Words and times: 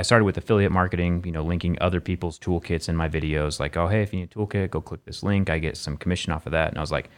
I 0.00 0.02
started 0.02 0.24
with 0.24 0.38
affiliate 0.38 0.72
marketing, 0.72 1.22
you 1.26 1.30
know, 1.30 1.42
linking 1.42 1.76
other 1.78 2.00
people's 2.00 2.38
toolkits 2.38 2.88
in 2.88 2.96
my 2.96 3.06
videos. 3.06 3.60
Like, 3.60 3.76
oh, 3.76 3.86
hey, 3.86 4.00
if 4.02 4.14
you 4.14 4.20
need 4.20 4.32
a 4.34 4.34
toolkit, 4.34 4.70
go 4.70 4.80
click 4.80 5.04
this 5.04 5.22
link. 5.22 5.50
I 5.50 5.58
get 5.58 5.76
some 5.76 5.98
commission 5.98 6.32
off 6.32 6.46
of 6.46 6.52
that. 6.52 6.70
And 6.70 6.78
I 6.78 6.80
was 6.80 6.90
like, 6.90 7.10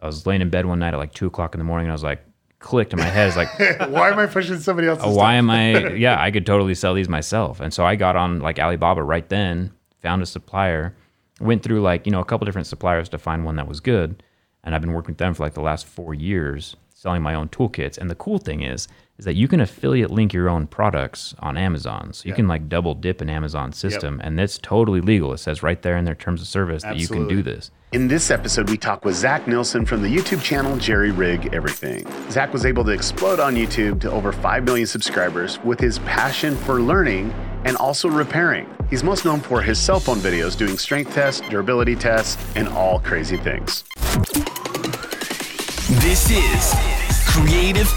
I 0.00 0.06
was 0.06 0.24
laying 0.26 0.40
in 0.40 0.48
bed 0.48 0.64
one 0.64 0.78
night 0.78 0.94
at 0.94 0.96
like 0.96 1.12
two 1.12 1.26
o'clock 1.26 1.54
in 1.54 1.58
the 1.58 1.64
morning, 1.64 1.84
and 1.84 1.92
I 1.92 1.94
was 1.94 2.02
like, 2.02 2.24
clicked 2.58 2.94
in 2.94 2.98
my 2.98 3.04
head. 3.04 3.28
It's 3.28 3.36
like, 3.36 3.58
Why 3.90 4.08
am 4.08 4.18
I 4.18 4.24
pushing 4.24 4.58
somebody 4.58 4.88
oh, 4.88 4.92
else's? 4.92 5.04
oh, 5.04 5.14
why 5.14 5.34
am 5.34 5.50
I? 5.50 5.88
Yeah, 5.96 6.18
I 6.18 6.30
could 6.30 6.46
totally 6.46 6.74
sell 6.74 6.94
these 6.94 7.10
myself. 7.10 7.60
And 7.60 7.74
so 7.74 7.84
I 7.84 7.94
got 7.94 8.16
on 8.16 8.40
like 8.40 8.58
Alibaba 8.58 9.02
right 9.02 9.28
then, 9.28 9.74
found 10.00 10.22
a 10.22 10.26
supplier, 10.26 10.96
went 11.40 11.62
through 11.62 11.82
like 11.82 12.06
you 12.06 12.12
know 12.12 12.20
a 12.20 12.24
couple 12.24 12.46
different 12.46 12.68
suppliers 12.68 13.10
to 13.10 13.18
find 13.18 13.44
one 13.44 13.56
that 13.56 13.68
was 13.68 13.80
good, 13.80 14.22
and 14.64 14.74
I've 14.74 14.80
been 14.80 14.94
working 14.94 15.12
with 15.12 15.18
them 15.18 15.34
for 15.34 15.42
like 15.42 15.52
the 15.52 15.60
last 15.60 15.84
four 15.84 16.14
years, 16.14 16.74
selling 16.94 17.20
my 17.20 17.34
own 17.34 17.50
toolkits. 17.50 17.98
And 17.98 18.08
the 18.08 18.14
cool 18.14 18.38
thing 18.38 18.62
is, 18.62 18.88
is 19.20 19.26
that 19.26 19.36
you 19.36 19.46
can 19.46 19.60
affiliate 19.60 20.10
link 20.10 20.32
your 20.32 20.48
own 20.48 20.66
products 20.66 21.34
on 21.40 21.58
Amazon, 21.58 22.10
so 22.14 22.26
you 22.26 22.34
can 22.34 22.48
like 22.48 22.70
double 22.70 22.94
dip 22.94 23.20
an 23.20 23.28
Amazon 23.28 23.70
system, 23.70 24.18
and 24.24 24.38
that's 24.38 24.56
totally 24.56 25.02
legal. 25.02 25.34
It 25.34 25.38
says 25.38 25.62
right 25.62 25.80
there 25.82 25.98
in 25.98 26.06
their 26.06 26.14
terms 26.14 26.40
of 26.40 26.48
service 26.48 26.82
that 26.84 26.96
you 26.96 27.06
can 27.06 27.28
do 27.28 27.42
this. 27.42 27.70
In 27.92 28.08
this 28.08 28.30
episode, 28.30 28.70
we 28.70 28.78
talk 28.78 29.04
with 29.04 29.14
Zach 29.14 29.46
Nelson 29.46 29.84
from 29.84 30.00
the 30.00 30.08
YouTube 30.08 30.42
channel 30.42 30.74
Jerry 30.78 31.10
Rig 31.10 31.52
Everything. 31.52 32.06
Zach 32.30 32.50
was 32.54 32.64
able 32.64 32.82
to 32.84 32.92
explode 32.92 33.40
on 33.40 33.54
YouTube 33.56 34.00
to 34.00 34.10
over 34.10 34.32
5 34.32 34.64
million 34.64 34.86
subscribers 34.86 35.62
with 35.64 35.78
his 35.78 35.98
passion 35.98 36.56
for 36.56 36.80
learning 36.80 37.30
and 37.64 37.76
also 37.76 38.08
repairing. 38.08 38.74
He's 38.88 39.04
most 39.04 39.26
known 39.26 39.40
for 39.40 39.60
his 39.60 39.78
cell 39.78 40.00
phone 40.00 40.18
videos 40.18 40.56
doing 40.56 40.78
strength 40.78 41.12
tests, 41.12 41.46
durability 41.50 41.94
tests, 41.94 42.42
and 42.56 42.68
all 42.68 43.00
crazy 43.00 43.36
things. 43.36 43.84
This 46.00 46.30
is 46.30 47.00
Creative 47.32 47.88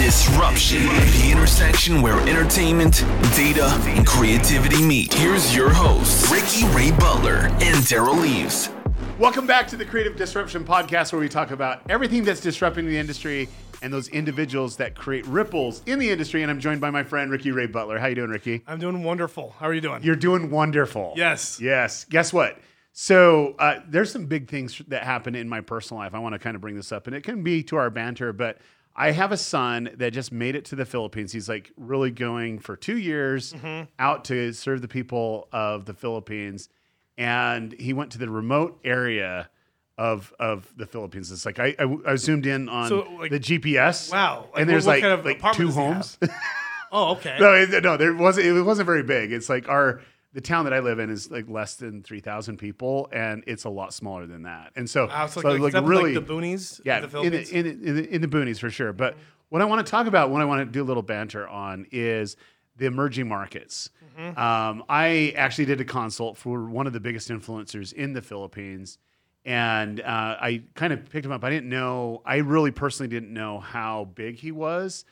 Disruption, 0.00 0.86
the 0.86 1.28
intersection 1.30 2.00
where 2.00 2.18
entertainment, 2.26 3.04
data, 3.36 3.66
and 3.84 4.06
creativity 4.06 4.82
meet. 4.82 5.12
Here's 5.12 5.54
your 5.54 5.68
hosts, 5.68 6.32
Ricky 6.32 6.66
Ray 6.74 6.90
Butler 6.90 7.48
and 7.60 7.76
Daryl 7.84 8.18
Leaves. 8.18 8.70
Welcome 9.18 9.46
back 9.46 9.68
to 9.68 9.76
the 9.76 9.84
Creative 9.84 10.16
Disruption 10.16 10.64
Podcast, 10.64 11.12
where 11.12 11.20
we 11.20 11.28
talk 11.28 11.50
about 11.50 11.82
everything 11.90 12.24
that's 12.24 12.40
disrupting 12.40 12.86
the 12.86 12.96
industry 12.96 13.46
and 13.82 13.92
those 13.92 14.08
individuals 14.08 14.74
that 14.78 14.94
create 14.94 15.26
ripples 15.26 15.82
in 15.84 15.98
the 15.98 16.08
industry. 16.08 16.40
And 16.40 16.50
I'm 16.50 16.60
joined 16.60 16.80
by 16.80 16.88
my 16.88 17.04
friend 17.04 17.30
Ricky 17.30 17.52
Ray 17.52 17.66
Butler. 17.66 17.98
How 17.98 18.06
you 18.06 18.14
doing, 18.14 18.30
Ricky? 18.30 18.62
I'm 18.66 18.78
doing 18.80 19.04
wonderful. 19.04 19.54
How 19.58 19.66
are 19.66 19.74
you 19.74 19.82
doing? 19.82 20.02
You're 20.02 20.16
doing 20.16 20.50
wonderful. 20.50 21.12
Yes. 21.14 21.60
Yes. 21.60 22.06
Guess 22.06 22.32
what? 22.32 22.58
So 22.92 23.54
uh, 23.58 23.80
there's 23.86 24.10
some 24.10 24.24
big 24.24 24.48
things 24.48 24.80
that 24.88 25.02
happen 25.02 25.34
in 25.34 25.46
my 25.46 25.60
personal 25.60 26.02
life. 26.02 26.14
I 26.14 26.20
want 26.20 26.32
to 26.32 26.38
kind 26.38 26.56
of 26.56 26.62
bring 26.62 26.74
this 26.74 26.90
up, 26.90 27.06
and 27.06 27.14
it 27.14 27.22
can 27.22 27.42
be 27.42 27.62
to 27.64 27.76
our 27.76 27.90
banter, 27.90 28.32
but 28.32 28.58
I 28.96 29.12
have 29.12 29.32
a 29.32 29.36
son 29.36 29.90
that 29.96 30.12
just 30.12 30.32
made 30.32 30.54
it 30.54 30.64
to 30.66 30.76
the 30.76 30.84
Philippines. 30.84 31.32
He's 31.32 31.48
like 31.48 31.72
really 31.76 32.10
going 32.10 32.58
for 32.58 32.76
two 32.76 32.98
years 32.98 33.52
mm-hmm. 33.52 33.84
out 33.98 34.24
to 34.26 34.52
serve 34.52 34.82
the 34.82 34.88
people 34.88 35.48
of 35.52 35.84
the 35.84 35.94
Philippines, 35.94 36.68
and 37.16 37.72
he 37.72 37.92
went 37.92 38.10
to 38.12 38.18
the 38.18 38.28
remote 38.28 38.78
area 38.84 39.48
of 39.96 40.32
of 40.40 40.72
the 40.76 40.86
Philippines. 40.86 41.30
It's 41.30 41.46
like 41.46 41.58
I 41.58 41.74
I, 41.78 41.96
I 42.06 42.16
zoomed 42.16 42.46
in 42.46 42.68
on 42.68 42.88
So, 42.88 43.06
like- 43.18 43.30
the 43.30 43.40
GPS. 43.40 44.10
Wow. 44.12 44.48
Like, 44.52 44.62
and 44.62 44.70
there's 44.70 44.86
what- 44.86 45.00
like 45.00 45.02
what 45.02 45.08
kind 45.08 45.20
of 45.20 45.42
like 45.42 45.54
two 45.54 45.66
does 45.66 45.74
he 45.74 45.80
have? 45.82 45.94
homes. 45.94 46.18
oh, 46.92 47.12
okay. 47.12 47.36
No, 47.38 47.54
it, 47.54 47.82
no, 47.82 47.96
there 47.96 48.14
wasn't. 48.14 48.46
It 48.46 48.62
wasn't 48.62 48.86
very 48.86 49.02
big. 49.02 49.32
It's 49.32 49.48
like 49.48 49.68
our 49.68 50.00
the 50.32 50.40
town 50.40 50.64
that 50.64 50.72
I 50.72 50.80
live 50.80 50.98
in 50.98 51.10
is 51.10 51.30
like 51.30 51.48
less 51.48 51.74
than 51.74 52.02
three 52.02 52.20
thousand 52.20 52.58
people, 52.58 53.08
and 53.12 53.42
it's 53.46 53.64
a 53.64 53.70
lot 53.70 53.92
smaller 53.92 54.26
than 54.26 54.42
that. 54.42 54.72
And 54.76 54.88
so, 54.88 55.06
Wow, 55.06 55.26
so 55.26 55.40
so, 55.40 55.48
like, 55.50 55.74
like, 55.74 55.86
really, 55.86 56.14
like 56.14 56.26
the 56.26 56.32
boonies 56.32 56.80
yeah, 56.84 57.00
the 57.00 57.20
in 57.20 57.32
the, 57.32 57.42
Philippines? 57.42 57.50
in, 57.50 57.64
the, 57.64 57.88
in, 57.88 57.96
the, 57.96 58.14
in 58.14 58.20
the 58.22 58.28
boonies 58.28 58.58
for 58.58 58.70
sure. 58.70 58.92
But 58.92 59.16
what 59.48 59.60
I 59.60 59.64
want 59.64 59.84
to 59.84 59.90
talk 59.90 60.06
about, 60.06 60.30
what 60.30 60.40
I 60.40 60.44
want 60.44 60.60
to 60.60 60.72
do 60.72 60.82
a 60.82 60.86
little 60.86 61.02
banter 61.02 61.48
on, 61.48 61.86
is 61.90 62.36
the 62.76 62.86
emerging 62.86 63.28
markets. 63.28 63.90
Mm-hmm. 64.18 64.38
Um, 64.38 64.84
I 64.88 65.34
actually 65.36 65.66
did 65.66 65.80
a 65.80 65.84
consult 65.84 66.36
for 66.36 66.64
one 66.64 66.86
of 66.86 66.92
the 66.92 67.00
biggest 67.00 67.28
influencers 67.28 67.92
in 67.92 68.12
the 68.12 68.22
Philippines. 68.22 68.98
And 69.44 70.00
uh, 70.00 70.36
I 70.40 70.62
kind 70.74 70.92
of 70.92 71.08
picked 71.08 71.26
him 71.26 71.32
up. 71.32 71.42
I 71.44 71.50
didn't 71.50 71.68
know, 71.68 72.22
I 72.24 72.36
really 72.36 72.70
personally 72.70 73.08
didn't 73.08 73.32
know 73.32 73.58
how 73.58 74.08
big 74.14 74.36
he 74.36 74.52
was 74.52 75.04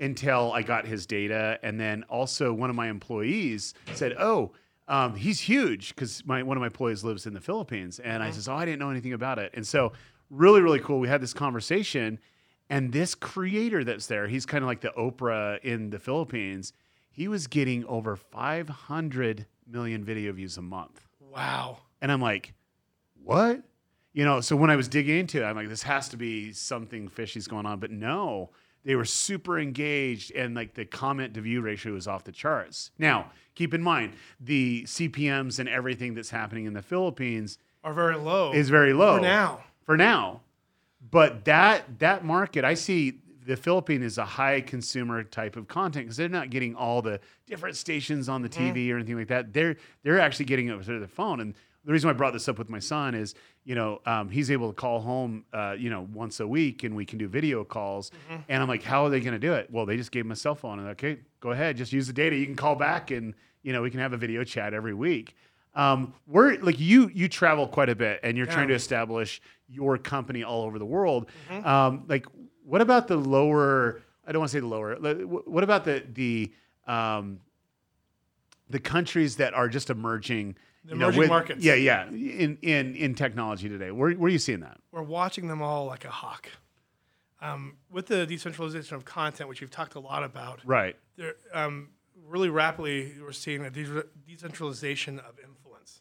until 0.00 0.52
I 0.52 0.62
got 0.62 0.86
his 0.86 1.06
data. 1.06 1.58
And 1.62 1.78
then 1.78 2.04
also 2.04 2.52
one 2.52 2.70
of 2.70 2.76
my 2.76 2.88
employees 2.88 3.74
said, 3.94 4.14
"Oh, 4.18 4.52
um, 4.86 5.16
he's 5.16 5.40
huge," 5.40 5.94
because 5.94 6.24
my 6.26 6.42
one 6.42 6.56
of 6.56 6.60
my 6.60 6.66
employees 6.66 7.04
lives 7.04 7.26
in 7.26 7.34
the 7.34 7.40
Philippines. 7.40 7.98
And 7.98 8.22
I 8.22 8.30
says, 8.30 8.48
"Oh, 8.48 8.54
I 8.54 8.64
didn't 8.64 8.78
know 8.78 8.90
anything 8.90 9.12
about 9.12 9.38
it." 9.38 9.52
And 9.54 9.66
so 9.66 9.92
really, 10.30 10.60
really 10.60 10.80
cool. 10.80 11.00
We 11.00 11.08
had 11.08 11.20
this 11.20 11.34
conversation, 11.34 12.18
and 12.70 12.92
this 12.92 13.14
creator 13.14 13.84
that's 13.84 14.06
there, 14.06 14.28
he's 14.28 14.46
kind 14.46 14.62
of 14.62 14.68
like 14.68 14.80
the 14.80 14.92
Oprah 14.96 15.58
in 15.62 15.90
the 15.90 15.98
Philippines. 15.98 16.72
He 17.10 17.26
was 17.28 17.46
getting 17.46 17.84
over 17.86 18.14
500 18.14 19.46
million 19.66 20.04
video 20.04 20.32
views 20.32 20.56
a 20.56 20.62
month. 20.62 21.06
wow. 21.20 21.78
And 22.00 22.12
I'm 22.12 22.20
like, 22.20 22.54
what? 23.24 23.62
You 24.12 24.24
know, 24.24 24.40
so 24.40 24.54
when 24.54 24.70
I 24.70 24.76
was 24.76 24.86
digging 24.88 25.18
into 25.18 25.42
it, 25.42 25.44
I'm 25.44 25.56
like, 25.56 25.68
this 25.68 25.82
has 25.82 26.08
to 26.10 26.16
be 26.16 26.52
something 26.52 27.08
fishy's 27.08 27.48
going 27.48 27.66
on. 27.66 27.80
But 27.80 27.90
no, 27.90 28.50
they 28.88 28.96
were 28.96 29.04
super 29.04 29.58
engaged 29.58 30.32
and 30.32 30.54
like 30.54 30.72
the 30.72 30.86
comment 30.86 31.34
to 31.34 31.42
view 31.42 31.60
ratio 31.60 31.92
was 31.92 32.08
off 32.08 32.24
the 32.24 32.32
charts. 32.32 32.90
Now, 32.98 33.32
keep 33.54 33.74
in 33.74 33.82
mind, 33.82 34.14
the 34.40 34.84
CPMs 34.84 35.58
and 35.58 35.68
everything 35.68 36.14
that's 36.14 36.30
happening 36.30 36.64
in 36.64 36.72
the 36.72 36.80
Philippines 36.80 37.58
Are 37.84 37.92
very 37.92 38.16
low. 38.16 38.50
is 38.54 38.70
very 38.70 38.94
low 38.94 39.16
For 39.16 39.22
now. 39.22 39.64
For 39.84 39.96
now. 39.98 40.40
But 41.10 41.44
that 41.44 41.98
that 41.98 42.24
market, 42.24 42.64
I 42.64 42.72
see 42.72 43.18
the 43.44 43.58
Philippine 43.58 44.02
is 44.02 44.16
a 44.16 44.24
high 44.24 44.62
consumer 44.62 45.22
type 45.22 45.56
of 45.56 45.68
content 45.68 46.06
because 46.06 46.16
they're 46.16 46.30
not 46.30 46.48
getting 46.48 46.74
all 46.74 47.02
the 47.02 47.20
different 47.46 47.76
stations 47.76 48.26
on 48.26 48.40
the 48.40 48.48
mm-hmm. 48.48 48.74
TV 48.74 48.90
or 48.90 48.96
anything 48.96 49.18
like 49.18 49.28
that. 49.28 49.52
They're 49.52 49.76
they're 50.02 50.18
actually 50.18 50.46
getting 50.46 50.68
it 50.68 50.82
through 50.82 51.00
their 51.00 51.08
phone. 51.08 51.40
And 51.40 51.54
the 51.84 51.92
reason 51.92 52.08
why 52.08 52.14
I 52.14 52.16
brought 52.16 52.32
this 52.32 52.48
up 52.48 52.58
with 52.58 52.68
my 52.68 52.78
son 52.80 53.14
is, 53.14 53.34
you 53.64 53.74
know, 53.74 54.00
um, 54.04 54.28
he's 54.28 54.50
able 54.50 54.68
to 54.68 54.74
call 54.74 55.00
home, 55.00 55.44
uh, 55.52 55.74
you 55.78 55.90
know, 55.90 56.06
once 56.12 56.40
a 56.40 56.46
week, 56.46 56.84
and 56.84 56.94
we 56.94 57.06
can 57.06 57.18
do 57.18 57.28
video 57.28 57.64
calls. 57.64 58.10
And 58.48 58.62
I'm 58.62 58.68
like, 58.68 58.82
how 58.82 59.04
are 59.04 59.10
they 59.10 59.20
going 59.20 59.32
to 59.32 59.38
do 59.38 59.54
it? 59.54 59.70
Well, 59.70 59.86
they 59.86 59.96
just 59.96 60.10
gave 60.10 60.24
him 60.24 60.32
a 60.32 60.36
cell 60.36 60.54
phone, 60.54 60.78
and 60.78 60.88
like, 60.88 61.02
okay, 61.02 61.20
go 61.40 61.52
ahead, 61.52 61.76
just 61.76 61.92
use 61.92 62.06
the 62.06 62.12
data. 62.12 62.36
You 62.36 62.46
can 62.46 62.56
call 62.56 62.74
back, 62.74 63.10
and 63.10 63.34
you 63.62 63.72
know, 63.72 63.82
we 63.82 63.90
can 63.90 64.00
have 64.00 64.12
a 64.12 64.16
video 64.16 64.44
chat 64.44 64.74
every 64.74 64.94
week. 64.94 65.34
Um, 65.74 66.14
we're 66.26 66.58
like 66.58 66.80
you 66.80 67.08
you 67.14 67.28
travel 67.28 67.68
quite 67.68 67.88
a 67.88 67.94
bit 67.94 68.20
and 68.24 68.36
you're 68.36 68.46
trying 68.46 68.66
to 68.68 68.74
establish 68.74 69.40
your 69.68 69.96
company 69.96 70.42
all 70.42 70.62
over 70.62 70.78
the 70.78 70.86
world. 70.86 71.30
Um, 71.64 72.04
like 72.08 72.26
what 72.64 72.80
about 72.80 73.06
the 73.06 73.16
lower 73.16 74.00
I 74.26 74.32
don't 74.32 74.40
want 74.40 74.50
to 74.50 74.56
say 74.56 74.60
the 74.60 74.66
lower 74.66 74.96
what 74.96 75.62
about 75.62 75.84
the 75.84 76.02
the 76.12 76.52
um, 76.86 77.38
the 78.68 78.80
countries 78.80 79.36
that 79.36 79.54
are 79.54 79.68
just 79.68 79.88
emerging 79.90 80.56
The 80.88 80.94
you 80.94 81.00
know, 81.00 81.06
emerging 81.06 81.20
with- 81.20 81.28
markets. 81.28 81.64
yeah 81.64 81.74
yeah 81.74 82.08
in 82.08 82.56
in 82.62 82.96
in 82.96 83.14
technology 83.14 83.68
today 83.68 83.90
where, 83.90 84.10
where 84.12 84.28
are 84.28 84.32
you 84.32 84.38
seeing 84.38 84.60
that 84.60 84.78
We're 84.90 85.02
watching 85.02 85.48
them 85.48 85.60
all 85.62 85.84
like 85.86 86.04
a 86.04 86.10
hawk. 86.10 86.48
Um, 87.40 87.76
with 87.88 88.06
the 88.06 88.26
decentralization 88.26 88.96
of 88.96 89.04
content, 89.04 89.48
which 89.48 89.60
we've 89.60 89.70
talked 89.70 89.94
a 89.94 90.00
lot 90.00 90.24
about, 90.24 90.58
right 90.64 90.96
there, 91.16 91.34
um, 91.54 91.90
really 92.26 92.48
rapidly 92.48 93.12
we're 93.20 93.30
seeing 93.30 93.64
a 93.64 93.70
de- 93.70 94.04
decentralization 94.26 95.20
of 95.20 95.38
influence, 95.38 96.00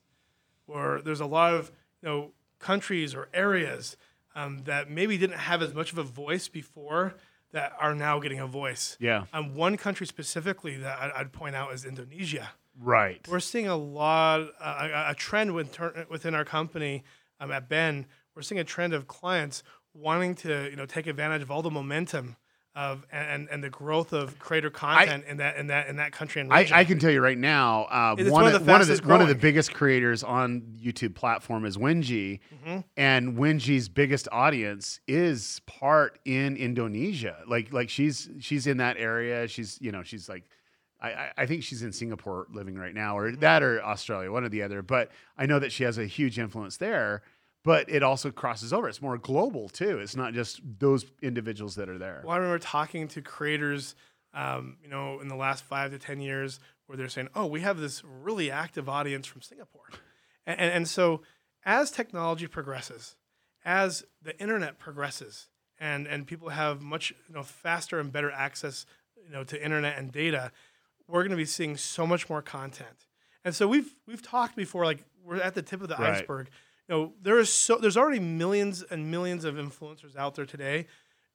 where 0.66 1.00
there's 1.02 1.20
a 1.20 1.28
lot 1.28 1.54
of 1.54 1.72
you 2.02 2.10
know 2.10 2.32
countries 2.58 3.14
or 3.14 3.30
areas 3.36 3.98
um, 4.36 4.64
that 4.64 4.90
maybe 4.90 5.16
didn't 5.18 5.38
have 5.38 5.62
as 5.62 5.76
much 5.76 5.92
of 5.92 6.00
a 6.00 6.04
voice 6.04 6.48
before 6.48 7.14
that 7.52 7.74
are 7.80 7.94
now 7.94 8.20
getting 8.20 8.40
a 8.40 8.48
voice. 8.48 8.98
Yeah. 9.00 9.26
Um, 9.32 9.54
one 9.54 9.78
country 9.78 10.08
specifically 10.08 10.76
that 10.78 11.00
I'd, 11.00 11.12
I'd 11.12 11.32
point 11.34 11.56
out 11.56 11.72
is 11.72 11.86
Indonesia. 11.86 12.50
Right 12.80 13.26
We're 13.28 13.40
seeing 13.40 13.68
a 13.68 13.76
lot, 13.78 14.42
uh, 14.60 14.88
a, 15.08 15.12
a 15.12 15.16
trend 15.16 15.54
within, 15.54 16.06
within 16.10 16.36
our 16.36 16.46
company 16.46 17.04
um, 17.40 17.52
at 17.52 17.68
Ben. 17.70 18.06
We're 18.36 18.42
seeing 18.44 18.60
a 18.60 18.64
trend 18.64 18.94
of 18.94 19.08
clients 19.08 19.64
wanting 19.94 20.36
to, 20.36 20.70
you 20.70 20.76
know, 20.76 20.86
take 20.86 21.08
advantage 21.08 21.42
of 21.42 21.50
all 21.50 21.62
the 21.64 21.72
momentum 21.72 22.36
of 22.76 23.08
and 23.12 23.50
and 23.50 23.64
the 23.64 23.72
growth 23.72 24.14
of 24.14 24.38
creator 24.38 24.70
content 24.70 25.26
in 25.28 25.38
that 25.38 25.58
in 25.58 25.66
that 25.66 25.88
in 25.88 25.96
that 25.96 26.12
country 26.12 26.42
and 26.42 26.54
I, 26.54 26.60
region. 26.60 26.76
I 26.78 26.84
can 26.84 27.00
tell 27.00 27.10
you 27.10 27.22
right 27.22 27.38
now, 27.38 27.86
uh, 27.86 28.16
one, 28.16 28.30
one 28.30 28.46
of 28.54 28.64
the, 28.64 28.72
one 28.72 28.82
of 28.82 28.88
the 28.88 29.02
one 29.04 29.20
of 29.20 29.28
the 29.28 29.34
biggest 29.34 29.74
creators 29.74 30.22
on 30.24 30.62
YouTube 30.80 31.16
platform 31.16 31.66
is 31.66 31.76
Wengie, 31.78 32.40
Mm-hmm. 32.54 32.80
and 32.96 33.36
Wengie's 33.36 33.90
biggest 33.90 34.28
audience 34.32 35.00
is 35.08 35.60
part 35.66 36.20
in 36.26 36.56
Indonesia. 36.56 37.38
Like 37.48 37.74
like 37.74 37.90
she's 37.90 38.30
she's 38.40 38.68
in 38.68 38.78
that 38.78 38.98
area. 38.98 39.48
She's 39.48 39.80
you 39.82 39.92
know 39.92 40.04
she's 40.04 40.30
like. 40.30 40.44
I, 41.02 41.30
I- 41.38 41.46
think 41.46 41.64
she's 41.64 41.84
in 41.84 41.92
Singapore 41.92 42.48
living 42.52 42.76
right 42.76 42.94
now, 42.94 43.18
or 43.18 43.32
that, 43.38 43.62
or 43.64 43.82
Australia, 43.84 44.32
one 44.32 44.44
or 44.44 44.50
the 44.50 44.64
other. 44.64 44.82
But 44.82 45.12
I 45.38 45.46
know 45.46 45.60
that 45.60 45.72
she 45.72 45.84
has 45.84 45.98
a 45.98 46.06
huge 46.06 46.40
influence 46.40 46.78
there. 46.78 47.22
But 47.64 47.90
it 47.90 48.02
also 48.02 48.32
crosses 48.32 48.72
over. 48.72 48.88
It's 48.88 49.02
more 49.02 49.18
global 49.18 49.68
too. 49.68 49.98
It's 49.98 50.16
not 50.16 50.34
just 50.34 50.62
those 50.80 51.06
individuals 51.22 51.76
that 51.76 51.90
are 51.90 51.98
there. 51.98 52.22
Well, 52.24 52.34
I 52.34 52.38
remember 52.38 52.60
talking 52.60 53.10
to 53.10 53.22
creators, 53.22 53.94
um, 54.34 54.78
you 54.82 54.88
know, 54.88 55.20
in 55.20 55.28
the 55.28 55.36
last 55.36 55.66
five 55.66 55.92
to 55.92 56.00
ten 56.00 56.22
years, 56.22 56.62
where 56.86 56.96
they're 56.98 57.10
saying, 57.10 57.28
"Oh, 57.36 57.46
we 57.46 57.60
have 57.62 57.78
this 57.78 58.04
really 58.06 58.50
active 58.50 58.88
audience 58.88 59.28
from 59.28 59.42
Singapore," 59.42 59.90
and, 60.46 60.58
and, 60.58 60.72
and 60.74 60.88
so 60.88 61.24
as 61.66 61.92
technology 61.92 62.48
progresses, 62.48 63.18
as 63.66 64.06
the 64.22 64.40
internet 64.40 64.80
progresses, 64.80 65.50
and 65.78 66.08
and 66.08 66.26
people 66.26 66.50
have 66.50 66.82
much 66.82 67.12
you 67.28 67.34
know 67.36 67.44
faster 67.44 68.00
and 68.00 68.14
better 68.14 68.32
access, 68.32 68.86
you 69.22 69.30
know, 69.32 69.44
to 69.44 69.62
internet 69.62 69.98
and 69.98 70.14
data, 70.14 70.54
we're 71.08 71.22
going 71.22 71.32
to 71.32 71.38
be 71.38 71.46
seeing 71.46 71.78
so 71.78 72.06
much 72.06 72.30
more 72.30 72.42
content. 72.42 73.08
And 73.46 73.56
so 73.56 73.68
we've 73.68 73.94
we've 74.08 74.22
talked 74.22 74.56
before, 74.56 74.84
like 74.86 75.04
we're 75.24 75.38
at 75.42 75.56
the 75.56 75.62
tip 75.62 75.82
of 75.82 75.88
the 75.88 75.96
Right. 75.96 76.16
iceberg. 76.16 76.50
You 76.90 76.96
know, 76.96 77.14
there 77.22 77.40
is 77.40 77.52
so 77.52 77.78
there's 77.78 77.98
already 77.98 78.20
millions 78.20 78.84
and 78.84 79.10
millions 79.12 79.46
of 79.46 79.56
influencers 79.56 80.16
out 80.16 80.36
there 80.36 80.46
today. 80.46 80.88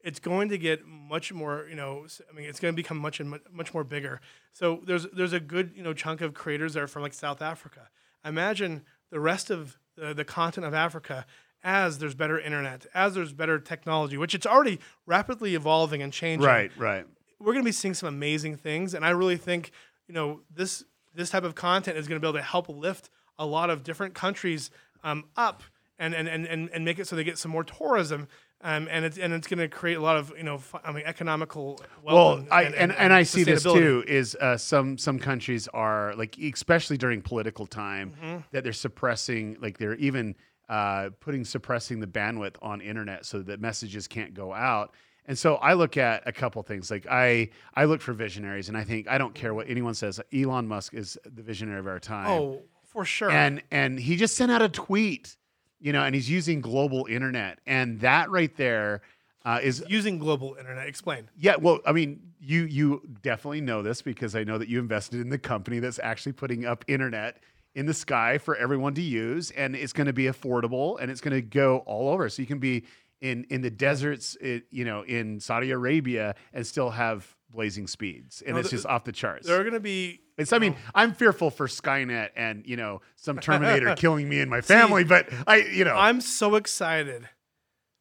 It's 0.05 0.19
going 0.19 0.49
to 0.49 0.59
get 0.59 0.85
much 0.87 1.33
more. 1.33 1.67
You 1.69 1.77
know, 1.77 2.07
I 2.31 2.35
mean, 2.35 2.47
it's 2.47 2.59
going 2.61 2.75
to 2.75 2.77
become 2.77 2.99
much 2.99 3.21
and 3.21 3.39
much 3.53 3.73
more 3.73 3.85
bigger. 3.85 4.21
So 4.53 4.81
there's 4.85 5.07
there's 5.13 5.33
a 5.33 5.41
good 5.41 5.73
you 5.77 5.83
know 5.83 5.93
chunk 5.95 6.21
of 6.21 6.35
creators 6.35 6.75
that 6.75 6.83
are 6.83 6.87
from 6.89 7.03
like 7.03 7.15
South 7.15 7.41
Africa. 7.41 7.89
Imagine 8.25 8.83
the 9.11 9.21
rest 9.21 9.51
of 9.51 9.79
the, 9.97 10.15
the 10.15 10.25
continent 10.25 10.69
of 10.69 10.75
Africa 10.75 11.27
as 11.65 11.99
there's 11.99 12.15
better 12.15 12.39
internet, 12.41 12.87
as 12.95 13.15
there's 13.15 13.33
better 13.33 13.59
technology, 13.59 14.17
which 14.17 14.35
it's 14.35 14.47
already 14.47 14.81
rapidly 15.07 15.55
evolving 15.55 16.03
and 16.03 16.13
changing 16.13 16.47
Right, 16.47 16.73
right. 16.77 17.07
We're 17.43 17.53
going 17.53 17.65
to 17.65 17.69
be 17.69 17.73
seeing 17.73 17.95
some 17.95 18.09
amazing 18.09 18.57
things 18.57 18.95
and 18.95 19.05
i 19.05 19.11
really 19.11 19.37
think 19.37 19.71
you 20.09 20.15
know 20.15 20.41
this 20.55 20.85
this 21.15 21.31
type 21.31 21.45
of 21.45 21.55
content 21.55 21.99
is 21.99 22.09
going 22.09 22.21
to 22.21 22.25
be 22.25 22.29
able 22.29 22.39
to 22.39 22.45
help 22.45 22.69
lift 22.69 23.11
a 23.39 23.47
lot 23.47 23.69
of 23.71 23.83
different 23.83 24.15
countries 24.15 24.71
um, 25.05 25.25
up 25.37 25.63
and, 25.99 26.15
and, 26.15 26.29
and, 26.29 26.47
and 26.47 26.71
and 26.73 26.85
make 26.85 26.99
it 26.99 27.07
so 27.07 27.17
they 27.17 27.25
get 27.25 27.39
some 27.39 27.51
more 27.51 27.65
tourism 27.65 28.29
um, 28.65 28.87
and 28.91 29.05
it's 29.05 29.19
and 29.19 29.33
it's 29.33 29.49
going 29.49 29.59
to 29.59 29.69
create 29.69 29.97
a 29.97 30.01
lot 30.01 30.17
of 30.17 30.33
you 30.37 30.45
know 30.45 30.59
fi- 30.59 30.81
I 30.85 30.93
mean 30.93 31.03
economical 31.05 31.81
Well, 32.03 32.47
I 32.51 32.63
and, 32.65 32.93
and, 32.93 33.13
I 33.13 33.25
see 33.25 33.43
this 33.43 33.65
too. 33.65 34.05
Is 34.07 34.37
uh, 34.37 34.57
some 34.57 34.97
some 34.97 35.19
countries 35.19 35.67
are 35.69 36.15
like, 36.15 36.39
especially 36.39 36.97
during 36.97 37.23
political 37.23 37.67
time, 37.67 38.13
Mm-hmm. 38.23 38.37
that 38.53 38.63
they're 38.63 38.73
suppressing, 38.73 39.57
like 39.61 39.79
they're 39.79 39.97
even 39.97 40.37
uh, 40.69 41.11
putting 41.19 41.45
suppressing 41.45 41.99
the 41.99 42.07
bandwidth 42.07 42.55
on 42.63 42.81
internet 42.81 43.27
so 43.27 43.43
that 43.43 43.61
messages 43.61 44.07
can't 44.07 44.33
go 44.33 44.53
out. 44.53 44.95
And 45.27 45.39
so 45.39 45.57
I 45.57 45.75
look 45.75 45.97
at 45.97 46.27
a 46.27 46.33
couple 46.33 46.63
things. 46.63 46.91
Like 46.91 47.07
I 47.09 47.51
I 47.75 47.85
look 47.85 48.01
for 48.01 48.13
visionaries, 48.13 48.69
and 48.69 48.77
I 48.77 48.85
think 48.85 49.09
I 49.09 49.19
don't 49.19 49.35
care 49.35 49.55
what 49.55 49.69
anyone 49.69 49.95
says. 49.95 50.21
Elon 50.35 50.67
Musk 50.67 50.95
is 50.95 51.19
the 51.25 51.43
visionary 51.43 51.79
of 51.79 51.87
our 51.87 52.01
time. 52.01 52.29
oh 52.29 52.63
for 52.85 53.05
sure 53.07 53.31
and 53.31 53.63
and 53.71 53.99
he 53.99 54.17
just 54.17 54.37
sent 54.37 54.53
out 54.53 54.61
a 54.61 54.69
tweet, 54.69 55.37
you 55.81 55.93
know, 55.93 56.03
and 56.03 56.15
he's 56.15 56.29
using 56.29 56.61
global 56.61 57.07
internet, 57.07 57.59
and 57.67 58.01
that 58.01 58.31
right 58.31 58.55
there 58.57 59.01
uh, 59.45 59.59
is 59.63 59.85
using 59.89 60.19
global 60.19 60.57
internet 60.59 60.87
explain 60.87 61.29
yeah, 61.37 61.57
well, 61.57 61.81
I 61.87 61.93
mean, 61.93 62.21
you 62.41 62.65
you 62.65 63.03
definitely 63.23 63.61
know 63.61 63.83
this 63.83 64.03
because 64.03 64.37
I 64.37 64.45
know 64.45 64.59
that 64.59 64.69
you 64.69 64.79
invested 64.79 65.21
in 65.21 65.29
the 65.29 65.39
company 65.39 65.79
that's 65.79 65.99
actually 66.01 66.33
putting 66.33 66.67
up 66.67 66.85
internet 66.89 67.39
in 67.75 67.87
the 67.87 67.95
sky 67.95 68.39
for 68.39 68.57
everyone 68.57 68.95
to 68.95 69.03
use, 69.03 69.51
and 69.53 69.75
it's 69.75 69.93
going 69.93 70.07
to 70.07 70.13
be 70.13 70.25
affordable 70.25 71.01
and 71.01 71.11
it's 71.11 71.21
going 71.21 71.35
to 71.35 71.43
go 71.43 71.79
all 71.79 72.09
over. 72.09 72.29
So 72.29 72.43
you 72.43 72.47
can 72.47 72.59
be 72.59 72.85
in 73.23 73.45
in 73.49 73.63
the 73.63 73.71
deserts, 73.71 74.37
it, 74.41 74.65
you 74.71 74.85
know, 74.85 75.03
in 75.03 75.41
Saudi 75.41 75.71
Arabia, 75.71 76.35
and 76.53 76.67
still 76.67 76.91
have 76.91 77.35
blazing 77.49 77.87
speeds, 77.87 78.43
and 78.43 78.55
No, 78.55 78.61
it's 78.61 78.71
just 78.71 78.85
off 78.85 79.05
the 79.05 79.13
charts. 79.13 79.47
there 79.47 79.59
are 79.59 79.63
going 79.63 79.75
to 79.75 79.81
be 79.81 80.21
It's, 80.37 80.53
I 80.53 80.59
mean, 80.59 80.75
oh. 80.77 80.91
I'm 80.95 81.15
fearful 81.15 81.51
for 81.51 81.69
Skynet 81.69 82.31
and 82.37 82.67
you 82.67 82.77
know 82.77 83.01
some 83.17 83.39
Terminator 83.49 83.95
killing 83.95 84.29
me 84.29 84.41
and 84.41 84.51
my 84.51 84.61
family, 84.61 85.05
but 85.05 85.29
I, 85.47 85.57
you 85.59 85.85
know, 85.85 85.95
i'm 85.95 86.21
so 86.21 86.57
excited 86.57 87.29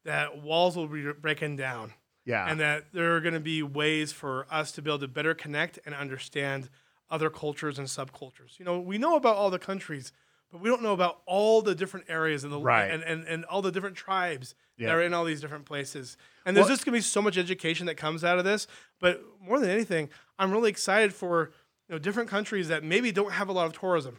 that 0.04 0.42
walls 0.42 0.76
will 0.76 0.88
be 0.88 1.12
breaking 1.12 1.56
down 1.56 1.92
yeah, 2.24 2.50
and 2.50 2.60
that 2.60 2.92
there 2.92 3.14
are 3.16 3.20
going 3.20 3.34
to 3.34 3.40
be 3.40 3.62
ways 3.62 4.12
for 4.12 4.46
us 4.50 4.72
to 4.72 4.82
be 4.82 4.90
able 4.90 4.98
to 5.00 5.08
better 5.08 5.34
connect 5.34 5.78
and 5.86 5.94
understand 5.94 6.68
other 7.10 7.30
cultures 7.30 7.78
and 7.78 7.86
subcultures. 7.88 8.58
You 8.58 8.64
know, 8.64 8.80
we 8.80 8.96
know 8.98 9.16
about 9.16 9.36
all 9.36 9.50
the 9.50 9.58
countries, 9.58 10.12
but 10.50 10.60
we 10.60 10.68
don't 10.68 10.82
know 10.82 10.92
about 10.94 11.20
all 11.26 11.62
the 11.62 11.74
different 11.74 12.06
areas 12.08 12.42
and 12.42 12.52
the 12.52 12.58
Right. 12.58 12.90
and, 12.90 13.02
and, 13.02 13.26
and 13.26 13.44
all 13.44 13.60
the 13.60 13.70
different 13.72 13.96
tribes 13.96 14.54
Yeah. 14.82 14.88
that 14.88 14.96
are 14.96 15.02
in 15.02 15.14
all 15.14 15.24
these 15.24 15.40
different 15.40 15.64
places. 15.64 16.16
And 16.44 16.56
there's 16.56 16.64
Well- 16.64 16.74
just 16.74 16.84
going 16.84 16.92
to 16.94 16.98
be 16.98 17.02
so 17.02 17.22
much 17.22 17.38
education 17.38 17.86
that 17.86 17.96
comes 17.96 18.24
out 18.24 18.38
of 18.38 18.44
this. 18.44 18.66
But 19.00 19.22
more 19.40 19.58
than 19.60 19.70
anything, 19.70 20.10
I'm 20.38 20.50
really 20.52 20.70
excited 20.70 21.14
for 21.14 21.52
you 21.88 21.94
know 21.94 21.98
different 21.98 22.28
countries 22.28 22.68
that 22.68 22.82
maybe 22.84 23.12
don't 23.12 23.32
have 23.32 23.48
a 23.48 23.52
lot 23.52 23.66
of 23.66 23.72
tourism 23.78 24.18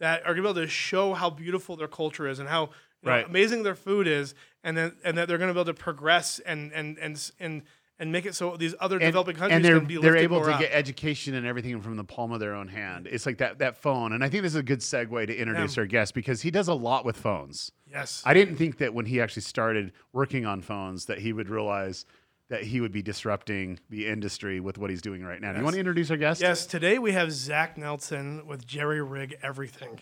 that 0.00 0.20
are 0.22 0.34
going 0.34 0.36
to 0.38 0.42
be 0.42 0.48
able 0.48 0.60
to 0.62 0.68
show 0.68 1.14
how 1.14 1.30
beautiful 1.30 1.76
their 1.76 1.88
culture 1.88 2.26
is 2.28 2.38
and 2.38 2.48
how 2.48 2.70
you 3.02 3.10
know, 3.10 3.24
amazing 3.26 3.62
their 3.62 3.74
food 3.74 4.06
is, 4.06 4.34
and 4.62 4.76
then 4.76 4.96
and 5.04 5.16
that 5.18 5.28
they're 5.28 5.38
going 5.38 5.48
to 5.48 5.54
be 5.54 5.60
able 5.60 5.72
to 5.72 5.74
progress 5.74 6.38
and 6.40 6.72
and 6.72 6.98
and 6.98 7.30
and 7.38 7.62
and 7.98 8.10
make 8.10 8.26
it 8.26 8.34
so 8.34 8.56
these 8.56 8.74
other 8.80 8.96
and, 8.96 9.04
developing 9.04 9.36
countries 9.36 9.54
and 9.56 9.64
they're 9.64 9.78
can 9.78 9.86
be 9.86 9.96
they're 9.98 10.16
able 10.16 10.42
to 10.44 10.52
up. 10.52 10.58
get 10.60 10.72
education 10.72 11.34
and 11.34 11.46
everything 11.46 11.80
from 11.80 11.96
the 11.96 12.02
palm 12.04 12.32
of 12.32 12.40
their 12.40 12.54
own 12.54 12.66
hand. 12.66 13.06
It's 13.06 13.24
like 13.26 13.38
that 13.38 13.58
that 13.58 13.76
phone, 13.76 14.12
and 14.12 14.24
I 14.24 14.28
think 14.28 14.42
this 14.42 14.52
is 14.52 14.56
a 14.58 14.62
good 14.64 14.80
segue 14.80 15.26
to 15.28 15.36
introduce 15.36 15.76
Yeah. 15.76 15.82
our 15.82 15.86
guest 15.86 16.12
because 16.14 16.42
he 16.42 16.50
does 16.50 16.66
a 16.68 16.74
lot 16.74 17.04
with 17.04 17.16
phones. 17.16 17.70
Yes. 17.94 18.22
I 18.26 18.34
didn't 18.34 18.56
think 18.56 18.78
that 18.78 18.92
when 18.92 19.06
he 19.06 19.20
actually 19.20 19.42
started 19.42 19.92
working 20.12 20.44
on 20.44 20.60
phones 20.60 21.06
that 21.06 21.18
he 21.18 21.32
would 21.32 21.48
realize 21.48 22.04
that 22.48 22.62
he 22.62 22.80
would 22.80 22.92
be 22.92 23.02
disrupting 23.02 23.78
the 23.88 24.06
industry 24.06 24.60
with 24.60 24.76
what 24.76 24.90
he's 24.90 25.00
doing 25.00 25.22
right 25.24 25.40
now. 25.40 25.52
Do 25.52 25.58
you 25.58 25.64
want 25.64 25.74
to 25.74 25.80
introduce 25.80 26.10
our 26.10 26.16
guest? 26.16 26.42
Yes, 26.42 26.66
today 26.66 26.98
we 26.98 27.12
have 27.12 27.32
Zach 27.32 27.78
Nelson 27.78 28.46
with 28.46 28.66
Jerry 28.66 29.00
Rig 29.00 29.38
Everything, 29.42 30.00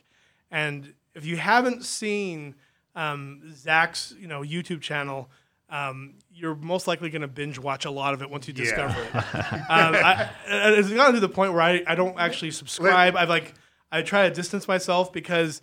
and 0.51 0.95
if 1.15 1.25
you 1.25 1.37
haven't 1.37 1.85
seen 1.85 2.55
um, 2.95 3.43
Zach's 3.55 4.15
you 4.19 4.27
know 4.27 4.41
YouTube 4.41 4.81
channel, 4.81 5.31
um, 5.71 6.15
you're 6.33 6.57
most 6.57 6.87
likely 6.87 7.11
going 7.11 7.23
to 7.23 7.29
binge 7.29 7.59
watch 7.59 7.85
a 7.85 7.91
lot 7.91 8.13
of 8.13 8.23
it 8.23 8.31
once 8.31 8.49
you 8.49 8.55
discover 8.55 9.01
it. 9.01 9.15
um, 9.15 9.95
I, 9.95 10.31
it's 10.47 10.91
gotten 10.91 11.15
to 11.15 11.21
the 11.21 11.29
point 11.29 11.53
where 11.53 11.63
I, 11.63 11.83
I 11.87 11.95
don't 11.95 12.19
actually 12.19 12.51
subscribe. 12.51 13.17
I've 13.17 13.29
like 13.29 13.55
I 13.91 14.03
try 14.03 14.29
to 14.29 14.35
distance 14.35 14.67
myself 14.67 15.13
because 15.13 15.63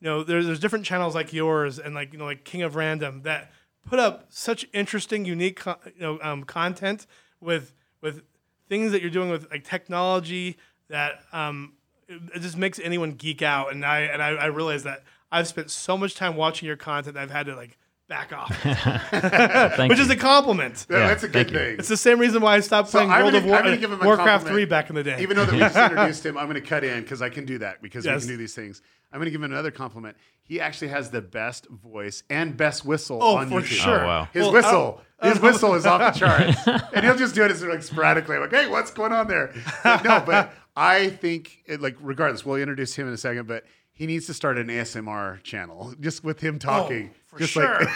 you 0.00 0.08
know 0.08 0.22
there's 0.22 0.46
there's 0.46 0.60
different 0.60 0.84
channels 0.84 1.14
like 1.14 1.32
yours 1.32 1.78
and 1.78 1.94
like 1.94 2.12
you 2.12 2.18
know 2.18 2.24
like 2.24 2.44
King 2.44 2.62
of 2.62 2.76
Random 2.76 3.22
that 3.22 3.50
put 3.86 3.98
up 3.98 4.26
such 4.28 4.66
interesting, 4.72 5.24
unique 5.24 5.64
you 5.66 6.00
know 6.00 6.18
um, 6.22 6.44
content 6.44 7.06
with 7.40 7.74
with 8.00 8.22
things 8.68 8.92
that 8.92 9.00
you're 9.00 9.10
doing 9.10 9.30
with 9.30 9.50
like 9.50 9.64
technology 9.64 10.56
that 10.88 11.22
um, 11.32 11.72
it, 12.06 12.20
it 12.36 12.40
just 12.40 12.56
makes 12.56 12.78
anyone 12.78 13.12
geek 13.12 13.42
out. 13.42 13.72
And 13.72 13.84
I 13.84 14.00
and 14.00 14.22
I, 14.22 14.30
I 14.30 14.46
realize 14.46 14.84
that 14.84 15.04
I've 15.30 15.48
spent 15.48 15.70
so 15.70 15.96
much 15.96 16.14
time 16.14 16.36
watching 16.36 16.66
your 16.66 16.76
content 16.76 17.16
I've 17.16 17.30
had 17.30 17.46
to 17.46 17.56
like 17.56 17.78
back 18.08 18.32
off, 18.32 18.56
Thank 18.62 19.90
which 19.90 19.98
you. 19.98 20.04
is 20.04 20.10
a 20.10 20.16
compliment. 20.16 20.86
Yeah, 20.90 20.98
Yeah, 20.98 21.08
that's 21.08 21.24
a 21.24 21.28
thank 21.28 21.48
good 21.48 21.52
you. 21.54 21.58
thing. 21.58 21.78
It's 21.78 21.88
the 21.88 21.96
same 21.96 22.18
reason 22.18 22.40
why 22.42 22.56
I 22.56 22.60
stopped 22.60 22.88
So 22.88 22.98
playing 22.98 23.10
I'm 23.10 23.20
World 23.22 23.32
gonna- 23.34 23.44
of 23.44 23.50
War, 23.50 23.58
I'm 23.58 23.80
give 23.80 23.92
him 23.92 24.00
a 24.00 24.04
Warcraft 24.04 24.28
compliment. 24.46 24.54
3 24.54 24.64
back 24.64 24.88
in 24.90 24.96
the 24.96 25.02
day. 25.04 25.20
Even 25.22 25.36
though 25.36 25.44
that 25.44 25.52
we 25.52 25.58
just 25.60 25.76
introduced 25.76 26.26
him, 26.26 26.38
I'm 26.38 26.46
going 26.48 26.60
to 26.62 26.66
cut 26.66 26.84
in 26.84 27.02
because 27.02 27.22
I 27.22 27.28
can 27.28 27.44
do 27.44 27.58
that 27.58 27.82
because 27.82 28.04
Yes. 28.04 28.14
we 28.16 28.20
can 28.20 28.28
do 28.28 28.36
these 28.38 28.54
things. 28.54 28.82
I'm 29.12 29.18
going 29.18 29.26
to 29.26 29.30
give 29.30 29.42
him 29.42 29.50
another 29.52 29.70
compliment. 29.70 30.16
He 30.42 30.60
actually 30.60 30.88
has 30.88 31.10
the 31.10 31.20
best 31.22 31.66
voice 31.68 32.22
and 32.30 32.56
best 32.56 32.84
whistle 32.84 33.18
oh, 33.22 33.36
on 33.36 33.48
for 33.48 33.60
YouTube. 33.60 33.64
sure. 33.66 34.04
Oh, 34.04 34.06
wow. 34.06 34.28
His 34.32 34.42
Well, 34.44 34.52
whistle, 34.52 35.00
uh, 35.20 35.28
his 35.30 35.40
whistle 35.40 35.74
is 35.74 35.84
off 35.86 36.14
the 36.14 36.18
charts, 36.26 36.66
and 36.94 37.04
he'll 37.04 37.16
just 37.16 37.34
do 37.34 37.42
it 37.44 37.50
as 37.50 37.62
like 37.62 37.82
sporadically, 37.82 38.38
like, 38.38 38.50
"Hey, 38.52 38.66
what's 38.68 38.90
going 38.90 39.12
on 39.12 39.28
there?" 39.28 39.52
But 39.82 40.04
no, 40.04 40.22
but 40.24 40.52
I 40.76 41.08
think, 41.10 41.58
it, 41.66 41.80
like, 41.82 41.96
regardless, 42.00 42.46
we'll 42.46 42.56
introduce 42.56 42.94
him 42.94 43.08
in 43.08 43.12
a 43.14 43.18
second, 43.18 43.46
but 43.48 43.64
he 43.98 44.06
needs 44.06 44.26
to 44.26 44.34
start 44.34 44.56
an 44.58 44.68
ASMR 44.68 45.42
channel 45.42 45.92
just 46.00 46.22
with 46.24 46.40
him 46.40 46.54
oh, 46.54 46.58
talking, 46.58 47.10
Oh, 47.12 47.16
for 47.26 47.38
just 47.40 47.52
sure. 47.52 47.80
like, 47.80 47.88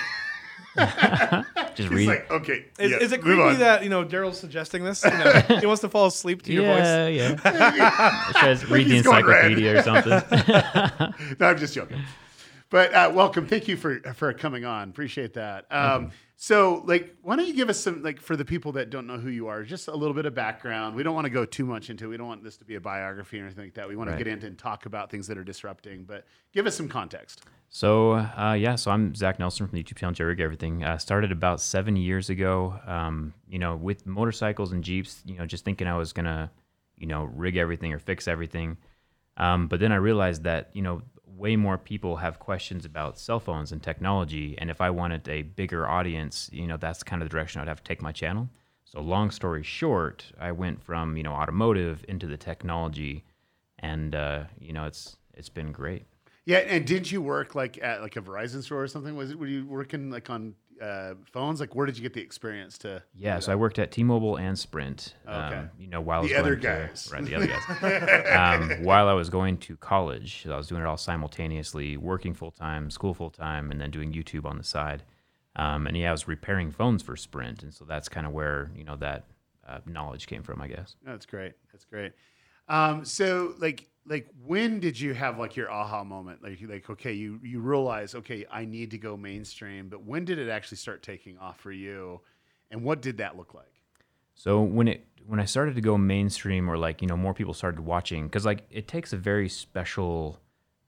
Just 1.74 1.88
he's 1.88 1.90
read. 1.90 2.08
like, 2.08 2.30
okay, 2.30 2.64
Is, 2.78 2.90
yeah, 2.90 2.96
is 2.98 3.12
it 3.12 3.22
move 3.22 3.38
creepy 3.38 3.56
that 3.58 3.82
you 3.84 3.90
know 3.90 4.04
Daryl's 4.04 4.38
suggesting 4.38 4.84
this? 4.84 5.04
You 5.04 5.10
know, 5.10 5.30
he 5.60 5.66
wants 5.66 5.80
to 5.82 5.88
fall 5.90 6.06
asleep 6.06 6.42
to 6.42 6.52
your 6.52 6.64
yeah, 6.64 7.06
voice. 7.06 7.16
yeah. 7.16 7.74
Yeah. 7.76 8.30
it 8.30 8.36
says 8.36 8.70
read 8.70 8.86
the 8.86 8.94
He's 8.94 9.02
going 9.02 9.24
red. 9.26 9.52
encyclopedia 9.52 9.78
or 9.78 9.82
something. 9.82 11.36
no, 11.40 11.46
I'm 11.46 11.58
just 11.58 11.74
joking. 11.74 12.00
But 12.72 12.94
uh, 12.94 13.12
welcome, 13.14 13.46
thank 13.46 13.68
you 13.68 13.76
for 13.76 14.00
for 14.14 14.32
coming 14.32 14.64
on. 14.64 14.88
Appreciate 14.88 15.34
that. 15.34 15.66
Um, 15.70 16.10
so, 16.36 16.82
like, 16.86 17.14
why 17.20 17.36
don't 17.36 17.46
you 17.46 17.52
give 17.52 17.68
us 17.68 17.78
some 17.78 18.02
like 18.02 18.18
for 18.18 18.34
the 18.34 18.46
people 18.46 18.72
that 18.72 18.88
don't 18.88 19.06
know 19.06 19.18
who 19.18 19.28
you 19.28 19.46
are, 19.48 19.62
just 19.62 19.88
a 19.88 19.94
little 19.94 20.14
bit 20.14 20.24
of 20.24 20.34
background. 20.34 20.96
We 20.96 21.02
don't 21.02 21.14
want 21.14 21.26
to 21.26 21.30
go 21.30 21.44
too 21.44 21.66
much 21.66 21.90
into. 21.90 22.06
it. 22.06 22.08
We 22.08 22.16
don't 22.16 22.26
want 22.26 22.42
this 22.42 22.56
to 22.56 22.64
be 22.64 22.76
a 22.76 22.80
biography 22.80 23.38
or 23.40 23.44
anything 23.44 23.64
like 23.64 23.74
that. 23.74 23.86
We 23.90 23.94
want 23.94 24.08
Right. 24.08 24.16
to 24.18 24.24
get 24.24 24.32
into 24.32 24.46
and 24.46 24.58
talk 24.58 24.86
about 24.86 25.10
things 25.10 25.26
that 25.26 25.36
are 25.36 25.44
disrupting. 25.44 26.04
But 26.04 26.24
give 26.54 26.66
us 26.66 26.74
some 26.74 26.88
context. 26.88 27.42
So 27.68 28.12
uh, 28.12 28.56
yeah, 28.58 28.76
so 28.76 28.90
I'm 28.90 29.14
Zach 29.14 29.38
Nelson 29.38 29.68
from 29.68 29.76
the 29.76 29.84
YouTube 29.84 29.98
channel 29.98 30.14
Jerry 30.14 30.30
Rig 30.30 30.40
Everything. 30.40 30.82
Uh, 30.82 30.96
started 30.96 31.30
about 31.30 31.60
seven 31.60 31.94
years 31.94 32.30
ago. 32.30 32.80
Um, 32.86 33.34
you 33.50 33.58
know, 33.58 33.76
with 33.76 34.06
motorcycles 34.06 34.72
and 34.72 34.82
jeeps. 34.82 35.20
You 35.26 35.36
know, 35.36 35.44
just 35.44 35.66
thinking 35.66 35.86
I 35.86 35.98
was 35.98 36.14
gonna, 36.14 36.50
you 36.96 37.06
know, 37.06 37.24
rig 37.24 37.58
everything 37.58 37.92
or 37.92 37.98
fix 37.98 38.26
everything. 38.26 38.78
Um, 39.36 39.66
but 39.68 39.78
then 39.78 39.92
I 39.92 39.96
realized 39.96 40.44
that 40.44 40.70
you 40.72 40.80
know 40.82 41.02
way 41.42 41.56
more 41.56 41.76
people 41.76 42.16
have 42.16 42.38
questions 42.38 42.84
about 42.84 43.18
cell 43.18 43.40
phones 43.40 43.72
and 43.72 43.82
technology, 43.82 44.54
and 44.58 44.70
if 44.70 44.80
I 44.80 44.90
wanted 44.90 45.28
a 45.28 45.42
bigger 45.42 45.88
audience, 45.88 46.48
you 46.52 46.68
know, 46.68 46.76
that's 46.76 47.02
kind 47.02 47.20
of 47.20 47.28
the 47.28 47.32
direction 47.32 47.60
I'd 47.60 47.66
have 47.66 47.82
to 47.82 47.88
take 47.88 48.00
my 48.00 48.12
channel. 48.12 48.48
So 48.84 49.00
long 49.00 49.32
story 49.32 49.64
short, 49.64 50.24
I 50.38 50.52
went 50.52 50.84
from 50.84 51.16
you 51.16 51.24
know 51.24 51.32
automotive 51.32 52.04
into 52.06 52.26
the 52.28 52.36
technology, 52.36 53.24
and 53.80 54.14
uh, 54.14 54.44
you 54.60 54.72
know 54.72 54.84
it's 54.84 55.16
it's 55.34 55.48
been 55.48 55.72
great. 55.72 56.04
Yeah, 56.44 56.58
and 56.58 56.86
didn't 56.86 57.10
you 57.10 57.20
work 57.20 57.54
like 57.56 57.82
at 57.82 58.02
like 58.02 58.16
a 58.16 58.20
Verizon 58.20 58.62
store 58.62 58.82
or 58.82 58.88
something? 58.88 59.16
Was 59.16 59.32
it? 59.32 59.38
Were 59.38 59.46
you 59.46 59.66
working 59.66 60.10
like 60.10 60.30
on 60.30 60.54
uh, 60.82 61.14
phones? 61.30 61.60
Like, 61.60 61.74
where 61.74 61.86
did 61.86 61.96
you 61.96 62.02
get 62.02 62.12
the 62.12 62.20
experience 62.20 62.76
to? 62.78 63.02
Yeah, 63.14 63.38
so 63.38 63.52
I 63.52 63.54
worked 63.54 63.78
at 63.78 63.92
T-Mobile 63.92 64.36
and 64.36 64.58
Sprint. 64.58 65.14
Okay. 65.26 65.56
Um, 65.56 65.70
you 65.78 65.86
know, 65.86 66.00
while 66.00 66.18
I 66.18 66.22
was 66.22 66.30
The 66.30 66.36
other 66.36 66.56
going 66.56 66.88
guys. 66.88 67.04
to, 67.04 67.14
right, 67.14 67.24
the 67.24 67.34
other 67.34 67.46
guys. 67.46 68.60
um, 68.70 68.84
while 68.84 69.08
I 69.08 69.12
was 69.12 69.28
going 69.30 69.58
to 69.58 69.76
college, 69.76 70.46
I 70.50 70.56
was 70.56 70.66
doing 70.66 70.82
it 70.82 70.86
all 70.86 70.96
simultaneously, 70.96 71.96
working 71.96 72.34
full 72.34 72.50
time, 72.50 72.90
school 72.90 73.14
full 73.14 73.30
time, 73.30 73.70
and 73.70 73.80
then 73.80 73.90
doing 73.90 74.12
YouTube 74.12 74.44
on 74.44 74.58
the 74.58 74.64
side. 74.64 75.04
Um, 75.54 75.86
and 75.86 75.96
yeah, 75.96 76.08
I 76.08 76.12
was 76.12 76.26
repairing 76.26 76.70
phones 76.70 77.02
for 77.02 77.14
Sprint, 77.16 77.62
and 77.62 77.72
so 77.72 77.84
that's 77.84 78.08
kind 78.08 78.26
of 78.26 78.32
where 78.32 78.70
you 78.74 78.84
know 78.84 78.96
that 78.96 79.26
uh, 79.68 79.78
knowledge 79.86 80.26
came 80.26 80.42
from, 80.42 80.60
I 80.60 80.68
guess. 80.68 80.96
That's 81.04 81.26
great. 81.26 81.52
That's 81.72 81.84
great. 81.84 82.12
Um, 82.68 83.04
so 83.04 83.54
like 83.58 83.88
like 84.06 84.28
when 84.44 84.80
did 84.80 84.98
you 84.98 85.14
have 85.14 85.38
like 85.38 85.56
your 85.56 85.70
aha 85.70 86.04
moment? 86.04 86.42
Like 86.42 86.58
like 86.68 86.90
okay, 86.90 87.12
you 87.12 87.38
you 87.42 87.60
realize 87.60 88.14
okay, 88.14 88.44
I 88.50 88.64
need 88.64 88.90
to 88.92 88.98
go 88.98 89.16
mainstream, 89.16 89.88
but 89.88 90.04
when 90.04 90.24
did 90.24 90.38
it 90.38 90.48
actually 90.48 90.78
start 90.78 91.02
taking 91.02 91.38
off 91.38 91.60
for 91.60 91.72
you? 91.72 92.20
And 92.70 92.82
what 92.82 93.02
did 93.02 93.18
that 93.18 93.36
look 93.36 93.54
like? 93.54 93.72
So 94.34 94.60
when 94.62 94.88
it 94.88 95.06
when 95.26 95.38
I 95.38 95.44
started 95.44 95.76
to 95.76 95.80
go 95.80 95.96
mainstream 95.96 96.68
or 96.68 96.76
like, 96.76 97.00
you 97.00 97.06
know, 97.06 97.16
more 97.16 97.34
people 97.34 97.54
started 97.54 97.80
watching 97.80 98.28
cuz 98.28 98.44
like 98.44 98.64
it 98.70 98.88
takes 98.88 99.12
a 99.12 99.16
very 99.16 99.48
special 99.48 100.40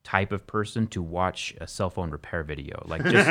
type 0.03 0.33
of 0.33 0.47
person 0.47 0.87
to 0.89 1.03
watch 1.03 1.55
a 1.61 1.67
cell 1.67 1.91
phone 1.91 2.11
repair 2.11 2.43
video. 2.43 2.83
Like 2.87 3.05
just 3.11 3.29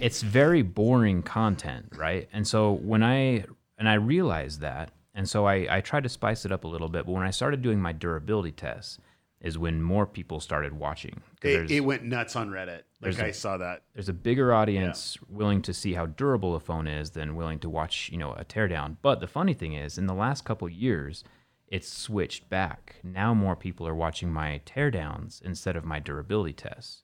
it's 0.00 0.22
very 0.22 0.62
boring 0.62 1.22
content, 1.22 1.92
right? 1.96 2.28
And 2.32 2.46
so 2.46 2.72
when 2.72 3.02
I 3.02 3.44
and 3.78 3.88
I 3.88 3.94
realized 3.94 4.60
that, 4.60 4.90
and 5.14 5.28
so 5.28 5.46
I 5.46 5.66
I 5.70 5.80
tried 5.80 6.02
to 6.04 6.08
spice 6.08 6.44
it 6.44 6.52
up 6.52 6.64
a 6.64 6.68
little 6.68 6.88
bit, 6.88 7.06
but 7.06 7.12
when 7.12 7.22
I 7.22 7.30
started 7.30 7.62
doing 7.62 7.80
my 7.80 7.92
durability 7.92 8.52
tests 8.52 8.98
is 9.40 9.58
when 9.58 9.82
more 9.82 10.06
people 10.06 10.40
started 10.40 10.72
watching. 10.72 11.20
It, 11.42 11.70
it 11.70 11.80
went 11.80 12.02
nuts 12.02 12.34
on 12.34 12.48
Reddit. 12.48 12.68
Like 12.68 12.84
there's 13.00 13.20
I 13.20 13.26
a- 13.26 13.32
saw 13.34 13.58
that. 13.58 13.82
there's 13.92 14.08
a 14.08 14.14
bigger 14.14 14.54
audience 14.54 15.18
willing 15.28 15.60
to 15.62 15.74
see 15.74 15.92
how 15.92 16.06
durable 16.06 16.54
a 16.54 16.60
phone 16.60 16.86
is 16.88 17.10
than 17.10 17.36
willing 17.36 17.58
to 17.58 17.68
watch, 17.68 18.08
you 18.10 18.16
know, 18.16 18.32
a 18.32 18.44
teardown. 18.44 18.96
But 19.02 19.20
the 19.20 19.26
funny 19.26 19.52
thing 19.52 19.74
is, 19.74 19.98
in 19.98 20.06
the 20.06 20.14
last 20.14 20.46
couple 20.46 20.66
years, 20.70 21.24
it's 21.68 21.86
switched 21.92 22.48
back. 22.48 22.96
Now 23.02 23.34
more 23.34 23.54
people 23.54 23.86
are 23.86 23.94
watching 23.94 24.32
my 24.32 24.62
teardowns 24.64 25.42
instead 25.42 25.76
of 25.76 25.84
my 25.84 25.98
durability 26.00 26.54
tests 26.54 27.02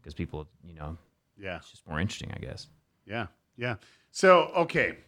because 0.00 0.14
people, 0.14 0.46
you 0.64 0.74
know, 0.74 0.98
Yeah. 1.36 1.56
it's 1.56 1.70
just 1.72 1.88
more 1.88 1.98
interesting, 1.98 2.30
I 2.32 2.38
guess. 2.38 2.68
Yeah, 3.06 3.26
yeah. 3.56 3.76
So 4.12 4.52
okay, 4.56 4.98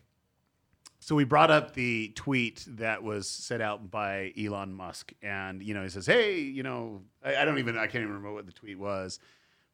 so 1.04 1.14
we 1.14 1.24
brought 1.24 1.50
up 1.50 1.74
the 1.74 2.12
tweet 2.14 2.64
that 2.66 3.02
was 3.02 3.28
set 3.28 3.60
out 3.60 3.90
by 3.90 4.32
Elon 4.42 4.72
Musk, 4.72 5.12
and 5.20 5.62
you 5.62 5.74
know 5.74 5.82
he 5.82 5.90
says, 5.90 6.06
"Hey, 6.06 6.40
you 6.40 6.62
know, 6.62 7.02
I, 7.22 7.36
I 7.36 7.44
don't 7.44 7.58
even, 7.58 7.76
I 7.76 7.86
can't 7.88 7.96
even 7.96 8.08
remember 8.08 8.32
what 8.32 8.46
the 8.46 8.52
tweet 8.52 8.78
was." 8.78 9.20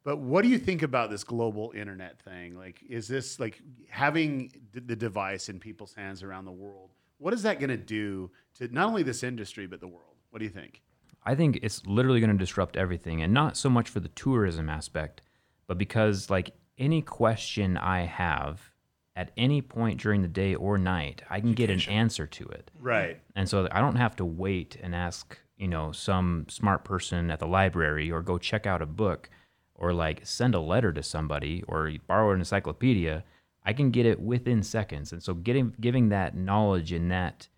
But 0.02 0.16
what 0.18 0.42
do 0.42 0.48
you 0.48 0.58
think 0.58 0.82
about 0.82 1.08
this 1.08 1.22
global 1.22 1.70
internet 1.72 2.20
thing? 2.20 2.56
Like, 2.56 2.82
is 2.88 3.06
this 3.06 3.38
like 3.38 3.62
having 3.88 4.48
d- 4.72 4.80
the 4.84 4.96
device 4.96 5.48
in 5.48 5.60
people's 5.60 5.94
hands 5.94 6.24
around 6.24 6.46
the 6.46 6.52
world? 6.52 6.90
What 7.18 7.32
is 7.32 7.44
that 7.44 7.60
going 7.60 7.70
to 7.70 7.76
do 7.76 8.32
to 8.58 8.66
not 8.66 8.88
only 8.88 9.04
this 9.04 9.22
industry 9.22 9.68
but 9.68 9.78
the 9.78 9.86
world? 9.86 10.16
What 10.30 10.40
do 10.40 10.44
you 10.44 10.50
think? 10.50 10.82
I 11.24 11.36
think 11.36 11.60
it's 11.62 11.86
literally 11.86 12.18
going 12.18 12.36
to 12.36 12.38
disrupt 12.38 12.76
everything, 12.76 13.22
and 13.22 13.32
not 13.32 13.56
so 13.56 13.70
much 13.70 13.88
for 13.88 14.00
the 14.00 14.08
tourism 14.08 14.68
aspect, 14.68 15.22
but 15.68 15.78
because 15.78 16.28
like 16.28 16.56
any 16.76 17.02
question 17.02 17.76
I 17.76 18.00
have 18.00 18.72
at 19.16 19.32
any 19.36 19.60
point 19.60 20.00
during 20.00 20.22
the 20.22 20.28
day 20.28 20.54
or 20.54 20.78
night, 20.78 21.22
I 21.28 21.40
can 21.40 21.52
get 21.52 21.68
an 21.68 21.80
answer 21.88 22.26
to 22.26 22.44
it. 22.46 22.70
Right. 22.78 23.20
And 23.34 23.48
so 23.48 23.68
I 23.72 23.80
don't 23.80 23.96
have 23.96 24.16
to 24.16 24.24
wait 24.24 24.76
and 24.80 24.94
ask, 24.94 25.36
you 25.56 25.68
know, 25.68 25.92
some 25.92 26.46
smart 26.48 26.84
person 26.84 27.30
at 27.30 27.40
the 27.40 27.46
library 27.46 28.10
or 28.10 28.22
go 28.22 28.38
check 28.38 28.66
out 28.66 28.82
a 28.82 28.86
book 28.86 29.28
or 29.74 29.92
like 29.92 30.20
send 30.24 30.54
a 30.54 30.60
letter 30.60 30.92
to 30.92 31.02
somebody 31.02 31.64
or 31.66 31.92
borrow 32.06 32.32
an 32.32 32.38
encyclopedia. 32.38 33.24
I 33.64 33.72
can 33.72 33.90
get 33.90 34.06
it 34.06 34.20
within 34.20 34.62
seconds. 34.62 35.12
And 35.12 35.22
so 35.22 35.34
getting 35.34 35.74
giving 35.80 36.10
that 36.10 36.36
knowledge 36.36 36.92
and 36.92 37.10
that 37.10 37.48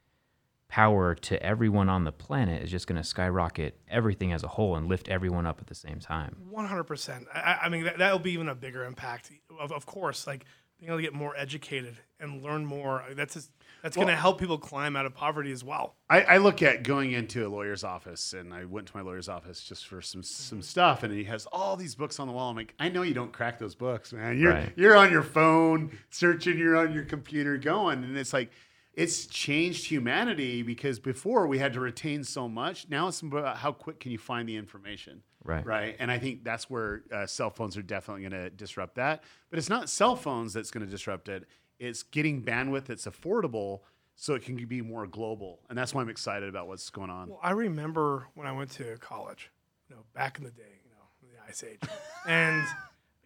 power 0.68 1.14
to 1.14 1.40
everyone 1.42 1.90
on 1.90 2.04
the 2.04 2.12
planet 2.12 2.62
is 2.62 2.70
just 2.70 2.86
going 2.86 2.96
to 2.96 3.06
skyrocket 3.06 3.78
everything 3.90 4.32
as 4.32 4.42
a 4.42 4.48
whole 4.48 4.74
and 4.74 4.88
lift 4.88 5.06
everyone 5.10 5.46
up 5.46 5.60
at 5.60 5.66
the 5.66 5.74
same 5.74 6.00
time. 6.00 6.34
One 6.48 6.64
hundred 6.64 6.84
percent. 6.84 7.26
I 7.34 7.58
I 7.64 7.68
mean, 7.68 7.84
that, 7.84 7.98
that'll 7.98 8.18
be 8.18 8.32
even 8.32 8.48
a 8.48 8.54
bigger 8.54 8.84
impact. 8.84 9.30
Of, 9.60 9.70
of 9.70 9.84
course, 9.84 10.26
like 10.26 10.46
being 10.82 10.90
able 10.90 10.98
to 10.98 11.02
get 11.02 11.14
more 11.14 11.32
educated 11.36 11.96
and 12.18 12.42
learn 12.42 12.66
more. 12.66 13.04
That's 13.12 13.34
just, 13.34 13.52
that's 13.84 13.94
going 13.94 14.08
to 14.08 14.16
help 14.16 14.40
people 14.40 14.58
climb 14.58 14.96
out 14.96 15.06
of 15.06 15.14
poverty 15.14 15.52
as 15.52 15.62
well. 15.62 15.94
I, 16.10 16.22
I 16.22 16.36
look 16.38 16.60
at 16.60 16.82
going 16.82 17.12
into 17.12 17.46
a 17.46 17.48
lawyer's 17.48 17.84
office, 17.84 18.32
and 18.32 18.52
I 18.52 18.64
went 18.64 18.88
to 18.88 18.96
my 18.96 19.02
lawyer's 19.02 19.28
office 19.28 19.62
just 19.62 19.86
for 19.86 20.02
some 20.02 20.24
some 20.24 20.58
mm-hmm. 20.58 20.64
stuff, 20.64 21.04
and 21.04 21.14
he 21.14 21.22
has 21.24 21.46
all 21.52 21.76
these 21.76 21.94
books 21.94 22.18
on 22.18 22.26
the 22.26 22.32
wall. 22.32 22.50
I'm 22.50 22.56
like, 22.56 22.74
I 22.80 22.88
know 22.88 23.02
you 23.02 23.14
don't 23.14 23.32
crack 23.32 23.60
those 23.60 23.76
books, 23.76 24.12
man. 24.12 24.40
You're 24.40 24.54
Right. 24.54 24.72
you're 24.74 24.96
on 24.96 25.12
your 25.12 25.22
phone 25.22 25.96
searching, 26.10 26.58
you're 26.58 26.76
on 26.76 26.92
your 26.92 27.04
computer 27.04 27.56
going, 27.58 28.02
and 28.02 28.18
it's 28.18 28.32
like 28.32 28.50
it's 28.92 29.26
changed 29.26 29.86
humanity 29.86 30.62
because 30.62 30.98
before 30.98 31.46
we 31.46 31.58
had 31.58 31.74
to 31.74 31.80
retain 31.80 32.24
so 32.24 32.48
much. 32.48 32.88
Now 32.90 33.06
it's 33.06 33.20
about 33.20 33.58
how 33.58 33.70
quick 33.70 34.00
can 34.00 34.10
you 34.10 34.18
find 34.18 34.48
the 34.48 34.56
information. 34.56 35.22
Right. 35.44 35.64
Right. 35.64 35.96
And 35.98 36.10
I 36.10 36.18
think 36.18 36.44
that's 36.44 36.70
where 36.70 37.02
uh, 37.12 37.26
cell 37.26 37.50
phones 37.50 37.76
are 37.76 37.82
definitely 37.82 38.22
going 38.28 38.42
to 38.44 38.50
disrupt 38.50 38.94
that. 38.96 39.24
But 39.50 39.58
it's 39.58 39.68
not 39.68 39.88
cell 39.88 40.16
phones 40.16 40.52
that's 40.52 40.70
going 40.70 40.84
to 40.84 40.90
disrupt 40.90 41.28
it. 41.28 41.44
It's 41.78 42.02
getting 42.02 42.42
bandwidth 42.42 42.84
that's 42.84 43.06
affordable 43.06 43.80
so 44.14 44.34
it 44.34 44.44
can 44.44 44.56
be 44.66 44.82
more 44.82 45.06
global. 45.06 45.60
And 45.68 45.76
that's 45.76 45.94
why 45.94 46.02
I'm 46.02 46.08
excited 46.08 46.48
about 46.48 46.68
what's 46.68 46.90
going 46.90 47.10
on. 47.10 47.30
Well, 47.30 47.40
I 47.42 47.52
remember 47.52 48.28
when 48.34 48.46
I 48.46 48.52
went 48.52 48.70
to 48.72 48.96
college, 48.98 49.50
you 49.88 49.96
know, 49.96 50.02
back 50.14 50.38
in 50.38 50.44
the 50.44 50.50
day, 50.50 50.80
you 50.84 50.90
know, 50.90 51.32
the 51.34 51.48
ice 51.48 51.64
age, 51.64 51.80
and 52.26 52.64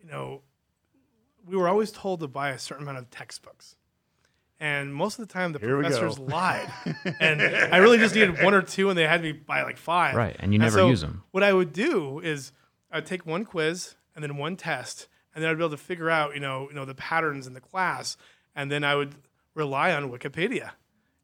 you 0.03 0.09
know, 0.11 0.43
we 1.45 1.57
were 1.57 1.69
always 1.69 1.91
told 1.91 2.21
to 2.21 2.29
buy 2.29 2.51
a 2.51 2.59
certain 2.59 2.85
amount 2.85 2.99
of 2.99 3.11
textbooks. 3.11 3.77
And 4.59 4.95
most 4.95 5.19
of 5.19 5.29
the 5.29 5.33
time, 5.33 5.53
the 5.53 5.59
Here 5.59 5.77
professors 5.77 6.19
lied, 6.19 6.71
and 7.21 7.43
I 7.43 7.77
really 7.77 7.99
just 7.99 8.15
needed 8.15 8.43
one 8.43 8.55
or 8.55 8.63
two, 8.63 8.89
and 8.89 8.99
they 8.99 9.07
had 9.07 9.23
me 9.23 9.33
buy 9.33 9.63
like 9.63 9.77
five. 9.77 10.15
Right, 10.15 10.35
and 10.39 10.53
you 10.53 10.59
never 10.59 10.71
so 10.71 10.95
them. 10.95 11.25
What 11.31 11.43
I 11.43 11.53
would 11.53 11.75
do 11.75 12.21
is 12.21 12.53
I'd 12.91 13.05
take 13.05 13.27
one 13.27 13.45
quiz 13.45 13.97
and 14.15 14.23
then 14.23 14.39
one 14.39 14.57
test, 14.57 15.09
and 15.35 15.45
then 15.45 15.51
I'd 15.51 15.59
be 15.59 15.63
able 15.63 15.77
to 15.77 15.77
figure 15.77 16.09
out, 16.09 16.35
you 16.35 16.41
know, 16.41 16.69
you 16.71 16.75
know, 16.75 16.87
the 16.87 16.95
patterns 16.95 17.47
in 17.47 17.53
the 17.53 17.61
class, 17.61 18.17
and 18.55 18.73
then 18.73 18.83
I 18.83 18.95
would 18.95 19.17
rely 19.55 19.93
on 19.93 20.11
Wikipedia. 20.11 20.73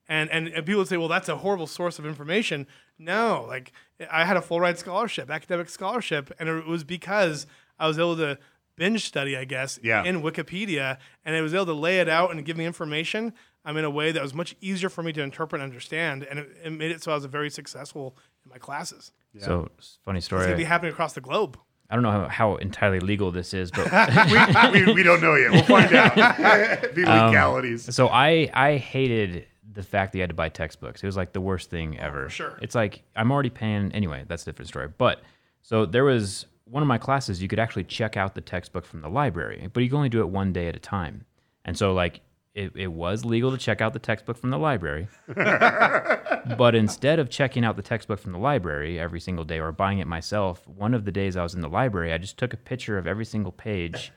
And, 0.08 0.30
and, 0.30 0.48
and 0.48 0.66
people 0.66 0.80
would 0.80 0.88
say, 0.88 0.98
well, 0.98 1.08
that's 1.08 1.28
a 1.30 1.38
horrible 1.38 1.66
source 1.66 1.98
of 1.98 2.04
information. 2.04 2.66
No, 2.98 3.46
like 3.48 3.72
I 4.10 4.24
had 4.24 4.36
a 4.36 4.42
full 4.42 4.60
ride 4.60 4.78
scholarship, 4.78 5.30
academic 5.30 5.70
scholarship, 5.70 6.30
and 6.38 6.48
it 6.48 6.66
was 6.66 6.84
because 6.84 7.46
I 7.78 7.86
was 7.86 7.98
able 7.98 8.16
to 8.16 8.38
binge 8.76 9.04
study, 9.06 9.36
I 9.36 9.44
guess, 9.44 9.78
Yeah. 9.82 10.04
in 10.04 10.22
Wikipedia, 10.22 10.98
and 11.24 11.36
I 11.36 11.40
was 11.40 11.54
able 11.54 11.66
to 11.66 11.72
lay 11.74 12.00
it 12.00 12.08
out 12.08 12.30
and 12.30 12.44
give 12.44 12.56
me 12.56 12.64
information 12.66 13.32
um, 13.64 13.76
in 13.76 13.84
a 13.84 13.90
way 13.90 14.10
that 14.12 14.22
was 14.22 14.34
much 14.34 14.56
easier 14.60 14.88
for 14.88 15.02
me 15.02 15.12
to 15.12 15.22
interpret 15.22 15.60
and 15.62 15.70
understand, 15.70 16.24
and 16.24 16.38
it, 16.40 16.56
it 16.64 16.70
made 16.70 16.90
it 16.90 17.02
so 17.02 17.12
I 17.12 17.14
was 17.14 17.24
very 17.26 17.50
successful 17.50 18.16
in 18.44 18.50
my 18.50 18.58
classes. 18.58 19.12
So, 19.38 19.70
funny 20.04 20.18
It's 20.18 20.28
going 20.28 20.42
to 20.42 20.48
be 20.48 20.52
story. 20.52 20.64
happening 20.64 20.92
across 20.92 21.12
the 21.14 21.20
globe. 21.22 21.58
I 21.88 21.94
don't 21.94 22.02
know 22.02 22.10
how, 22.10 22.28
how 22.28 22.56
entirely 22.56 23.00
legal 23.00 23.30
this 23.30 23.52
is, 23.54 23.70
but 23.70 23.90
we, 24.72 24.84
we, 24.86 24.92
we 24.94 25.02
don't 25.02 25.20
know 25.20 25.34
yet. 25.36 25.52
We'll 25.52 25.62
find 25.64 25.94
out. 25.94 26.14
the 26.94 27.02
legalities. 27.06 27.94
So 27.94 28.08
I 28.08 28.50
I 28.54 28.76
hated 28.78 29.46
the 29.70 29.82
fact 29.82 30.12
that 30.12 30.18
you 30.18 30.22
had 30.22 30.30
to 30.30 30.34
buy 30.34 30.48
textbooks. 30.48 31.02
It 31.02 31.06
was 31.06 31.16
like 31.16 31.32
the 31.32 31.40
worst 31.40 31.70
thing 31.70 31.98
ever. 31.98 32.28
sure. 32.28 32.58
It's 32.62 32.74
like 32.74 33.02
I'm 33.16 33.30
already 33.30 33.50
paying 33.50 33.92
anyway. 33.92 34.24
That's 34.26 34.42
a 34.42 34.46
different 34.46 34.68
story. 34.68 34.88
But 34.88 35.20
so 35.62 35.86
there 35.86 36.04
was 36.04 36.46
one 36.64 36.82
of 36.82 36.86
my 36.86 36.98
classes. 36.98 37.42
You 37.42 37.48
could 37.48 37.58
actually 37.58 37.84
check 37.84 38.16
out 38.16 38.34
the 38.34 38.40
textbook 38.40 38.84
from 38.84 39.00
the 39.00 39.08
library, 39.08 39.68
but 39.72 39.82
you 39.82 39.88
can 39.88 39.96
only 39.96 40.08
do 40.08 40.20
it 40.20 40.28
one 40.28 40.52
day 40.52 40.68
at 40.68 40.76
a 40.76 40.80
time. 40.80 41.24
And 41.64 41.76
so 41.76 41.92
like 41.92 42.20
it, 42.54 42.72
it 42.76 42.88
was 42.88 43.24
legal 43.24 43.50
to 43.50 43.56
check 43.56 43.80
out 43.80 43.92
the 43.92 43.98
textbook 43.98 44.36
from 44.36 44.50
the 44.50 44.58
library. 44.58 45.08
but 45.26 46.74
instead 46.74 47.18
of 47.18 47.30
checking 47.30 47.64
out 47.64 47.76
the 47.76 47.82
textbook 47.82 48.18
from 48.18 48.32
the 48.32 48.38
library 48.38 48.98
every 48.98 49.20
single 49.20 49.44
day 49.44 49.58
or 49.58 49.72
buying 49.72 49.98
it 49.98 50.06
myself, 50.06 50.66
one 50.68 50.94
of 50.94 51.04
the 51.04 51.12
days 51.12 51.36
I 51.36 51.42
was 51.42 51.54
in 51.54 51.60
the 51.60 51.68
library, 51.68 52.12
I 52.12 52.18
just 52.18 52.36
took 52.36 52.52
a 52.52 52.58
picture 52.58 52.98
of 52.98 53.06
every 53.06 53.24
single 53.24 53.52
page 53.52 54.12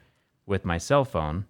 with 0.46 0.66
my 0.66 0.78
cell 0.78 1.06
phone 1.06 1.46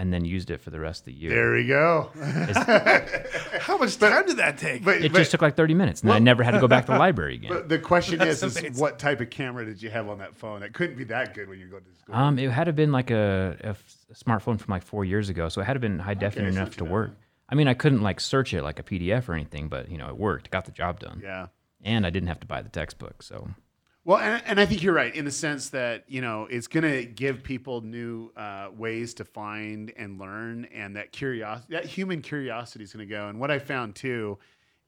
and 0.00 0.10
then 0.14 0.24
used 0.24 0.50
it 0.50 0.62
for 0.62 0.70
the 0.70 0.80
rest 0.80 1.02
of 1.02 1.04
the 1.04 1.12
year. 1.12 1.28
There 1.28 1.52
we 1.52 1.66
go. 1.66 2.08
How 3.60 3.76
much 3.76 3.98
time 3.98 4.24
did 4.24 4.38
that 4.38 4.56
take? 4.56 4.82
But, 4.82 5.04
It 5.04 5.12
but, 5.12 5.18
just 5.18 5.30
took 5.30 5.42
like 5.42 5.56
30 5.56 5.74
minutes, 5.74 6.00
and 6.00 6.08
then 6.08 6.16
I 6.16 6.20
never 6.20 6.42
had 6.42 6.52
to 6.52 6.58
go 6.58 6.68
back 6.68 6.86
to 6.86 6.92
the 6.92 6.98
library 7.06 7.34
again. 7.34 7.50
but 7.52 7.68
the 7.68 7.78
question 7.78 8.22
is, 8.22 8.42
is 8.42 8.80
what 8.80 8.98
type 8.98 9.20
of 9.20 9.28
camera 9.28 9.66
did 9.66 9.82
you 9.82 9.90
have 9.90 10.08
on 10.08 10.20
that 10.20 10.34
phone? 10.34 10.62
It 10.62 10.72
couldn't 10.72 10.96
be 10.96 11.04
that 11.04 11.34
good 11.34 11.50
when 11.50 11.58
you 11.60 11.66
go 11.66 11.80
to 11.80 11.94
school. 12.00 12.14
Um, 12.14 12.38
it 12.38 12.50
had 12.50 12.64
to 12.64 12.68
have 12.70 12.76
been 12.76 12.92
like 12.92 13.10
a 13.10 13.76
smartphone 14.14 14.58
from 14.58 14.72
like 14.72 14.84
four 14.84 15.04
years 15.04 15.28
ago, 15.28 15.50
so 15.50 15.60
it 15.60 15.64
had 15.64 15.74
to 15.74 15.76
have 15.76 15.82
been 15.82 15.98
high 15.98 16.14
definite 16.14 16.54
so 16.54 16.60
enough 16.60 16.76
to 16.78 16.84
not- 16.84 16.92
work. 16.92 17.10
I 17.50 17.54
mean, 17.54 17.68
I 17.68 17.74
couldn't 17.74 18.00
like 18.00 18.20
search 18.20 18.54
it 18.54 18.62
like 18.62 18.78
a 18.78 18.82
PDF 18.82 19.28
or 19.28 19.34
anything, 19.34 19.68
but 19.68 19.90
you 19.90 19.98
know, 19.98 20.08
it 20.08 20.16
worked, 20.16 20.50
got 20.50 20.64
the 20.64 20.72
job 20.72 21.00
done, 21.00 21.20
yeah. 21.22 21.48
and 21.82 22.06
I 22.06 22.10
didn't 22.10 22.28
have 22.28 22.40
to 22.40 22.46
buy 22.46 22.62
the 22.62 22.70
textbook. 22.70 23.22
So 23.22 23.50
Well, 24.10 24.18
and, 24.18 24.42
and 24.44 24.60
I 24.60 24.66
think 24.66 24.82
you're 24.82 24.92
right 24.92 25.14
in 25.14 25.24
the 25.24 25.30
sense 25.30 25.70
that 25.70 26.02
you 26.08 26.20
know 26.20 26.48
it's 26.50 26.66
going 26.66 26.82
to 26.82 27.04
give 27.04 27.44
people 27.44 27.80
new 27.80 28.32
uh, 28.36 28.66
ways 28.76 29.14
to 29.14 29.24
find 29.24 29.92
and 29.96 30.18
learn, 30.18 30.64
and 30.74 30.96
that 30.96 31.12
curiosity, 31.12 31.74
that 31.74 31.84
human 31.84 32.20
curiosity 32.20 32.82
is 32.82 32.92
going 32.92 33.06
to 33.06 33.14
go. 33.14 33.28
And 33.28 33.38
what 33.38 33.52
I 33.52 33.60
found 33.60 33.94
too 33.94 34.36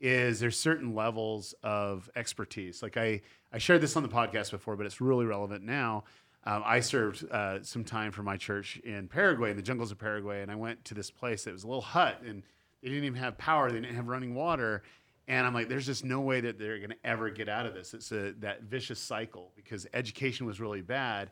is 0.00 0.40
there's 0.40 0.58
certain 0.58 0.96
levels 0.96 1.54
of 1.62 2.10
expertise. 2.16 2.82
Like 2.82 2.96
I, 2.96 3.20
I 3.52 3.58
shared 3.58 3.80
this 3.80 3.94
on 3.94 4.02
the 4.02 4.08
podcast 4.08 4.50
before, 4.50 4.74
but 4.74 4.86
it's 4.86 5.00
really 5.00 5.24
relevant 5.24 5.62
now. 5.62 6.02
Um, 6.44 6.64
I 6.66 6.80
served 6.80 7.24
uh, 7.30 7.62
some 7.62 7.84
time 7.84 8.10
for 8.10 8.24
my 8.24 8.36
church 8.36 8.78
in 8.78 9.06
Paraguay, 9.06 9.52
in 9.52 9.56
the 9.56 9.62
jungles 9.62 9.92
of 9.92 10.00
Paraguay, 10.00 10.42
and 10.42 10.50
I 10.50 10.56
went 10.56 10.84
to 10.86 10.94
this 10.94 11.12
place 11.12 11.44
that 11.44 11.52
was 11.52 11.62
a 11.62 11.68
little 11.68 11.80
hut, 11.80 12.20
and 12.26 12.42
they 12.82 12.88
didn't 12.88 13.04
even 13.04 13.20
have 13.20 13.38
power, 13.38 13.70
they 13.70 13.80
didn't 13.80 13.94
have 13.94 14.08
running 14.08 14.34
water, 14.34 14.82
and 15.28 15.46
I'm 15.46 15.54
like, 15.54 15.68
there's 15.68 15.86
just 15.86 16.04
no 16.04 16.20
way 16.20 16.40
that 16.40 16.58
they're 16.58 16.78
going 16.78 16.90
to 16.90 16.96
ever 17.06 17.30
get 17.30 17.48
out 17.48 17.66
of 17.66 17.74
this. 17.74 17.94
It's 17.94 18.10
a 18.12 18.32
that 18.40 18.62
vicious 18.64 18.98
cycle 18.98 19.52
because 19.54 19.86
education 19.94 20.46
was 20.46 20.60
really 20.60 20.82
bad, 20.82 21.30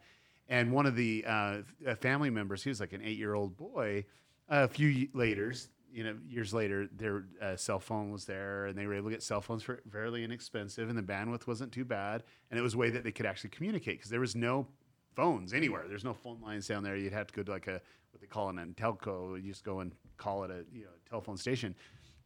and 0.49 0.73
one 0.73 0.87
of 0.87 0.97
the 0.97 1.25
uh, 1.27 1.59
family 2.01 2.31
members, 2.31 2.63
he 2.63 2.69
was 2.69 2.81
like 2.81 2.93
an 2.93 3.03
eight 3.03 3.19
year 3.19 3.35
old 3.35 3.57
boy. 3.57 4.05
A 4.49 4.67
few 4.67 5.09
later, 5.15 5.53
you 5.93 6.05
know, 6.05 6.17
years 6.29 6.53
later, 6.53 6.89
their 6.97 7.25
uh, 7.41 7.57
cell 7.57 7.79
phone 7.79 8.11
was 8.11 8.25
there, 8.25 8.67
and 8.67 8.77
they 8.77 8.87
were 8.87 8.95
able 8.95 9.09
to 9.09 9.15
get 9.15 9.23
cell 9.23 9.41
phones 9.41 9.63
for 9.63 9.81
fairly 9.91 10.25
inexpensive, 10.25 10.89
and 10.89 10.99
the 10.99 11.03
bandwidth 11.03 11.47
wasn't 11.47 11.73
too 11.73 11.85
bad, 11.85 12.25
and 12.51 12.59
it 12.59 12.63
was 12.63 12.75
a 12.75 12.79
way 12.79 12.91
that 12.91 13.05
they 13.05 13.13
could 13.13 13.27
actually 13.27 13.51
communicate 13.51 13.99
because 13.99 14.11
there 14.11 14.21
was 14.21 14.35
no 14.35 14.67
phones 15.15 15.53
anywhere. 15.53 15.85
There's 15.89 16.05
no 16.05 16.15
phone 16.15 16.41
lines 16.41 16.67
down 16.67 16.83
there. 16.83 16.97
You'd 16.97 17.13
have 17.13 17.27
to 17.29 17.35
go 17.35 17.43
to 17.43 17.51
like 17.51 17.67
a 17.67 17.81
what 18.13 18.21
they 18.21 18.27
call 18.27 18.49
an 18.49 18.75
telco. 18.77 19.37
You 19.43 19.51
just 19.51 19.65
go 19.65 19.81
and 19.81 19.93
call 20.17 20.45
it 20.45 20.51
a 20.51 20.65
you 20.73 20.85
know 20.85 20.91
telephone 21.09 21.37
station, 21.37 21.75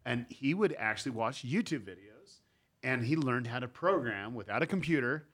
and 0.05 0.27
he 0.29 0.55
would 0.55 0.75
actually 0.79 1.13
watch 1.13 1.45
YouTube 1.45 1.85
videos, 1.85 2.41
and 2.83 3.05
he 3.05 3.17
learned 3.17 3.47
how 3.47 3.59
to 3.59 3.69
program 3.69 4.35
without 4.35 4.63
a 4.63 4.67
computer 4.67 5.27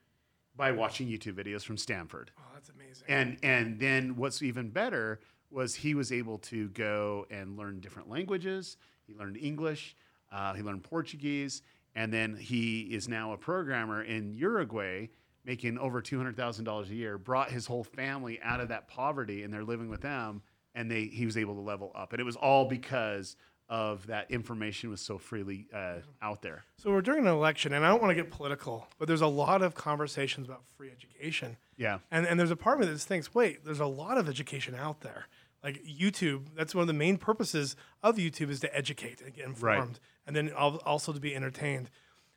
by 0.56 0.72
watching 0.72 1.08
YouTube 1.08 1.34
videos 1.34 1.62
from 1.62 1.76
Stanford. 1.76 2.30
Oh, 2.38 2.42
that's 2.54 2.68
amazing. 2.68 3.04
And 3.08 3.38
and 3.42 3.80
then 3.80 4.16
what's 4.16 4.42
even 4.42 4.70
better 4.70 5.20
was 5.50 5.74
he 5.74 5.94
was 5.94 6.12
able 6.12 6.38
to 6.38 6.68
go 6.68 7.26
and 7.30 7.56
learn 7.56 7.80
different 7.80 8.08
languages. 8.08 8.76
He 9.06 9.14
learned 9.14 9.36
English, 9.36 9.96
uh, 10.30 10.54
he 10.54 10.62
learned 10.62 10.84
Portuguese, 10.84 11.62
and 11.94 12.12
then 12.12 12.36
he 12.36 12.82
is 12.82 13.08
now 13.08 13.32
a 13.32 13.36
programmer 13.36 14.02
in 14.02 14.32
Uruguay, 14.32 15.08
making 15.44 15.78
over 15.78 16.00
two 16.00 16.18
hundred 16.18 16.36
thousand 16.36 16.64
dollars 16.64 16.90
a 16.90 16.94
year. 16.94 17.18
Brought 17.18 17.50
his 17.50 17.66
whole 17.66 17.84
family 17.84 18.38
out 18.42 18.60
of 18.60 18.68
that 18.68 18.86
poverty, 18.86 19.42
and 19.42 19.52
they're 19.52 19.64
living 19.64 19.88
with 19.88 20.02
them. 20.02 20.42
And 20.72 20.88
they 20.88 21.06
he 21.06 21.26
was 21.26 21.36
able 21.36 21.54
to 21.54 21.60
level 21.60 21.90
up, 21.96 22.12
and 22.12 22.20
it 22.20 22.24
was 22.24 22.36
all 22.36 22.64
because 22.66 23.34
of 23.70 24.08
that 24.08 24.28
information 24.32 24.90
was 24.90 25.00
so 25.00 25.16
freely 25.16 25.68
uh, 25.72 25.98
out 26.20 26.42
there. 26.42 26.64
So 26.76 26.90
we're 26.90 27.02
during 27.02 27.24
an 27.26 27.32
election, 27.32 27.72
and 27.72 27.86
I 27.86 27.88
don't 27.88 28.02
want 28.02 28.10
to 28.10 28.16
get 28.16 28.30
political, 28.30 28.88
but 28.98 29.06
there's 29.06 29.20
a 29.20 29.28
lot 29.28 29.62
of 29.62 29.74
conversations 29.76 30.48
about 30.48 30.64
free 30.76 30.90
education. 30.90 31.56
Yeah. 31.76 32.00
And 32.10 32.26
and 32.26 32.38
there's 32.38 32.50
a 32.50 32.56
part 32.56 32.80
of 32.80 32.86
me 32.86 32.92
that 32.92 33.00
thinks, 33.00 33.32
wait, 33.32 33.64
there's 33.64 33.80
a 33.80 33.86
lot 33.86 34.18
of 34.18 34.28
education 34.28 34.74
out 34.74 35.02
there. 35.02 35.26
Like 35.62 35.84
YouTube, 35.84 36.46
that's 36.56 36.74
one 36.74 36.82
of 36.82 36.88
the 36.88 36.94
main 36.94 37.16
purposes 37.16 37.76
of 38.02 38.16
YouTube 38.16 38.50
is 38.50 38.58
to 38.60 38.76
educate 38.76 39.20
and 39.20 39.32
get 39.32 39.46
informed, 39.46 40.00
and 40.26 40.34
then 40.34 40.50
also 40.50 41.12
to 41.12 41.20
be 41.20 41.36
entertained. 41.36 41.90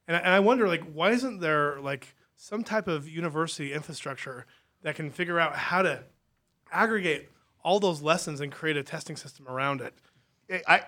And 0.08 0.16
I, 0.16 0.20
and 0.20 0.30
I 0.30 0.40
wonder, 0.40 0.68
like, 0.68 0.84
why 0.84 1.12
isn't 1.12 1.40
there 1.40 1.80
like 1.80 2.16
some 2.36 2.64
type 2.64 2.88
of 2.88 3.10
university 3.10 3.74
infrastructure 3.74 4.46
that 4.84 4.96
can 4.96 5.10
figure 5.10 5.40
out 5.40 5.56
how 5.56 5.82
to 5.82 6.04
aggregate 6.72 7.30
all 7.64 7.80
those 7.80 8.02
lessons 8.02 8.40
and 8.40 8.52
create 8.52 8.78
a 8.78 8.84
testing 8.84 9.16
system 9.16 9.48
around 9.48 9.82
it? 9.82 9.94
I, 10.68 10.84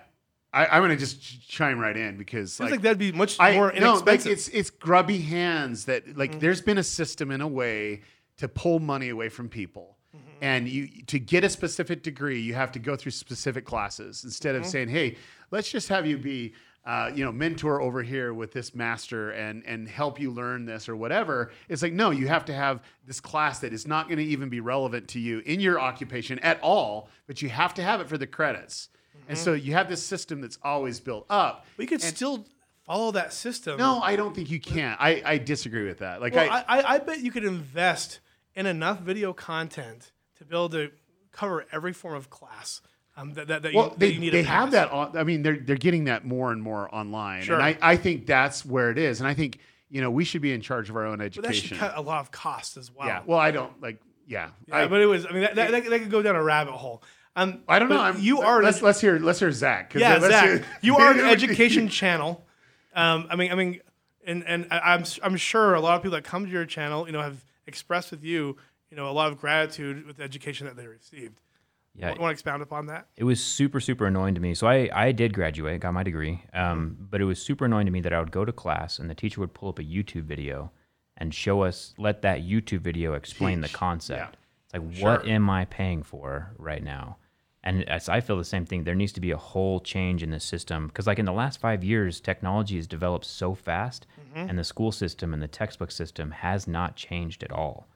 I 0.56 0.66
I'm 0.68 0.82
gonna 0.82 0.96
just 0.96 1.22
ch- 1.22 1.48
chime 1.48 1.78
right 1.80 1.96
in 1.98 2.18
because 2.18 2.54
Seems 2.54 2.72
like, 2.72 2.82
that'd 2.82 2.98
be 2.98 3.12
much 3.12 3.38
I 3.40 3.54
more 3.54 3.74
no, 3.80 3.96
like 4.06 4.26
it's 4.26 4.48
it's 4.48 4.70
grubby 4.70 5.20
hands 5.20 5.86
that 5.86 6.18
like 6.18 6.32
Mm-hmm. 6.32 6.40
there's 6.40 6.62
been 6.62 6.78
a 6.78 6.84
system 6.84 7.30
in 7.32 7.42
a 7.42 7.48
way 7.48 8.02
to 8.38 8.48
pull 8.48 8.80
money 8.80 9.10
away 9.10 9.30
from 9.30 9.50
people. 9.50 9.98
Mm-hmm. 10.16 10.26
And 10.42 10.68
you 10.70 10.88
to 11.08 11.20
get 11.20 11.44
a 11.44 11.50
specific 11.50 12.04
degree, 12.04 12.40
you 12.42 12.54
have 12.54 12.72
to 12.72 12.80
go 12.80 12.96
through 12.96 13.12
specific 13.12 13.66
classes 13.66 14.24
instead 14.24 14.56
Mm-hmm. 14.56 14.64
of 14.64 14.70
saying, 14.70 14.88
"Hey, 14.90 15.18
let's 15.52 15.70
just 15.70 15.90
have 15.90 16.06
you 16.08 16.18
be, 16.18 16.54
uh, 16.86 17.12
you 17.14 17.26
know, 17.26 17.32
mentor 17.34 17.82
over 17.82 18.02
here 18.04 18.34
with 18.34 18.52
this 18.54 18.74
master 18.74 19.32
and 19.32 19.62
and 19.66 19.88
help 19.90 20.20
you 20.20 20.32
learn 20.32 20.66
this 20.66 20.88
or 20.88 20.96
whatever." 20.96 21.52
It's 21.68 21.82
like, 21.82 21.94
no, 21.94 22.12
you 22.12 22.28
have 22.30 22.46
to 22.46 22.54
have 22.54 22.82
this 23.06 23.20
class 23.20 23.60
that 23.60 23.74
is 23.74 23.86
not 23.88 24.08
going 24.08 24.20
to 24.20 24.24
even 24.26 24.48
be 24.50 24.62
relevant 24.62 25.08
to 25.10 25.20
you 25.20 25.40
in 25.46 25.60
your 25.60 25.80
occupation 25.82 26.40
at 26.40 26.60
all, 26.62 27.10
but 27.28 27.42
you 27.42 27.50
have 27.50 27.74
to 27.76 27.84
have 27.84 28.00
it 28.02 28.08
for 28.08 28.18
the 28.18 28.28
credits. 28.28 28.88
And 29.28 29.38
so 29.38 29.54
you 29.54 29.74
have 29.74 29.90
this 29.90 30.04
system 30.04 30.42
that's 30.42 30.58
always 30.64 31.00
built 31.00 31.26
up. 31.30 31.66
we 31.78 31.86
could 31.86 32.02
still 32.02 32.46
follow 32.86 33.12
that 33.12 33.34
system. 33.34 33.78
No, 33.78 34.00
I 34.00 34.16
don't 34.16 34.36
think 34.36 34.50
you 34.52 34.60
can. 34.60 34.96
I, 35.00 35.22
I 35.26 35.38
disagree 35.38 35.86
with 35.86 36.00
that. 36.00 36.22
Like 36.22 36.36
Well, 36.36 36.50
I, 36.50 36.64
I, 36.68 36.94
I, 36.96 36.98
bet 37.00 37.20
you 37.22 37.32
could 37.32 37.44
invest 37.46 38.20
in 38.54 38.66
enough 38.68 39.00
video 39.00 39.34
content 39.34 40.12
to 40.38 40.46
be 40.46 40.56
able 40.56 40.70
to 40.70 40.92
cover 41.32 41.66
every 41.72 41.94
form 41.94 42.16
of 42.16 42.30
class 42.30 42.82
um, 43.18 43.34
that, 43.34 43.48
that, 43.48 43.64
that, 43.64 43.74
well, 43.74 43.86
you, 43.86 43.90
that 43.92 44.00
they, 44.00 44.08
you 44.10 44.20
need 44.20 44.34
they 44.34 44.42
to 44.42 44.48
have 44.48 44.66
pass. 44.66 44.74
that. 44.74 44.92
On, 44.92 45.18
I 45.18 45.24
mean, 45.24 45.42
they're 45.42 45.58
they're 45.58 45.78
getting 45.78 46.06
that 46.06 46.26
more 46.26 46.52
and 46.52 46.62
more 46.62 46.94
online, 46.94 47.44
Sure. 47.44 47.56
and 47.56 47.64
I, 47.64 47.78
I 47.82 47.96
think 47.96 48.26
that's 48.26 48.66
where 48.66 48.92
it 48.92 48.98
is. 48.98 49.22
And 49.22 49.28
I 49.28 49.34
think 49.34 49.60
you 49.90 50.02
know 50.02 50.12
we 50.12 50.26
should 50.26 50.42
be 50.42 50.52
in 50.52 50.62
charge 50.62 50.90
of 50.90 50.98
our 50.98 51.06
own 51.06 51.20
But 51.20 51.34
that 51.34 51.44
should 51.44 51.48
education. 51.48 51.78
cut 51.78 51.98
a 51.98 52.02
lot 52.02 52.20
of 52.20 52.32
costs 52.32 52.76
as 52.76 52.92
well. 52.92 53.08
yeah. 53.08 53.22
Well, 53.26 53.40
I 53.40 53.52
don't 53.52 53.82
like. 53.82 54.02
Yeah. 54.28 54.50
Yeah, 54.68 54.78
I, 54.78 54.88
but 54.88 55.02
it 55.02 55.06
was. 55.06 55.26
I 55.26 55.32
mean, 55.32 55.42
that, 55.44 55.56
that, 55.56 55.72
that 55.72 55.84
could 56.02 56.12
go 56.12 56.22
down 56.22 56.36
a 56.36 56.44
rabbit 56.44 56.74
hole. 56.74 57.04
Um, 57.36 57.62
I 57.68 57.80
don't 57.80 57.90
know. 57.90 58.00
I'm, 58.02 58.20
you 58.20 58.42
are. 58.42 58.64
Let's 58.64 58.82
let's 58.82 59.02
hear 59.02 59.20
let's 59.20 59.40
hear 59.40 59.52
Zach. 59.52 59.90
'cause 59.92 60.02
yeah, 60.02 60.14
let's 60.18 60.28
Zach. 60.34 60.46
hear- 60.46 60.66
you 60.82 60.96
are 60.98 61.12
an 61.12 61.20
education 61.36 61.90
channel. 61.90 62.46
Um, 62.96 63.28
I 63.30 63.36
mean, 63.36 63.52
I 63.52 63.56
mean, 63.56 63.80
and 64.26 64.44
and 64.48 64.68
I- 64.72 64.94
I'm 64.94 65.04
I'm 65.24 65.36
sure 65.38 65.74
a 65.74 65.82
lot 65.82 65.96
of 65.98 66.02
people 66.02 66.16
that 66.16 66.24
come 66.24 66.46
to 66.46 66.52
your 66.52 66.66
channel, 66.66 67.06
you 67.06 67.12
know, 67.12 67.22
have 67.22 67.44
expressed 67.68 68.12
with 68.12 68.24
you, 68.24 68.56
you 68.90 68.96
know, 68.98 69.10
a 69.10 69.12
lot 69.12 69.32
of 69.32 69.40
gratitude 69.40 70.06
with 70.06 70.18
the 70.18 70.24
education 70.24 70.66
that 70.68 70.78
they 70.78 70.88
received. 70.88 71.42
Yeah, 71.98 72.10
Want 72.10 72.20
to 72.20 72.28
expound 72.28 72.62
upon 72.62 72.88
that? 72.88 73.08
it 73.16 73.24
was 73.24 73.42
super 73.42 73.80
super 73.80 74.06
annoying 74.06 74.36
to 74.36 74.42
me 74.42 74.54
so 74.54 74.68
i 74.68 74.90
i 74.94 75.14
did 75.14 75.34
graduate 75.34 75.80
got 75.80 75.94
my 75.94 76.04
degree 76.04 76.44
um, 76.54 76.98
but 77.00 77.22
it 77.22 77.24
was 77.24 77.42
super 77.42 77.64
annoying 77.64 77.86
to 77.86 77.92
me 77.94 78.02
that 78.02 78.12
i 78.12 78.20
would 78.20 78.32
go 78.34 78.44
to 78.44 78.52
class 78.52 79.00
and 79.00 79.10
the 79.10 79.16
teacher 79.16 79.40
would 79.40 79.54
pull 79.54 79.70
up 79.70 79.80
a 79.80 79.82
youtube 79.84 80.24
video 80.24 80.74
and 81.16 81.34
show 81.34 81.62
us 81.62 81.94
let 81.98 82.22
that 82.22 82.42
youtube 82.42 82.82
video 82.82 83.14
explain 83.14 83.62
the 83.62 83.70
concept 83.70 84.36
Yeah. 84.74 84.82
it's 84.90 85.02
like 85.02 85.02
what 85.02 85.26
am 85.26 85.50
i 85.50 85.64
paying 85.64 86.04
for 86.04 86.52
right 86.58 86.84
now 86.84 87.16
and 87.66 87.88
as 87.90 88.08
i 88.08 88.22
feel 88.22 88.38
the 88.38 88.44
same 88.44 88.66
thing 88.66 88.84
there 88.84 88.96
needs 88.96 89.12
to 89.12 89.22
be 89.22 89.32
a 89.32 89.38
whole 89.38 89.80
change 89.80 90.24
in 90.24 90.30
the 90.30 90.40
system 90.40 90.88
because 90.88 91.08
like 91.08 91.20
in 91.20 91.26
the 91.26 91.34
last 91.34 91.60
five 91.60 91.84
years 91.84 92.20
technology 92.20 92.76
has 92.76 92.88
developed 92.88 93.26
so 93.26 93.54
fast 93.54 94.06
mm-hmm. 94.20 94.50
and 94.50 94.58
the 94.58 94.64
school 94.64 94.92
system 94.92 95.34
and 95.34 95.42
the 95.42 95.48
textbook 95.48 95.92
system 95.92 96.32
has 96.32 96.68
not 96.68 96.96
changed 96.96 97.44
at 97.44 97.52
all 97.52 97.88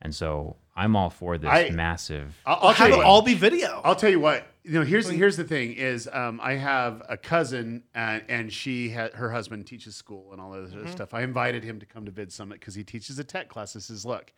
and 0.00 0.14
so 0.14 0.56
i'm 0.76 0.94
all 0.94 1.10
for 1.10 1.38
this 1.38 1.50
I- 1.50 1.70
massive 1.70 2.40
I'll, 2.46 2.68
I'll 2.68 2.74
tell 2.74 2.86
Have 2.86 2.88
you 2.88 2.94
it 2.94 2.98
what. 2.98 3.06
all 3.06 3.22
be 3.22 3.34
video. 3.34 3.80
I'll 3.84 3.96
tell 3.96 4.10
you 4.10 4.20
what. 4.20 4.46
You 4.66 4.78
know, 4.78 4.82
here's 4.82 5.06
here's 5.10 5.36
the 5.36 5.44
thing: 5.44 5.74
is 5.74 6.08
um, 6.10 6.40
I 6.42 6.54
have 6.54 7.02
a 7.06 7.18
cousin, 7.18 7.82
and, 7.94 8.22
and 8.30 8.52
she 8.52 8.88
had 8.88 9.12
her 9.12 9.30
husband 9.30 9.66
teaches 9.66 9.94
school 9.94 10.32
and 10.32 10.40
all 10.40 10.52
that 10.52 10.62
other 10.64 10.76
mm-hmm. 10.76 10.90
stuff. 10.90 11.12
I 11.12 11.20
invited 11.20 11.62
him 11.64 11.80
to 11.80 11.86
come 11.86 12.06
to 12.06 12.10
Vid 12.10 12.32
Summit 12.32 12.60
because 12.60 12.74
he 12.74 12.82
teaches 12.82 13.18
a 13.18 13.24
tech 13.24 13.50
class. 13.50 13.76
I 13.76 13.80
says, 13.80 14.06
look, 14.06 14.32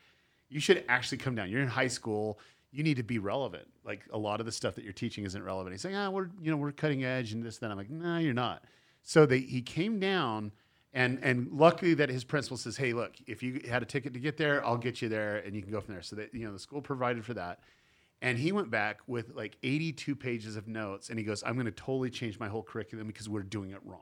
you 0.49 0.61
should 0.61 0.85
actually 0.89 1.19
come 1.19 1.35
down. 1.35 1.49
You're 1.49 1.63
in 1.63 1.69
high 1.69 1.89
school. 1.89 2.39
You 2.77 2.83
need 2.83 2.97
to 2.97 3.03
be 3.03 3.19
relevant. 3.19 3.67
Like 3.85 4.03
a 4.13 4.19
lot 4.19 4.41
of 4.41 4.47
the 4.47 4.53
stuff 4.53 4.75
that 4.75 4.85
you're 4.85 4.93
teaching 4.93 5.25
isn't 5.25 5.43
relevant. 5.43 5.75
He's 5.75 5.85
like, 5.85 5.95
ah, 5.95 6.11
we're 6.11 6.29
you 6.43 6.51
know 6.51 6.57
we're 6.57 6.73
cutting 6.73 7.05
edge 7.05 7.33
and 7.33 7.43
this. 7.43 7.59
Then 7.59 7.71
I'm 7.71 7.77
like, 7.77 7.91
no, 7.91 8.19
you're 8.19 8.35
not. 8.35 8.65
So 9.03 9.27
they 9.27 9.41
he 9.41 9.63
came 9.63 9.99
down. 9.99 10.53
And, 10.93 11.19
and 11.23 11.49
luckily 11.53 11.93
that 11.93 12.09
his 12.09 12.25
principal 12.25 12.57
says, 12.57 12.79
hey, 12.79 12.95
look, 12.95 13.17
if 13.27 13.43
you 13.43 13.61
had 13.69 13.83
a 13.83 13.85
ticket 13.85 14.15
to 14.15 14.19
get 14.19 14.39
there, 14.39 14.65
I'll 14.65 14.79
get 14.79 15.03
you 15.03 15.11
there, 15.11 15.37
and 15.37 15.55
you 15.55 15.61
can 15.61 15.71
go 15.71 15.79
from 15.83 15.93
there. 15.93 16.03
So 16.03 16.17
that 16.17 16.33
you 16.33 16.47
know 16.47 16.55
the 16.55 16.59
school 16.59 16.81
provided 16.81 17.23
for 17.23 17.35
that. 17.35 17.61
And 18.23 18.39
he 18.39 18.53
went 18.53 18.71
back 18.71 19.01
with 19.07 19.35
like 19.35 19.57
82 19.63 20.17
pages 20.17 20.57
of 20.57 20.69
notes 20.69 21.11
and 21.11 21.19
he 21.19 21.25
goes, 21.25 21.43
I'm 21.45 21.55
going 21.55 21.67
to 21.67 21.73
totally 21.73 22.11
change 22.11 22.39
my 22.41 22.49
whole 22.49 22.63
curriculum 22.63 23.07
because 23.07 23.29
we're 23.29 23.43
doing 23.43 23.71
it 23.71 23.81
wrong. 23.85 24.01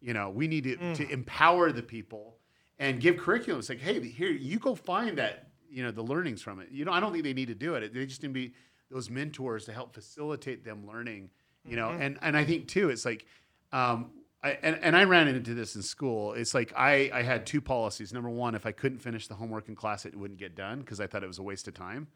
You 0.00 0.14
know, 0.14 0.30
we 0.30 0.48
need 0.48 0.64
to, 0.64 0.94
to 0.94 1.08
empower 1.10 1.72
the 1.72 1.82
people 1.82 2.36
and 2.78 3.00
give 3.00 3.16
curriculum. 3.16 3.60
It's 3.60 3.68
like, 3.68 3.80
hey, 3.80 4.00
here, 4.08 4.30
you 4.30 4.58
go 4.58 4.74
find 4.74 5.18
that, 5.18 5.51
you 5.72 5.82
know, 5.82 5.90
the 5.90 6.02
learnings 6.02 6.42
from 6.42 6.60
it. 6.60 6.68
You 6.70 6.84
know, 6.84 6.92
I 6.92 7.00
don't 7.00 7.12
think 7.12 7.24
they 7.24 7.32
need 7.32 7.48
to 7.48 7.54
do 7.54 7.74
it. 7.74 7.92
They 7.92 8.06
just 8.06 8.22
need 8.22 8.28
to 8.28 8.34
be 8.34 8.52
those 8.90 9.08
mentors 9.10 9.64
to 9.64 9.72
help 9.72 9.94
facilitate 9.94 10.64
them 10.64 10.86
learning, 10.86 11.30
you 11.66 11.76
know, 11.76 11.90
and, 11.90 12.18
and 12.20 12.36
I 12.36 12.44
think 12.44 12.68
too, 12.68 12.90
it's 12.90 13.04
like, 13.04 13.24
um, 13.72 14.10
I, 14.44 14.58
and, 14.62 14.78
and 14.82 14.96
I 14.96 15.04
ran 15.04 15.28
into 15.28 15.54
this 15.54 15.76
in 15.76 15.82
school. 15.82 16.34
It's 16.34 16.52
like 16.52 16.72
I, 16.76 17.10
I 17.14 17.22
had 17.22 17.46
two 17.46 17.60
policies. 17.60 18.12
Number 18.12 18.28
one, 18.28 18.54
if 18.54 18.66
I 18.66 18.72
couldn't 18.72 18.98
finish 18.98 19.28
the 19.28 19.34
homework 19.34 19.68
in 19.68 19.76
class, 19.76 20.04
it 20.04 20.16
wouldn't 20.16 20.40
get 20.40 20.56
done 20.56 20.80
because 20.80 21.00
I 21.00 21.06
thought 21.06 21.22
it 21.22 21.28
was 21.28 21.38
a 21.38 21.42
waste 21.42 21.68
of 21.68 21.74
time. 21.74 22.08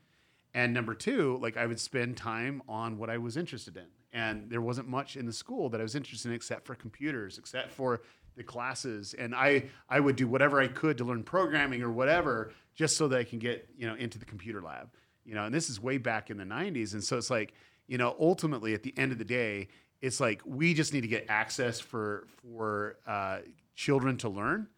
And 0.52 0.74
number 0.74 0.94
two, 0.94 1.38
like 1.40 1.56
I 1.56 1.66
would 1.66 1.78
spend 1.78 2.16
time 2.16 2.62
on 2.68 2.98
what 2.98 3.10
I 3.10 3.18
was 3.18 3.36
interested 3.36 3.76
in. 3.76 3.86
And 4.12 4.50
there 4.50 4.60
wasn't 4.60 4.88
much 4.88 5.16
in 5.16 5.26
the 5.26 5.32
school 5.32 5.68
that 5.68 5.80
I 5.80 5.82
was 5.82 5.94
interested 5.94 6.28
in 6.28 6.34
except 6.34 6.66
for 6.66 6.74
computers, 6.74 7.38
except 7.38 7.70
for 7.70 8.02
the 8.36 8.42
classes. 8.42 9.14
And 9.14 9.34
I, 9.34 9.64
I 9.88 10.00
would 10.00 10.16
do 10.16 10.26
whatever 10.26 10.60
I 10.60 10.68
could 10.68 10.98
to 10.98 11.04
learn 11.04 11.22
programming 11.22 11.82
or 11.82 11.92
whatever 11.92 12.52
just 12.76 12.96
so 12.96 13.08
that 13.08 13.18
I 13.18 13.24
can 13.24 13.40
get, 13.40 13.68
you 13.76 13.88
know, 13.88 13.94
into 13.94 14.18
the 14.18 14.24
computer 14.24 14.62
lab. 14.62 14.90
You 15.24 15.34
know, 15.34 15.44
and 15.44 15.54
this 15.54 15.68
is 15.68 15.80
way 15.80 15.98
back 15.98 16.30
in 16.30 16.36
the 16.36 16.44
90s. 16.44 16.92
And 16.92 17.02
so 17.02 17.16
it's 17.16 17.30
like, 17.30 17.52
you 17.88 17.98
know, 17.98 18.14
ultimately 18.20 18.74
at 18.74 18.84
the 18.84 18.94
end 18.96 19.10
of 19.10 19.18
the 19.18 19.24
day, 19.24 19.68
it's 20.00 20.20
like 20.20 20.42
we 20.44 20.74
just 20.74 20.92
need 20.92 21.00
to 21.00 21.08
get 21.08 21.26
access 21.28 21.80
for 21.80 22.28
for 22.42 22.98
uh, 23.06 23.38
children 23.74 24.16
to 24.18 24.28
learn 24.28 24.68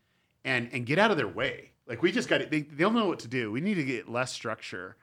and 0.45 0.71
and 0.73 0.87
get 0.87 0.99
out 0.99 1.11
of 1.11 1.17
their 1.17 1.29
way. 1.29 1.73
Like 1.87 2.03
we 2.03 2.13
just 2.13 2.29
got 2.29 2.39
to, 2.39 2.47
they 2.47 2.63
they'll 2.63 2.91
know 2.91 3.07
what 3.07 3.19
to 3.21 3.29
do. 3.29 3.51
We 3.51 3.61
need 3.61 3.75
to 3.75 3.85
get 3.85 4.09
less 4.09 4.33
structure 4.33 4.97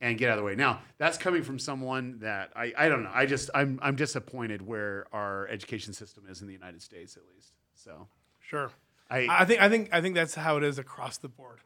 and 0.00 0.18
get 0.18 0.28
out 0.28 0.38
of 0.38 0.42
the 0.42 0.44
way. 0.44 0.54
Now 0.54 0.82
that's 0.98 1.16
coming 1.16 1.42
from 1.42 1.58
someone 1.58 2.18
that 2.20 2.50
I 2.54 2.72
I 2.76 2.88
don't 2.88 3.02
know. 3.02 3.10
I 3.12 3.26
just 3.26 3.50
I'm 3.54 3.78
I'm 3.82 3.96
disappointed 3.96 4.60
where 4.62 5.06
our 5.12 5.48
education 5.48 5.94
system 5.94 6.24
is 6.28 6.42
in 6.42 6.48
the 6.48 6.52
United 6.52 6.82
States 6.82 7.16
at 7.16 7.22
least. 7.34 7.54
So 7.74 8.08
Sure. 8.40 8.70
I 9.08 9.26
I 9.30 9.44
think 9.44 9.60
I 9.60 9.68
think 9.68 9.88
I 9.92 10.00
think 10.00 10.14
that's 10.14 10.34
how 10.34 10.58
it 10.58 10.64
is 10.64 10.78
across 10.78 11.16
the 11.16 11.28
board. 11.28 11.60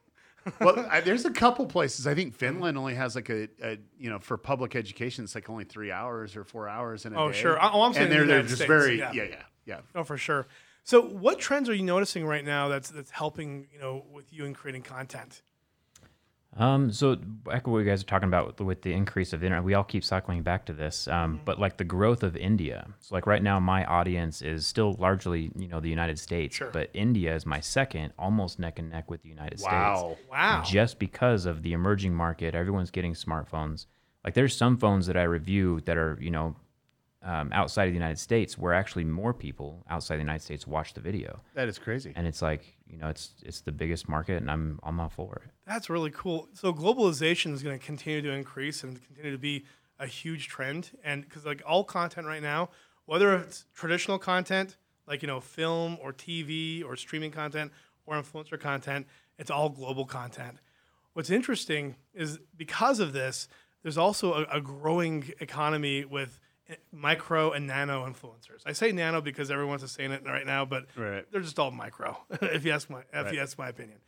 Well, 0.61 0.87
I, 0.91 1.01
there's 1.01 1.25
a 1.25 1.31
couple 1.31 1.67
places. 1.67 2.07
I 2.07 2.15
think 2.15 2.35
Finland 2.35 2.77
only 2.79 2.95
has 2.95 3.15
like 3.15 3.29
a, 3.31 3.49
a 3.63 3.79
you 3.99 4.11
know 4.11 4.19
for 4.19 4.37
public 4.37 4.75
education, 4.77 5.25
it's 5.25 5.35
like 5.35 5.49
only 5.51 5.65
three 5.65 5.91
hours 5.93 6.37
or 6.37 6.45
four 6.45 6.69
hours 6.69 7.05
in 7.07 7.13
a 7.15 7.21
Oh, 7.23 7.33
day. 7.33 7.39
sure. 7.39 7.59
Oh, 7.61 7.83
I'm 7.83 7.93
saying 7.93 8.05
and 8.05 8.13
they're 8.13 8.27
they're 8.27 8.43
just 8.43 8.57
States, 8.57 8.69
very 8.69 8.99
yeah. 8.99 9.13
yeah 9.13 9.25
yeah 9.25 9.43
yeah. 9.65 9.81
Oh, 9.95 10.05
for 10.05 10.17
sure. 10.17 10.47
So, 10.85 11.01
what 11.03 11.41
trends 11.41 11.69
are 11.69 11.75
you 11.75 11.83
noticing 11.83 12.25
right 12.25 12.45
now 12.45 12.69
that's 12.69 12.91
that's 12.91 13.11
helping 13.11 13.67
you 13.73 13.81
know 13.81 14.05
with 14.13 14.33
you 14.33 14.45
in 14.45 14.55
creating 14.55 14.83
content? 14.83 15.43
Um, 16.59 16.91
so 16.91 17.17
back 17.17 17.67
what 17.67 17.79
you 17.81 17.85
guys 17.85 18.03
are 18.03 18.07
talking 18.07 18.29
about 18.29 18.47
with, 18.47 18.61
with 18.61 18.83
the 18.83 18.93
increase 18.93 19.33
of 19.35 19.41
the 19.41 19.47
internet, 19.47 19.63
we 19.65 19.75
all 19.75 19.85
keep 19.85 20.03
cycling 20.03 20.43
back 20.43 20.65
to 20.67 20.73
this. 20.73 21.07
Um, 21.07 21.41
but 21.45 21.59
like 21.59 21.77
the 21.77 21.85
growth 21.85 22.23
of 22.23 22.35
India. 22.37 22.87
So 23.01 23.15
like 23.15 23.27
right 23.27 23.43
now, 23.43 23.61
my 23.61 23.85
audience 23.85 24.41
is 24.41 24.67
still 24.67 24.95
largely 24.99 25.51
you 25.57 25.69
know 25.69 25.81
the 25.81 25.91
United 25.91 26.19
States, 26.19 26.57
Sure. 26.57 26.71
but 26.73 26.89
India 26.95 27.35
is 27.35 27.45
my 27.45 27.61
second, 27.61 28.13
almost 28.19 28.59
neck 28.59 28.79
and 28.79 28.89
neck 28.91 29.11
with 29.11 29.23
the 29.23 29.29
United 29.29 29.61
Wow. 29.61 30.15
States. 30.15 30.31
Wow. 30.31 30.63
Just 30.65 30.99
because 30.99 31.45
of 31.45 31.63
the 31.63 31.75
emerging 31.75 32.15
market, 32.15 32.55
everyone's 32.55 32.91
getting 32.91 33.13
smartphones. 33.13 33.87
Like 34.25 34.33
there's 34.35 34.57
some 34.57 34.77
phones 34.79 35.07
that 35.09 35.17
I 35.17 35.23
review 35.25 35.81
that 35.85 35.99
are 35.99 36.17
you 36.21 36.31
know 36.31 36.57
um, 37.23 37.51
outside 37.53 37.85
of 37.85 37.91
the 37.91 37.97
United 37.99 38.19
States, 38.21 38.57
where 38.57 38.73
actually 38.73 39.05
more 39.05 39.35
people 39.35 39.85
outside 39.91 40.17
the 40.17 40.21
United 40.23 40.43
States 40.43 40.67
watch 40.67 40.95
the 40.95 41.01
video, 41.01 41.41
That 41.55 41.69
is 41.69 41.77
crazy. 41.79 42.13
and 42.15 42.25
it's 42.27 42.41
like 42.41 42.76
you 42.89 42.99
know 42.99 43.09
it's 43.09 43.31
it's 43.45 43.61
the 43.61 43.73
biggest 43.73 44.09
market, 44.09 44.37
and 44.41 44.51
I'm 44.51 44.79
I'm 44.83 45.01
all 45.01 45.09
for 45.09 45.43
it. 45.45 45.51
That's 45.67 45.91
really 45.91 46.11
cool. 46.11 46.49
So 46.53 46.73
globalization 46.73 47.53
is 47.53 47.63
going 47.63 47.79
to 47.79 47.85
continue 47.85 48.23
to 48.23 48.31
increase 48.31 48.85
and 48.85 49.05
continue 49.07 49.33
to 49.33 49.39
be 49.39 49.65
a 49.99 50.07
huge 50.07 50.49
trend. 50.49 50.91
And 51.03 51.23
because 51.23 51.45
like 51.45 51.63
all 51.67 51.85
content 51.85 52.27
right 52.27 52.43
now, 52.43 52.71
whether 53.07 53.35
it's 53.37 53.65
traditional 53.75 54.19
content 54.19 54.77
like 55.07 55.23
you 55.23 55.29
know 55.29 55.41
film 55.41 55.99
or 56.03 56.13
TV 56.13 56.85
or 56.85 56.97
streaming 56.97 57.31
content 57.31 57.73
or 58.07 58.21
influencer 58.21 58.59
content, 58.59 59.07
it's 59.39 59.51
all 59.51 59.69
global 59.69 60.05
content. 60.05 60.59
What's 61.13 61.31
interesting 61.31 61.97
is 62.15 62.39
because 62.57 63.01
of 63.01 63.13
this, 63.13 63.49
there's 63.83 63.97
also 63.97 64.35
a, 64.35 64.57
a 64.57 64.61
growing 64.61 65.33
economy 65.41 66.05
with 66.05 66.39
micro 66.93 67.53
and 67.53 67.67
nano 67.67 68.07
influencers. 68.07 68.63
I 68.65 68.73
say 68.73 68.93
nano 68.93 69.21
because 69.21 69.51
everyone's 69.51 69.89
saying 69.91 70.13
it 70.13 70.25
right 70.25 70.47
now, 70.47 70.65
but 70.65 70.87
Right. 70.97 71.25
they're 71.31 71.41
just 71.41 71.59
all 71.59 71.71
micro. 71.71 72.19
if 72.43 72.65
you 72.65 72.73
ask 72.73 72.91
my 72.91 73.03
if 73.13 73.33
you 73.33 73.41
ask 73.41 73.59
my 73.59 73.69
opinion. 73.69 73.99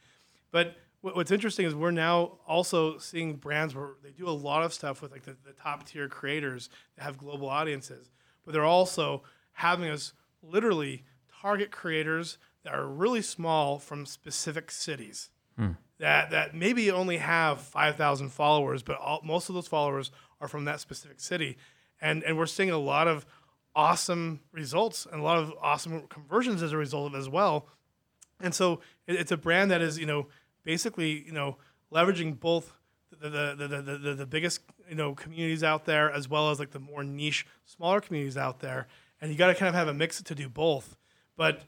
But 0.51 0.77
what- 1.01 1.14
what's 1.14 1.31
interesting 1.31 1.66
is 1.66 1.75
we're 1.75 1.90
now 1.90 2.38
also 2.47 2.99
seeing 2.99 3.37
brands 3.37 3.75
where 3.75 3.90
they 4.03 4.11
do 4.11 4.29
a 4.29 4.31
lot 4.31 4.64
of 4.64 4.73
stuff 4.73 5.01
with 5.03 5.12
like 5.12 5.23
the, 5.23 5.37
the 5.44 5.53
top 5.53 5.87
tier 5.87 6.09
creators 6.09 6.68
that 6.97 7.05
have 7.05 7.16
global 7.18 7.49
audiences, 7.49 8.11
but 8.44 8.53
they're 8.53 8.64
also 8.64 9.23
having 9.53 9.88
us 9.88 10.12
literally 10.42 11.05
target 11.40 11.71
creators 11.71 12.38
that 12.64 12.75
are 12.75 12.87
really 12.87 13.23
small 13.23 13.79
from 13.79 14.05
specific 14.05 14.71
cities 14.71 15.31
hmm. 15.57 15.73
that 15.99 16.31
that 16.31 16.55
maybe 16.55 16.90
only 16.90 17.18
have 17.18 17.61
5,000 17.61 18.31
followers, 18.31 18.83
but 18.83 18.99
all, 18.99 19.21
most 19.25 19.49
of 19.49 19.55
those 19.55 19.68
followers 19.68 20.11
are 20.40 20.49
from 20.49 20.64
that 20.64 20.81
specific 20.81 21.21
city. 21.21 21.57
And 22.00 22.22
and 22.24 22.37
we're 22.37 22.46
seeing 22.46 22.70
a 22.70 22.78
lot 22.78 23.08
of 23.08 23.26
awesome 23.74 24.40
results 24.52 25.06
and 25.11 25.20
a 25.20 25.24
lot 25.24 25.38
of 25.38 25.52
awesome 25.61 26.06
conversions 26.08 26.62
as 26.62 26.72
a 26.72 26.76
result 26.76 27.12
of 27.12 27.18
as 27.18 27.28
well. 27.28 27.68
And 28.40 28.54
so 28.54 28.80
it, 29.06 29.16
it's 29.16 29.32
a 29.32 29.37
brand 29.37 29.70
that 29.70 29.80
is, 29.80 29.98
you 29.98 30.06
know, 30.06 30.26
basically, 30.64 31.24
you 31.24 31.32
know, 31.32 31.56
leveraging 31.92 32.38
both 32.38 32.72
the 33.11 33.28
the, 33.28 33.54
the, 33.56 33.82
the, 33.82 33.98
the, 33.98 34.14
the 34.14 34.26
biggest, 34.26 34.61
you 34.88 34.94
know, 34.94 35.14
communities 35.14 35.62
out 35.62 35.84
there 35.84 36.11
as 36.11 36.28
well 36.28 36.50
as 36.50 36.58
like 36.58 36.70
the 36.70 36.80
more 36.80 37.04
niche, 37.04 37.46
smaller 37.64 38.00
communities 38.00 38.37
out 38.37 38.61
there. 38.61 38.87
And 39.20 39.30
you 39.30 39.37
got 39.37 39.48
to 39.48 39.54
kind 39.54 39.68
of 39.68 39.74
have 39.74 39.88
a 39.88 39.94
mix 39.94 40.22
to 40.22 40.34
do 40.34 40.48
both. 40.48 40.96
But 41.37 41.62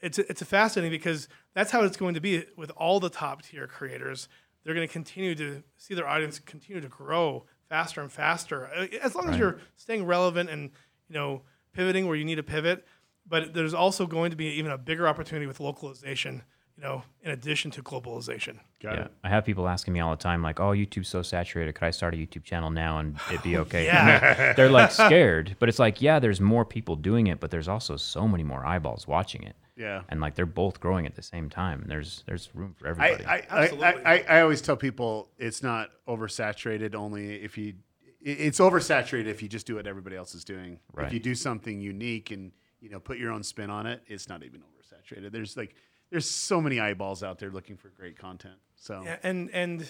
it's 0.00 0.18
it's 0.18 0.42
fascinating 0.42 0.90
because 0.90 1.28
that's 1.54 1.70
how 1.70 1.82
it's 1.82 1.96
going 1.96 2.14
to 2.14 2.20
be 2.20 2.44
with 2.56 2.70
all 2.76 3.00
the 3.00 3.10
top 3.10 3.42
tier 3.42 3.66
creators. 3.66 4.28
They're 4.64 4.74
going 4.74 4.86
to 4.86 4.92
continue 4.92 5.34
to 5.36 5.62
see 5.76 5.94
their 5.94 6.08
audience 6.08 6.38
continue 6.38 6.80
to 6.80 6.88
grow 6.88 7.44
faster 7.68 8.00
and 8.00 8.10
faster, 8.10 8.68
uh, 8.74 8.86
as 9.02 9.14
long 9.14 9.28
as 9.28 9.38
you're 9.38 9.58
staying 9.76 10.06
relevant 10.06 10.50
and 10.50 10.70
you 11.08 11.14
know 11.14 11.42
pivoting 11.72 12.06
where 12.06 12.16
you 12.16 12.24
need 12.24 12.36
to 12.36 12.42
pivot. 12.42 12.86
But 13.28 13.54
there's 13.54 13.74
also 13.74 14.06
going 14.06 14.30
to 14.30 14.36
be 14.36 14.46
even 14.46 14.70
a 14.70 14.78
bigger 14.78 15.08
opportunity 15.08 15.46
with 15.46 15.60
localization. 15.60 16.42
You 16.76 16.82
know, 16.82 17.02
in 17.22 17.30
addition 17.30 17.70
to 17.70 17.82
globalization. 17.82 18.58
Got 18.82 18.94
yeah, 18.96 19.04
it. 19.06 19.12
I 19.24 19.30
have 19.30 19.46
people 19.46 19.66
asking 19.66 19.94
me 19.94 20.00
all 20.00 20.10
the 20.10 20.22
time, 20.22 20.42
like, 20.42 20.60
"Oh, 20.60 20.72
YouTube's 20.72 21.08
so 21.08 21.22
saturated. 21.22 21.74
Could 21.74 21.86
I 21.86 21.90
start 21.90 22.12
a 22.12 22.18
YouTube 22.18 22.44
channel 22.44 22.70
now 22.70 22.98
and 22.98 23.16
it 23.30 23.42
be 23.42 23.56
okay?" 23.56 23.86
Yeah. 23.86 24.52
they're 24.52 24.68
like 24.68 24.90
scared, 24.90 25.56
but 25.58 25.70
it's 25.70 25.78
like, 25.78 26.02
yeah, 26.02 26.18
there's 26.18 26.38
more 26.38 26.66
people 26.66 26.94
doing 26.94 27.28
it, 27.28 27.40
but 27.40 27.50
there's 27.50 27.66
also 27.66 27.96
so 27.96 28.28
many 28.28 28.42
more 28.42 28.64
eyeballs 28.66 29.08
watching 29.08 29.42
it, 29.42 29.56
Yeah. 29.76 30.02
and 30.08 30.20
like 30.20 30.34
they're 30.34 30.46
both 30.46 30.80
growing 30.80 31.06
at 31.06 31.14
the 31.14 31.22
same 31.22 31.50
time. 31.50 31.82
And 31.82 31.90
there's 31.90 32.24
there's 32.26 32.48
room 32.54 32.74
for 32.78 32.86
everybody. 32.86 33.24
I, 33.24 33.36
I, 33.36 33.62
Absolutely. 33.62 33.86
I, 33.86 34.14
I, 34.14 34.24
I 34.28 34.40
always 34.40 34.62
tell 34.62 34.76
people 34.76 35.28
it's 35.38 35.62
not 35.62 35.90
oversaturated 36.08 36.94
only 36.94 37.34
if 37.42 37.58
you 37.58 37.74
it's 38.22 38.58
oversaturated 38.58 39.26
if 39.26 39.42
you 39.42 39.48
just 39.48 39.66
do 39.66 39.76
what 39.76 39.86
everybody 39.86 40.16
else 40.16 40.34
is 40.34 40.44
doing. 40.44 40.80
Right. 40.92 41.06
If 41.06 41.12
you 41.12 41.20
do 41.20 41.34
something 41.34 41.80
unique 41.80 42.30
and 42.30 42.52
you 42.80 42.88
know 42.90 42.98
put 42.98 43.18
your 43.18 43.30
own 43.32 43.42
spin 43.42 43.70
on 43.70 43.86
it, 43.86 44.02
it's 44.06 44.28
not 44.28 44.42
even 44.42 44.62
oversaturated. 44.62 45.30
There's 45.30 45.56
like 45.56 45.74
there's 46.10 46.28
so 46.28 46.60
many 46.60 46.80
eyeballs 46.80 47.22
out 47.22 47.38
there 47.38 47.50
looking 47.50 47.76
for 47.76 47.88
great 47.88 48.18
content. 48.18 48.56
So 48.76 49.02
Yeah, 49.04 49.18
and 49.22 49.50
and 49.52 49.88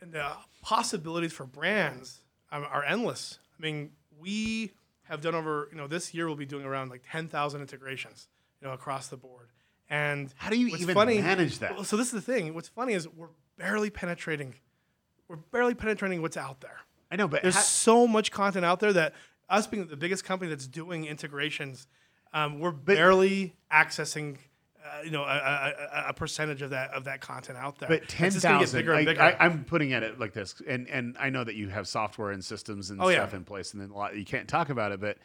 and 0.00 0.12
the 0.12 0.32
possibilities 0.62 1.32
for 1.32 1.44
brands 1.44 2.20
um, 2.50 2.64
are 2.70 2.84
endless. 2.84 3.38
I 3.58 3.62
mean, 3.62 3.90
we 4.18 4.72
have 5.04 5.20
done 5.20 5.34
over 5.34 5.68
you 5.70 5.76
know 5.76 5.86
this 5.86 6.14
year 6.14 6.26
we'll 6.26 6.36
be 6.36 6.46
doing 6.46 6.64
around 6.64 6.90
like 6.90 7.02
ten 7.10 7.28
thousand 7.28 7.60
integrations 7.60 8.28
you 8.60 8.68
know 8.68 8.74
across 8.74 9.08
the 9.08 9.16
board. 9.16 9.48
And 9.88 10.32
How 10.36 10.50
do 10.50 10.56
you 10.58 10.68
even 10.76 10.94
manage 10.94 11.58
that? 11.58 11.84
So 11.84 11.96
this 11.96 12.06
is 12.06 12.12
the 12.12 12.20
thing. 12.20 12.54
What's 12.54 12.68
funny 12.68 12.92
is 12.92 13.08
we're 13.08 13.26
barely 13.58 13.90
penetrating. 13.90 14.54
We're 15.28 15.36
barely 15.36 15.74
penetrating 15.74 16.22
what's 16.22 16.36
out 16.36 16.60
there. 16.60 16.78
I 17.10 17.16
know, 17.16 17.26
but 17.26 17.42
There's 17.42 17.56
ha- 17.56 17.60
so 17.60 18.06
much 18.06 18.30
content 18.30 18.64
out 18.64 18.78
there 18.78 18.92
that 18.92 19.14
us 19.48 19.66
being 19.66 19.86
the 19.88 19.96
biggest 19.96 20.24
company 20.24 20.48
that's 20.48 20.68
doing 20.68 21.06
integrations, 21.06 21.88
um, 22.32 22.60
we're 22.60 22.70
barely 22.70 23.56
accessing, 23.72 24.36
uh, 24.84 25.02
you 25.02 25.10
know, 25.10 25.22
a, 25.24 25.26
a, 25.26 26.04
a- 26.10 26.14
percentage 26.14 26.62
of 26.62 26.70
that 26.70 26.92
of 26.92 27.02
that 27.04 27.20
content 27.20 27.58
out 27.58 27.78
there. 27.80 27.88
But 27.88 28.08
ten 28.08 28.30
just 28.30 28.44
gonna 28.44 28.58
get 28.60 28.66
thousand. 28.66 28.78
bigger 28.80 28.92
and 28.92 29.06
bigger. 29.06 29.20
I, 29.22 29.36
I'm 29.40 29.64
putting 29.64 29.92
at 29.92 30.04
it 30.04 30.20
like 30.20 30.32
this, 30.34 30.54
and 30.68 30.88
and 30.88 31.16
I 31.18 31.30
know 31.30 31.42
that 31.42 31.56
you 31.56 31.68
have 31.68 31.88
software 31.88 32.30
and 32.30 32.44
systems 32.44 32.90
and 32.90 33.02
Oh, 33.02 33.08
yeah. 33.08 33.16
stuff 33.16 33.34
in 33.34 33.44
place, 33.44 33.72
and 33.72 33.82
then 33.82 33.90
a 33.90 33.94
lot 33.96 34.14
you 34.16 34.24
can't 34.24 34.46
talk 34.46 34.68
about 34.70 34.92
it, 34.92 35.00
but. 35.00 35.18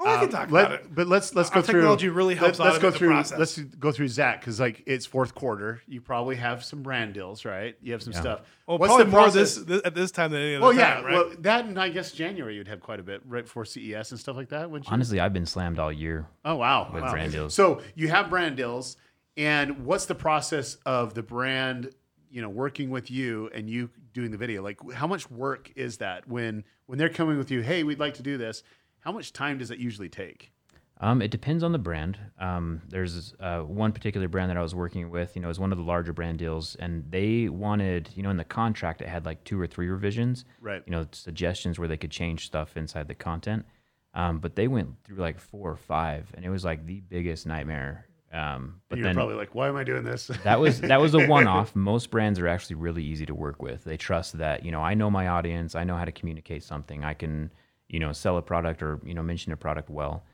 Oh, 0.00 0.06
I 0.06 0.14
can 0.16 0.24
um, 0.24 0.30
talk 0.30 0.50
let- 0.50 0.66
about 0.66 0.80
it. 0.80 0.94
But 0.94 1.06
let's 1.06 1.34
let's 1.34 1.50
Our 1.50 1.56
go 1.56 1.62
through. 1.62 1.80
technology 1.80 2.08
really 2.08 2.34
helps 2.34 2.58
let, 2.58 2.74
us 2.74 2.78
go 2.78 2.88
automate 2.88 2.92
the 2.92 2.98
through. 2.98 3.08
process. 3.10 3.38
Let's 3.38 3.58
go 3.58 3.92
through 3.92 4.08
Zach 4.08 4.40
because 4.40 4.60
like 4.60 4.82
it's 4.86 5.06
fourth 5.06 5.34
quarter. 5.34 5.80
You 5.86 6.00
probably 6.00 6.36
have 6.36 6.64
some 6.64 6.82
brand 6.82 7.14
deals, 7.14 7.44
right? 7.44 7.76
You 7.82 7.92
have 7.92 8.02
some 8.02 8.12
stuff. 8.12 8.42
Well, 8.66 8.78
What's 8.78 8.90
probably 8.90 9.04
the 9.04 9.10
more 9.10 9.30
this, 9.30 9.56
this 9.56 9.82
at 9.84 9.94
this 9.94 10.10
time 10.10 10.30
than 10.30 10.40
any 10.40 10.54
other 10.54 10.62
Well, 10.64 10.72
yeah. 10.72 11.02
right? 11.02 11.12
Well, 11.12 11.30
that 11.40 11.66
and 11.66 11.78
I 11.78 11.90
guess 11.90 12.12
January 12.12 12.56
you'd 12.56 12.68
have 12.68 12.80
quite 12.80 13.00
a 13.00 13.02
bit 13.02 13.22
right 13.26 13.44
before 13.44 13.64
CES 13.64 14.10
and 14.10 14.18
stuff 14.18 14.36
like 14.36 14.48
that. 14.48 14.70
Wouldn't 14.70 14.86
you? 14.88 14.92
Honestly, 14.92 15.20
I've 15.20 15.32
been 15.32 15.46
slammed 15.46 15.78
all 15.78 15.92
year. 15.92 16.26
Oh 16.44 16.56
wow, 16.56 16.90
with 16.92 17.02
wow. 17.02 17.10
brand 17.10 17.32
deals. 17.32 17.54
So 17.54 17.82
you 17.94 18.08
have 18.08 18.30
brand 18.30 18.56
deals, 18.56 18.96
and 19.36 19.84
what's 19.84 20.06
the 20.06 20.14
process 20.14 20.76
of 20.86 21.14
the 21.14 21.22
brand, 21.22 21.90
you 22.30 22.40
know, 22.42 22.48
working 22.48 22.90
with 22.90 23.10
you 23.10 23.50
and 23.54 23.68
you 23.68 23.90
doing 24.12 24.30
the 24.30 24.38
video? 24.38 24.62
Like, 24.62 24.78
how 24.92 25.06
much 25.06 25.30
work 25.30 25.70
is 25.76 25.98
that 25.98 26.26
when 26.28 26.64
when 26.86 26.98
they're 26.98 27.08
coming 27.08 27.38
with 27.38 27.50
you? 27.50 27.60
Hey, 27.60 27.82
we'd 27.82 28.00
like 28.00 28.14
to 28.14 28.22
do 28.22 28.38
this. 28.38 28.62
How 29.04 29.12
much 29.12 29.34
time 29.34 29.58
does 29.58 29.70
it 29.70 29.78
usually 29.78 30.08
take? 30.08 30.50
Um, 30.98 31.20
it 31.20 31.30
depends 31.30 31.62
on 31.62 31.72
the 31.72 31.78
brand. 31.78 32.18
Um, 32.38 32.80
there's 32.88 33.34
uh, 33.38 33.60
one 33.60 33.92
particular 33.92 34.28
brand 34.28 34.48
that 34.48 34.56
I 34.56 34.62
was 34.62 34.74
working 34.74 35.10
with. 35.10 35.36
You 35.36 35.42
know, 35.42 35.48
it 35.48 35.50
was 35.50 35.60
one 35.60 35.72
of 35.72 35.76
the 35.76 35.84
larger 35.84 36.14
brand 36.14 36.38
deals, 36.38 36.74
and 36.76 37.04
they 37.10 37.50
wanted, 37.50 38.08
you 38.14 38.22
know, 38.22 38.30
in 38.30 38.38
the 38.38 38.44
contract 38.44 39.02
it 39.02 39.08
had 39.08 39.26
like 39.26 39.44
two 39.44 39.60
or 39.60 39.66
three 39.66 39.88
revisions. 39.88 40.46
Right. 40.58 40.82
You 40.86 40.92
know, 40.92 41.06
suggestions 41.12 41.78
where 41.78 41.86
they 41.86 41.98
could 41.98 42.10
change 42.10 42.46
stuff 42.46 42.78
inside 42.78 43.08
the 43.08 43.14
content. 43.14 43.66
Um, 44.14 44.38
but 44.38 44.56
they 44.56 44.68
went 44.68 44.94
through 45.04 45.16
like 45.16 45.38
four 45.38 45.70
or 45.70 45.76
five, 45.76 46.30
and 46.34 46.42
it 46.42 46.48
was 46.48 46.64
like 46.64 46.86
the 46.86 47.00
biggest 47.00 47.46
nightmare. 47.46 48.06
Um, 48.32 48.80
but 48.88 48.98
You're 48.98 49.08
then 49.08 49.16
probably 49.16 49.34
like, 49.34 49.54
why 49.54 49.68
am 49.68 49.76
I 49.76 49.84
doing 49.84 50.04
this? 50.04 50.28
that 50.44 50.58
was 50.58 50.80
that 50.80 51.00
was 51.00 51.12
a 51.14 51.26
one-off. 51.26 51.76
Most 51.76 52.10
brands 52.10 52.38
are 52.38 52.48
actually 52.48 52.76
really 52.76 53.04
easy 53.04 53.26
to 53.26 53.34
work 53.34 53.60
with. 53.60 53.84
They 53.84 53.98
trust 53.98 54.38
that 54.38 54.64
you 54.64 54.72
know 54.72 54.80
I 54.80 54.94
know 54.94 55.10
my 55.10 55.28
audience. 55.28 55.74
I 55.74 55.84
know 55.84 55.96
how 55.96 56.06
to 56.06 56.12
communicate 56.12 56.62
something. 56.62 57.04
I 57.04 57.12
can 57.12 57.52
you 57.94 58.00
know 58.00 58.12
sell 58.12 58.36
a 58.36 58.42
product 58.42 58.82
or 58.82 58.98
you 59.04 59.14
know 59.14 59.22
mention 59.22 59.52
a 59.52 59.56
product 59.56 59.88
well. 59.88 60.24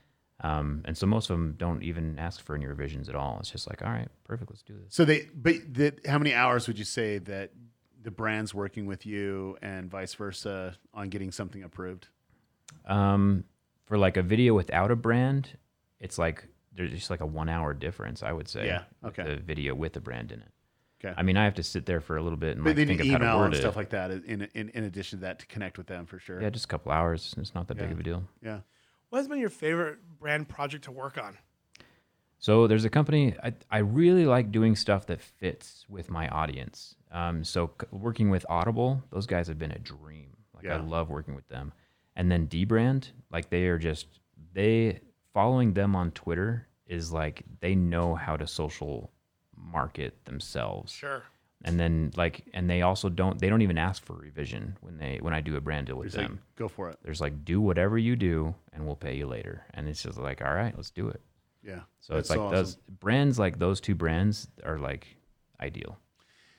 Um, 0.42 0.80
and 0.86 0.96
so 0.96 1.06
most 1.06 1.28
of 1.28 1.36
them 1.36 1.54
don't 1.58 1.82
even 1.82 2.18
ask 2.18 2.42
for 2.42 2.54
any 2.56 2.64
revisions 2.64 3.10
at 3.10 3.14
all. 3.14 3.36
It's 3.40 3.50
just 3.50 3.68
like, 3.68 3.82
all 3.82 3.90
right, 3.90 4.08
perfect, 4.24 4.50
let's 4.50 4.62
do 4.62 4.72
this. 4.72 4.94
so 4.94 5.04
they, 5.04 5.28
but 5.34 5.56
the, 5.70 5.92
how 6.06 6.16
many 6.16 6.32
hours 6.32 6.66
would 6.66 6.78
you 6.78 6.86
say 6.86 7.18
that 7.18 7.50
the 8.02 8.10
brand's 8.10 8.54
working 8.54 8.86
with 8.86 9.04
you 9.04 9.58
and 9.60 9.90
vice 9.90 10.14
versa 10.14 10.78
on 10.94 11.10
getting 11.10 11.30
something 11.30 11.62
approved? 11.62 12.08
Um, 12.86 13.44
for 13.84 13.98
like 13.98 14.16
a 14.16 14.22
video 14.22 14.54
without 14.54 14.90
a 14.90 14.96
brand, 14.96 15.58
it's 15.98 16.16
like 16.16 16.46
there's 16.72 16.92
just 16.92 17.10
like 17.10 17.20
a 17.20 17.26
one-hour 17.26 17.74
difference. 17.74 18.22
I 18.22 18.32
would 18.32 18.48
say. 18.48 18.64
Yeah, 18.64 18.84
okay. 19.04 19.24
The 19.24 19.36
video 19.36 19.74
with 19.74 19.94
a 19.96 20.00
brand 20.00 20.32
in 20.32 20.40
it. 20.40 20.48
Okay. 21.02 21.14
I 21.16 21.22
mean, 21.22 21.36
I 21.38 21.44
have 21.44 21.54
to 21.54 21.62
sit 21.62 21.86
there 21.86 22.00
for 22.00 22.16
a 22.18 22.22
little 22.22 22.36
bit 22.36 22.56
and 22.56 22.64
But 22.64 22.70
like, 22.70 22.76
then 22.76 22.86
think 22.88 23.00
of 23.00 23.06
email 23.06 23.18
how 23.20 23.32
to 23.34 23.38
word 23.38 23.44
and 23.46 23.54
it. 23.54 23.58
stuff 23.58 23.74
like 23.76 23.90
that 23.90 24.10
in, 24.10 24.48
in 24.54 24.68
in 24.70 24.84
addition 24.84 25.18
to 25.18 25.22
that 25.22 25.38
to 25.38 25.46
connect 25.46 25.78
with 25.78 25.86
them 25.86 26.04
for 26.06 26.18
sure. 26.18 26.40
yeah, 26.42 26.50
just 26.50 26.66
a 26.66 26.68
couple 26.68 26.92
hours. 26.92 27.34
It's 27.38 27.54
not 27.54 27.68
that 27.68 27.76
big 27.76 27.86
Yeah. 27.88 27.92
of 27.94 28.00
a 28.00 28.02
deal. 28.02 28.22
yeah. 28.42 28.60
what 29.08 29.18
has 29.18 29.26
been 29.28 29.38
your 29.38 29.48
favorite 29.50 29.98
brand 30.18 30.48
project 30.48 30.84
to 30.84 30.92
work 30.92 31.16
on? 31.16 31.38
So 32.38 32.66
there's 32.66 32.84
a 32.84 32.90
company 32.90 33.34
I, 33.42 33.52
I 33.70 33.78
really 33.78 34.24
like 34.24 34.50
doing 34.50 34.74
stuff 34.76 35.06
that 35.06 35.20
fits 35.20 35.84
with 35.88 36.10
my 36.10 36.28
audience. 36.28 36.94
Um, 37.12 37.44
so 37.44 37.70
c- 37.80 37.86
working 37.90 38.30
with 38.30 38.46
Audible, 38.48 39.02
those 39.10 39.26
guys 39.26 39.48
have 39.48 39.58
been 39.58 39.72
a 39.72 39.78
dream. 39.78 40.36
Like 40.54 40.64
I 40.66 40.76
Yeah. 40.76 40.82
love 40.82 41.10
working 41.10 41.34
with 41.34 41.48
them. 41.48 41.72
And 42.16 42.30
then 42.30 42.46
Dbrand, 42.46 43.10
like 43.30 43.50
they 43.50 43.66
are 43.66 43.78
just 43.78 44.06
they 44.52 45.00
following 45.34 45.74
them 45.74 45.94
on 45.96 46.10
Twitter 46.12 46.66
is 46.86 47.12
like 47.12 47.42
they 47.60 47.74
know 47.74 48.14
how 48.14 48.36
to 48.36 48.46
social 48.46 49.12
market 49.62 50.24
themselves. 50.24 50.92
Sure. 50.92 51.22
and 51.64 51.78
then 51.78 52.10
like 52.16 52.44
and 52.54 52.68
they 52.70 52.82
also 52.82 53.08
don't 53.08 53.38
they 53.38 53.48
don't 53.48 53.62
even 53.62 53.76
ask 53.78 54.04
for 54.04 54.14
revision 54.14 54.76
when 54.80 54.96
they 54.98 55.18
when 55.20 55.34
I 55.34 55.40
do 55.40 55.56
a 55.56 55.60
brand 55.60 55.86
deal 55.88 55.96
with 55.96 56.06
It's 56.08 56.16
like, 56.16 56.26
them. 56.28 56.40
go 56.56 56.68
for 56.68 56.88
it. 56.88 56.96
There's 57.02 57.20
like 57.20 57.44
do 57.44 57.60
whatever 57.60 57.98
you 57.98 58.16
do 58.16 58.54
and 58.72 58.86
we'll 58.86 58.96
pay 58.96 59.16
you 59.16 59.26
later. 59.26 59.66
And 59.74 59.88
it's 59.88 60.02
just 60.02 60.16
like, 60.18 60.40
all 60.42 60.54
right, 60.54 60.74
let's 60.76 60.90
do 60.90 61.08
it. 61.08 61.20
Yeah. 61.62 61.80
So 62.00 62.16
it's 62.16 62.30
like 62.30 62.38
awesome. 62.40 62.56
those 62.56 62.76
brands 62.76 63.38
like 63.38 63.58
those 63.58 63.80
two 63.80 63.94
brands 63.94 64.48
are 64.64 64.78
like 64.78 65.06
ideal. 65.60 65.98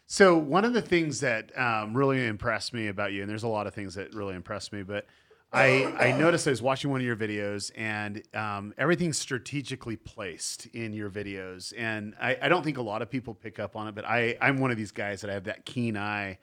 So 0.05 0.37
one 0.37 0.65
of 0.65 0.73
the 0.73 0.81
things 0.81 1.21
that 1.21 1.57
um, 1.57 1.95
really 1.95 2.27
impressed 2.27 2.73
me 2.73 2.87
about 2.87 3.13
you, 3.13 3.21
and 3.21 3.29
there's 3.29 3.43
a 3.43 3.47
lot 3.47 3.65
of 3.65 3.73
things 3.73 3.95
that 3.95 4.13
really 4.13 4.35
impressed 4.35 4.73
me, 4.73 4.83
but 4.83 5.05
I 5.53 5.93
I 5.99 6.11
noticed 6.13 6.47
I 6.47 6.51
was 6.51 6.61
watching 6.61 6.91
one 6.91 7.01
of 7.01 7.05
your 7.05 7.17
videos, 7.17 7.71
and 7.75 8.23
um, 8.33 8.73
everything's 8.77 9.19
strategically 9.19 9.97
placed 9.97 10.67
in 10.67 10.93
your 10.93 11.09
videos, 11.09 11.73
and 11.77 12.15
I, 12.21 12.37
I 12.43 12.49
don't 12.49 12.63
think 12.63 12.77
a 12.77 12.81
lot 12.81 13.01
of 13.01 13.09
people 13.09 13.33
pick 13.33 13.59
up 13.59 13.75
on 13.75 13.87
it, 13.87 13.95
but 13.95 14.05
I 14.05 14.37
I'm 14.39 14.59
one 14.59 14.71
of 14.71 14.77
these 14.77 14.91
guys 14.91 15.21
that 15.21 15.29
I 15.29 15.33
have 15.33 15.43
that 15.45 15.65
keen 15.65 15.97
eye, 15.97 16.37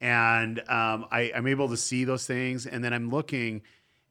and 0.00 0.58
um, 0.68 1.06
I 1.10 1.32
I'm 1.34 1.46
able 1.46 1.68
to 1.70 1.78
see 1.78 2.04
those 2.04 2.26
things, 2.26 2.66
and 2.66 2.84
then 2.84 2.92
I'm 2.92 3.10
looking. 3.10 3.62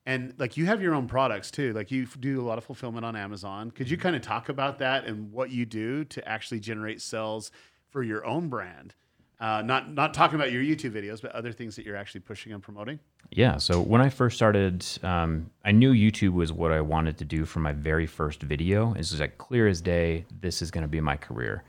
And 0.07 0.33
like 0.39 0.57
you 0.57 0.65
have 0.65 0.81
your 0.81 0.95
own 0.95 1.07
products 1.07 1.51
too. 1.51 1.73
Like 1.73 1.91
you 1.91 2.07
do 2.07 2.41
a 2.41 2.45
lot 2.45 2.57
of 2.57 2.63
fulfillment 2.63 3.05
on 3.05 3.15
Amazon. 3.15 3.69
Could 3.69 3.87
you 3.91 3.97
kind 3.97 4.15
of 4.15 4.23
talk 4.23 4.49
about 4.49 4.79
that 4.79 5.05
and 5.05 5.31
what 5.31 5.51
you 5.51 5.63
do 5.67 6.03
to 6.05 6.27
actually 6.27 6.59
generate 6.59 7.01
sales 7.01 7.51
for 7.91 8.01
your 8.01 8.25
own 8.25 8.49
brand? 8.49 8.95
Uh, 9.41 9.63
not 9.63 9.91
not 9.91 10.13
talking 10.13 10.35
about 10.35 10.51
your 10.51 10.61
YouTube 10.61 10.91
videos, 10.91 11.19
but 11.19 11.31
other 11.31 11.51
things 11.51 11.75
that 11.75 11.83
you're 11.83 11.95
actually 11.95 12.21
pushing 12.21 12.53
and 12.53 12.61
promoting. 12.61 12.99
Yeah. 13.31 13.57
So 13.57 13.81
when 13.81 13.99
I 13.99 14.09
first 14.09 14.35
started, 14.35 14.85
um, 15.01 15.49
I 15.65 15.71
knew 15.71 15.93
YouTube 15.93 16.33
was 16.33 16.53
what 16.53 16.71
I 16.71 16.79
wanted 16.79 17.17
to 17.17 17.25
do 17.25 17.45
for 17.45 17.59
my 17.59 17.71
very 17.71 18.05
first 18.05 18.43
video. 18.43 18.93
It's 18.93 19.09
just 19.09 19.19
like 19.19 19.39
clear 19.39 19.67
as 19.67 19.81
day. 19.81 20.25
This 20.41 20.61
is 20.61 20.69
going 20.69 20.83
to 20.83 20.87
be 20.87 21.01
my 21.01 21.17
career. 21.17 21.63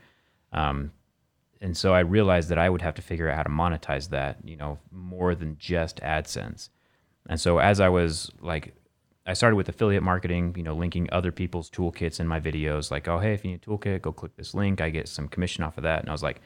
Um, 0.52 0.92
and 1.62 1.74
so 1.74 1.94
I 1.94 2.00
realized 2.00 2.50
that 2.50 2.58
I 2.58 2.68
would 2.68 2.82
have 2.82 2.94
to 2.96 3.02
figure 3.02 3.30
out 3.30 3.36
how 3.36 3.42
to 3.44 3.48
monetize 3.48 4.10
that, 4.10 4.36
you 4.44 4.56
know, 4.56 4.78
more 4.90 5.34
than 5.34 5.56
just 5.58 5.96
AdSense. 6.02 6.68
And 7.28 7.40
so 7.40 7.58
as 7.58 7.80
I 7.80 7.88
was 7.88 8.30
like, 8.42 8.74
I 9.24 9.32
started 9.32 9.56
with 9.56 9.68
affiliate 9.70 10.02
marketing, 10.02 10.54
you 10.58 10.62
know, 10.62 10.74
linking 10.74 11.08
other 11.10 11.32
people's 11.32 11.70
toolkits 11.70 12.20
in 12.20 12.26
my 12.26 12.40
videos. 12.40 12.90
Like, 12.90 13.08
oh, 13.08 13.18
hey, 13.20 13.32
if 13.32 13.44
you 13.44 13.52
need 13.52 13.62
a 13.64 13.70
toolkit, 13.70 14.02
go 14.02 14.12
click 14.12 14.36
this 14.36 14.52
link. 14.52 14.80
I 14.82 14.90
get 14.90 15.08
some 15.08 15.28
commission 15.28 15.64
off 15.64 15.78
of 15.78 15.84
that. 15.84 16.00
And 16.00 16.08
I 16.10 16.12
was 16.12 16.22
like, 16.22 16.42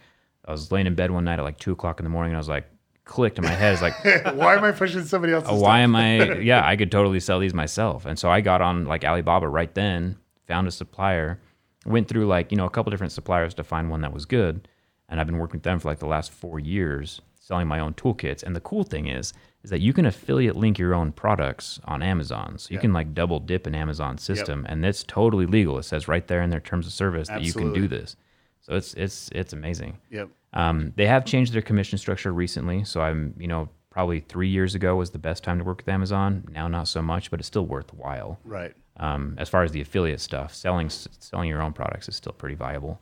I 0.46 0.52
was 0.52 0.70
laying 0.70 0.86
in 0.86 0.94
bed 0.94 1.10
one 1.10 1.24
night 1.24 1.38
at 1.38 1.44
like 1.44 1.58
two 1.58 1.72
o'clock 1.72 1.98
in 2.00 2.04
the 2.04 2.10
morning, 2.10 2.30
and 2.32 2.36
I 2.36 2.40
was 2.40 2.48
like, 2.48 2.66
clicked 3.04 3.38
in 3.38 3.44
my 3.44 3.50
head. 3.50 3.72
It's 3.72 3.82
like, 3.82 3.94
Why 4.36 4.56
am 4.56 4.64
I 4.64 4.72
pushing 4.72 5.04
somebody 5.04 5.32
else's? 5.32 5.50
oh, 5.50 5.56
why 5.60 5.80
am 5.80 5.94
I? 5.96 6.38
Yeah, 6.40 6.66
I 6.66 6.76
could 6.76 6.90
totally 6.90 7.20
sell 7.20 7.38
these 7.40 7.54
myself. 7.54 8.04
And 8.06 8.18
so 8.18 8.30
I 8.30 8.40
got 8.40 8.60
on 8.60 8.84
like 8.84 9.04
Alibaba 9.04 9.48
right 9.48 9.72
then, 9.74 10.16
found 10.46 10.66
a 10.68 10.70
supplier, 10.70 11.40
went 11.84 12.08
through 12.08 12.26
like 12.26 12.50
you 12.50 12.56
know 12.56 12.66
a 12.66 12.70
couple 12.70 12.90
different 12.90 13.12
suppliers 13.12 13.54
to 13.54 13.64
find 13.64 13.90
one 13.90 14.00
that 14.02 14.12
was 14.12 14.24
good, 14.26 14.68
and 15.08 15.20
I've 15.20 15.26
been 15.26 15.38
working 15.38 15.58
with 15.58 15.62
them 15.64 15.78
for 15.78 15.88
like 15.88 15.98
the 16.00 16.06
last 16.06 16.32
four 16.32 16.58
years, 16.58 17.20
selling 17.38 17.68
my 17.68 17.78
own 17.80 17.94
toolkits. 17.94 18.42
And 18.42 18.54
the 18.56 18.60
cool 18.60 18.82
thing 18.84 19.06
is, 19.06 19.32
is 19.62 19.70
that 19.70 19.80
you 19.80 19.92
can 19.92 20.06
affiliate 20.06 20.56
link 20.56 20.78
your 20.78 20.94
own 20.94 21.12
products 21.12 21.80
on 21.84 22.02
Amazon, 22.02 22.58
so 22.58 22.72
you 22.72 22.78
can 22.80 22.92
like 22.92 23.14
double 23.14 23.38
dip 23.40 23.66
an 23.66 23.74
Amazon 23.74 24.18
system, 24.18 24.64
and 24.68 24.84
it's 24.84 25.02
totally 25.04 25.46
legal. 25.46 25.78
It 25.78 25.84
says 25.84 26.08
right 26.08 26.26
there 26.26 26.42
in 26.42 26.50
their 26.50 26.60
terms 26.60 26.86
of 26.86 26.92
service 26.92 27.28
that 27.28 27.42
you 27.42 27.52
can 27.52 27.72
do 27.72 27.86
this. 27.88 28.16
So 28.66 28.74
it's 28.74 28.94
it's 28.94 29.30
it's 29.32 29.52
amazing. 29.52 29.98
Yep. 30.10 30.28
Um, 30.52 30.92
they 30.96 31.06
have 31.06 31.24
changed 31.24 31.52
their 31.52 31.62
commission 31.62 31.98
structure 31.98 32.32
recently, 32.32 32.82
so 32.82 33.00
I'm, 33.00 33.32
you 33.38 33.46
know, 33.46 33.68
probably 33.90 34.20
three 34.20 34.48
years 34.48 34.74
ago 34.74 34.96
was 34.96 35.10
the 35.10 35.18
best 35.18 35.44
time 35.44 35.58
to 35.58 35.64
work 35.64 35.78
with 35.78 35.88
Amazon. 35.88 36.44
Now, 36.50 36.66
not 36.66 36.88
so 36.88 37.00
much, 37.00 37.30
but 37.30 37.38
it's 37.38 37.46
still 37.46 37.66
worthwhile. 37.66 38.40
Right. 38.44 38.74
Um, 38.96 39.36
as 39.38 39.48
far 39.48 39.62
as 39.62 39.70
the 39.70 39.80
affiliate 39.80 40.20
stuff, 40.20 40.52
selling 40.52 40.90
selling 40.90 41.48
your 41.48 41.62
own 41.62 41.74
products 41.74 42.08
is 42.08 42.16
still 42.16 42.32
pretty 42.32 42.56
viable. 42.56 43.00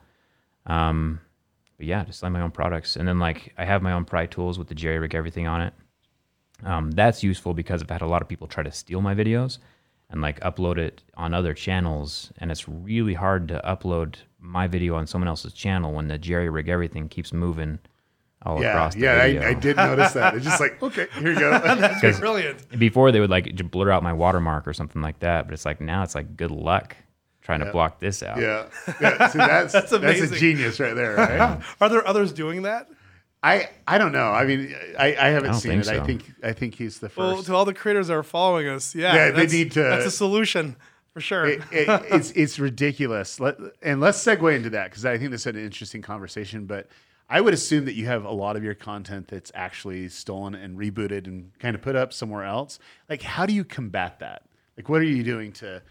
Um, 0.67 1.21
but 1.79 1.87
yeah, 1.87 2.05
just 2.05 2.21
selling 2.21 2.35
my 2.35 2.43
own 2.43 2.51
products, 2.51 2.97
and 2.97 3.09
then 3.09 3.19
like 3.19 3.55
I 3.57 3.65
have 3.65 3.81
my 3.81 3.93
own 3.93 4.05
pry 4.05 4.27
tools 4.27 4.59
with 4.59 4.69
the 4.69 4.75
jerry 4.75 4.99
rig 4.99 5.15
everything 5.15 5.47
on 5.47 5.63
it. 5.63 5.73
Um, 6.63 6.91
that's 6.91 7.23
useful 7.23 7.55
because 7.55 7.83
I've 7.83 7.89
had 7.89 8.03
a 8.03 8.07
lot 8.07 8.21
of 8.21 8.29
people 8.29 8.49
try 8.49 8.63
to 8.63 8.71
steal 8.71 9.01
my 9.01 9.15
videos 9.15 9.59
and 10.11 10.21
like 10.21 10.41
upload 10.41 10.77
it 10.77 11.03
on 11.17 11.33
other 11.33 11.55
channels, 11.55 12.33
and 12.37 12.51
it's 12.51 12.69
really 12.69 13.15
hard 13.15 13.49
to 13.49 13.63
upload 13.65 14.17
my 14.45 14.67
video 14.67 14.95
on 14.95 15.07
someone 15.07 15.29
else's 15.29 15.53
channel 15.53 15.93
when 15.95 16.09
the 16.09 16.19
jerry 16.19 16.49
rig 16.51 16.69
everything 16.69 17.09
keeps 17.09 17.33
moving 17.33 17.79
all 18.43 18.61
Yeah. 18.61 18.69
across 18.73 18.95
the 18.95 19.01
Yeah. 19.01 19.23
video. 19.27 19.43
I, 19.43 19.49
I 19.49 19.55
did 19.55 19.77
notice 19.77 20.13
that. 20.13 20.35
It's 20.35 20.45
just 20.45 20.61
like, 20.61 20.83
okay, 20.83 21.07
here 21.19 21.33
you 21.33 21.39
go. 21.39 21.51
That's 22.03 22.21
brilliant. 22.27 22.79
Before 22.79 23.11
they 23.11 23.21
would 23.21 23.31
like 23.31 23.47
j- 23.55 23.65
blur 23.65 23.91
out 23.91 24.03
my 24.03 24.13
watermark 24.13 24.69
or 24.69 24.75
something 24.75 25.01
like 25.01 25.21
that, 25.21 25.47
but 25.47 25.55
it's 25.55 25.65
like 25.65 25.81
now 25.81 26.03
it's 26.03 26.15
like 26.15 26.37
good 26.37 26.51
luck 26.51 26.95
trying 27.41 27.61
to 27.61 27.73
block 27.73 28.01
this 28.01 28.23
out. 28.23 28.39
yeah. 28.39 28.67
Yeah. 29.01 29.29
See, 29.29 29.39
that's 29.39 29.73
that's, 29.73 29.93
a 29.93 30.37
genius 30.39 30.79
right 30.79 30.95
there. 30.95 31.15
Right? 31.17 31.61
Are 31.81 31.89
there 31.89 32.07
others 32.07 32.33
doing 32.33 32.63
that? 32.63 32.89
I 33.43 33.69
I 33.87 33.97
don't 33.99 34.13
know. 34.13 34.31
I 34.31 34.45
mean, 34.45 34.75
I, 34.99 35.09
I 35.17 35.29
haven't 35.29 35.51
I 35.51 35.55
seen 35.59 35.83
think 35.83 35.97
it. 35.97 36.01
I 36.03 36.07
think 36.07 36.33
I 36.43 36.53
think 36.53 36.75
he's 36.75 36.99
the 37.01 37.11
Well, 37.17 37.37
first. 37.37 37.47
to 37.47 37.55
all 37.55 37.65
the 37.65 37.75
creators 37.75 38.09
that 38.09 38.15
are 38.15 38.23
following 38.23 38.69
us, 38.69 38.95
yeah, 38.95 39.15
Yeah, 39.15 39.31
they 39.33 39.47
need 39.47 39.73
to- 39.73 39.83
That's 39.83 40.07
a 40.07 40.11
solution 40.11 40.77
for 41.15 41.21
sure. 41.21 41.47
it, 41.47 41.63
it, 41.71 42.03
it's 42.11 42.31
it's 42.33 42.59
ridiculous. 42.59 43.41
Let, 43.41 43.57
and 43.81 44.01
let's 44.01 44.23
segue 44.23 44.55
into 44.55 44.71
that 44.71 44.91
because 44.91 45.07
I 45.07 45.17
think 45.17 45.31
this 45.31 45.43
is 45.43 45.47
an 45.47 45.57
interesting 45.57 46.03
conversation. 46.03 46.67
But 46.67 46.89
I 47.31 47.41
would 47.41 47.55
assume 47.55 47.85
that 47.87 47.95
you 47.95 48.07
have 48.07 48.25
a 48.25 48.33
lot 48.33 48.57
of 48.57 48.65
your 48.65 48.75
content 48.75 49.29
that's 49.29 49.53
actually 49.55 50.09
stolen 50.09 50.55
and 50.55 50.77
rebooted 50.77 51.27
and 51.27 51.57
kind 51.59 51.75
of 51.75 51.81
put 51.81 51.97
up 51.97 52.13
somewhere 52.13 52.45
else. 52.45 52.79
Like, 53.09 53.23
how 53.23 53.47
do 53.47 53.55
you 53.55 53.65
combat 53.65 54.19
that? 54.19 54.43
Like, 54.77 54.89
what 54.89 55.01
are 55.01 55.05
you 55.05 55.23
doing 55.23 55.53
to 55.53 55.83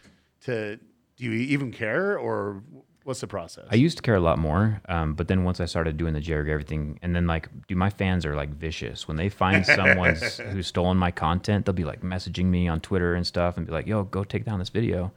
to 0.42 0.78
do 1.16 1.26
you 1.26 1.32
even 1.32 1.72
care 1.72 2.18
or 2.18 2.62
what's 3.04 3.22
the 3.22 3.28
process? 3.28 3.66
I 3.70 3.76
used 3.76 3.98
to 3.98 4.04
care 4.04 4.16
a 4.16 4.20
lot 4.20 4.38
more, 4.40 4.82
um, 4.90 5.14
but 5.14 5.28
then 5.28 5.44
once 5.44 5.60
I 5.60 5.66
started 5.66 5.98
doing 5.98 6.14
the 6.14 6.20
Jerry 6.22 6.52
everything, 6.52 7.00
and 7.02 7.16
then 7.16 7.28
like, 7.28 7.50
do 7.68 7.76
my 7.76 7.90
fans 7.90 8.26
are 8.26 8.36
like 8.36 8.50
vicious 8.50 9.08
when 9.08 9.18
they 9.18 9.30
find 9.30 9.66
someone 9.80 10.16
who's 10.52 10.68
stolen 10.68 10.98
my 10.98 11.12
content, 11.12 11.66
they'll 11.66 11.74
be 11.74 11.84
like 11.86 12.02
messaging 12.02 12.46
me 12.46 12.68
on 12.68 12.80
Twitter 12.82 13.16
and 13.16 13.26
stuff, 13.28 13.58
and 13.58 13.66
be 13.66 13.72
like, 13.74 13.88
"Yo, 13.88 14.04
go 14.04 14.24
take 14.24 14.46
down 14.46 14.60
this 14.60 14.70
video," 14.70 15.12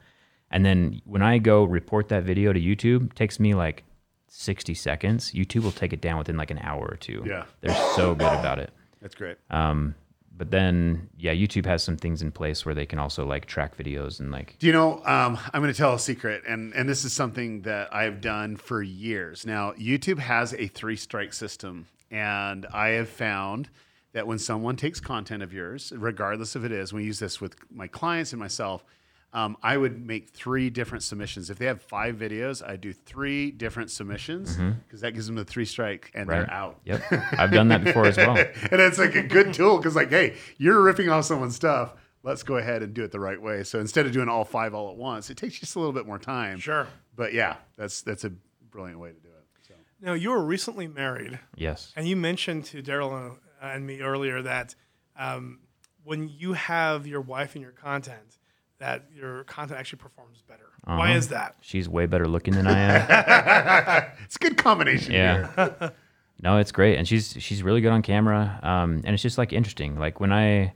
and 0.51 0.65
then 0.65 1.01
when 1.05 1.21
I 1.21 1.37
go 1.37 1.63
report 1.63 2.09
that 2.09 2.23
video 2.23 2.53
to 2.53 2.59
YouTube, 2.59 3.11
it 3.11 3.15
takes 3.15 3.39
me 3.39 3.53
like 3.53 3.83
sixty 4.27 4.73
seconds. 4.73 5.31
YouTube 5.31 5.63
will 5.63 5.71
take 5.71 5.93
it 5.93 6.01
down 6.01 6.17
within 6.17 6.37
like 6.37 6.51
an 6.51 6.59
hour 6.59 6.85
or 6.85 6.97
two. 6.97 7.23
Yeah. 7.25 7.45
they're 7.61 7.75
so 7.95 8.13
good 8.13 8.31
about 8.33 8.59
it. 8.59 8.71
that's 9.01 9.15
great. 9.15 9.37
Um, 9.49 9.95
but 10.37 10.51
then, 10.51 11.09
yeah, 11.17 11.33
YouTube 11.33 11.65
has 11.65 11.81
some 11.83 11.97
things 11.97 12.21
in 12.21 12.31
place 12.31 12.65
where 12.65 12.75
they 12.75 12.85
can 12.85 12.99
also 12.99 13.25
like 13.25 13.45
track 13.45 13.75
videos 13.75 14.19
and 14.19 14.31
like 14.31 14.57
Do 14.59 14.67
you 14.67 14.73
know? 14.73 15.01
Um, 15.05 15.37
I'm 15.53 15.61
going 15.61 15.73
to 15.73 15.77
tell 15.77 15.93
a 15.93 15.99
secret, 15.99 16.43
and 16.47 16.73
and 16.73 16.87
this 16.87 17.03
is 17.03 17.13
something 17.13 17.61
that 17.63 17.93
I've 17.93 18.21
done 18.21 18.55
for 18.55 18.81
years. 18.81 19.45
Now, 19.45 19.71
YouTube 19.73 20.19
has 20.19 20.53
a 20.53 20.67
three 20.67 20.95
strike 20.95 21.33
system, 21.33 21.87
and 22.11 22.65
I 22.73 22.89
have 22.89 23.09
found 23.09 23.69
that 24.13 24.27
when 24.27 24.39
someone 24.39 24.75
takes 24.75 24.99
content 24.99 25.43
of 25.43 25.53
yours, 25.53 25.91
regardless 25.95 26.55
if 26.55 26.63
it 26.63 26.71
is, 26.71 26.93
we 26.93 27.03
use 27.03 27.19
this 27.19 27.41
with 27.41 27.55
my 27.71 27.87
clients 27.87 28.31
and 28.31 28.39
myself. 28.39 28.83
Um, 29.33 29.57
I 29.61 29.75
would 29.77 30.03
make 30.05 30.29
three 30.29 30.69
different 30.69 31.03
submissions. 31.03 31.49
If 31.49 31.57
they 31.59 31.65
have 31.65 31.81
five 31.81 32.15
videos, 32.15 32.67
I 32.67 32.75
do 32.77 32.93
three 32.93 33.51
different 33.51 33.91
submissions 33.91 34.55
because 34.85 35.01
that 35.01 35.11
gives 35.13 35.27
them 35.27 35.35
the 35.35 35.43
three 35.45 35.65
strike, 35.65 36.11
and 36.15 36.27
Right. 36.29 36.39
they're 36.39 36.51
out. 36.51 36.79
Yep, 36.85 37.01
I've 37.33 37.51
done 37.51 37.67
that 37.67 37.83
before 37.83 38.05
as 38.05 38.17
well. 38.17 38.37
and 38.71 38.81
it's 38.81 38.97
like 38.97 39.15
a 39.15 39.23
good 39.23 39.53
tool 39.53 39.77
because 39.77 39.95
like 39.95 40.09
hey 40.09 40.37
you're 40.57 40.81
ripping 40.81 41.09
off 41.09 41.25
someone's 41.25 41.55
stuff 41.55 41.93
let's 42.23 42.41
go 42.43 42.55
ahead 42.57 42.81
and 42.83 42.93
do 42.93 43.03
it 43.03 43.11
the 43.11 43.19
right 43.19 43.41
way 43.41 43.63
so 43.63 43.79
instead 43.79 44.05
of 44.05 44.11
doing 44.11 44.27
all 44.27 44.43
five 44.43 44.73
all 44.73 44.89
at 44.91 44.97
once 44.97 45.29
it 45.29 45.37
takes 45.37 45.59
just 45.59 45.75
a 45.75 45.79
little 45.79 45.93
bit 45.93 46.05
more 46.07 46.17
time 46.17 46.57
Sure. 46.57 46.87
but 47.15 47.33
yeah 47.33 47.57
that's 47.77 48.01
that's 48.01 48.23
a 48.23 48.31
brilliant 48.71 48.99
way 48.99 49.09
to 49.09 49.19
do 49.19 49.29
it 49.29 49.45
so. 49.67 49.73
Now, 50.01 50.13
you 50.13 50.29
were 50.31 50.43
recently 50.43 50.87
married, 50.87 51.39
Yes. 51.55 51.91
and 51.95 52.07
you 52.07 52.15
mentioned 52.15 52.65
to 52.65 52.81
Daryl 52.81 53.37
and 53.61 53.85
me 53.85 53.99
earlier 54.01 54.41
that 54.41 54.73
um, 55.17 55.59
when 56.03 56.29
you 56.29 56.53
have 56.53 57.05
your 57.07 57.21
wife 57.21 57.55
in 57.55 57.61
your 57.61 57.71
content, 57.71 58.36
that 58.79 59.05
your 59.13 59.43
content 59.45 59.79
actually 59.79 59.99
performs 59.99 60.43
better. 60.47 60.69
Why 60.83 61.09
Uh-huh. 61.09 61.17
is 61.17 61.27
that? 61.29 61.55
She's 61.61 61.89
way 61.89 62.05
better 62.05 62.27
looking 62.27 62.53
than 62.53 62.67
I 62.67 62.79
am. 62.79 64.05
it's 64.23 64.35
a 64.35 64.39
good 64.39 64.57
combination 64.57 65.13
Yeah. 65.13 65.47
here. 65.55 65.93
no, 66.41 66.57
it's 66.57 66.71
great, 66.71 66.97
and 66.97 67.07
she's 67.07 67.35
she's 67.39 67.63
really 67.63 67.81
good 67.81 67.91
on 67.91 68.01
camera. 68.01 68.59
Um, 68.63 69.01
and 69.03 69.13
it's 69.13 69.23
just 69.23 69.37
like 69.37 69.51
interesting. 69.53 69.97
Like 69.97 70.19
when 70.19 70.31
I, 70.31 70.73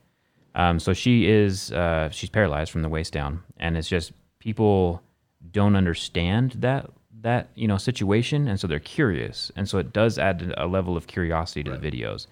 um, 0.56 0.80
so 0.80 0.94
she 0.94 1.30
is 1.30 1.72
uh, 1.72 2.10
she's 2.12 2.30
paralyzed 2.30 2.72
from 2.72 2.82
the 2.82 2.90
waist 2.90 3.14
down, 3.14 3.44
and 3.58 3.78
it's 3.78 3.88
just 3.88 4.12
people 4.40 5.02
don't 5.52 5.76
understand 5.76 6.54
that 6.60 6.90
that 7.22 7.50
you 7.56 7.68
know 7.68 7.78
situation, 7.78 8.48
and 8.48 8.60
so 8.60 8.66
they're 8.68 8.80
curious, 8.80 9.52
and 9.56 9.70
so 9.70 9.78
it 9.78 9.94
does 9.94 10.18
add 10.18 10.54
a 10.58 10.66
level 10.66 10.98
of 10.98 11.06
curiosity 11.08 11.64
to 11.64 11.72
the 11.72 11.78
videos. 11.78 12.26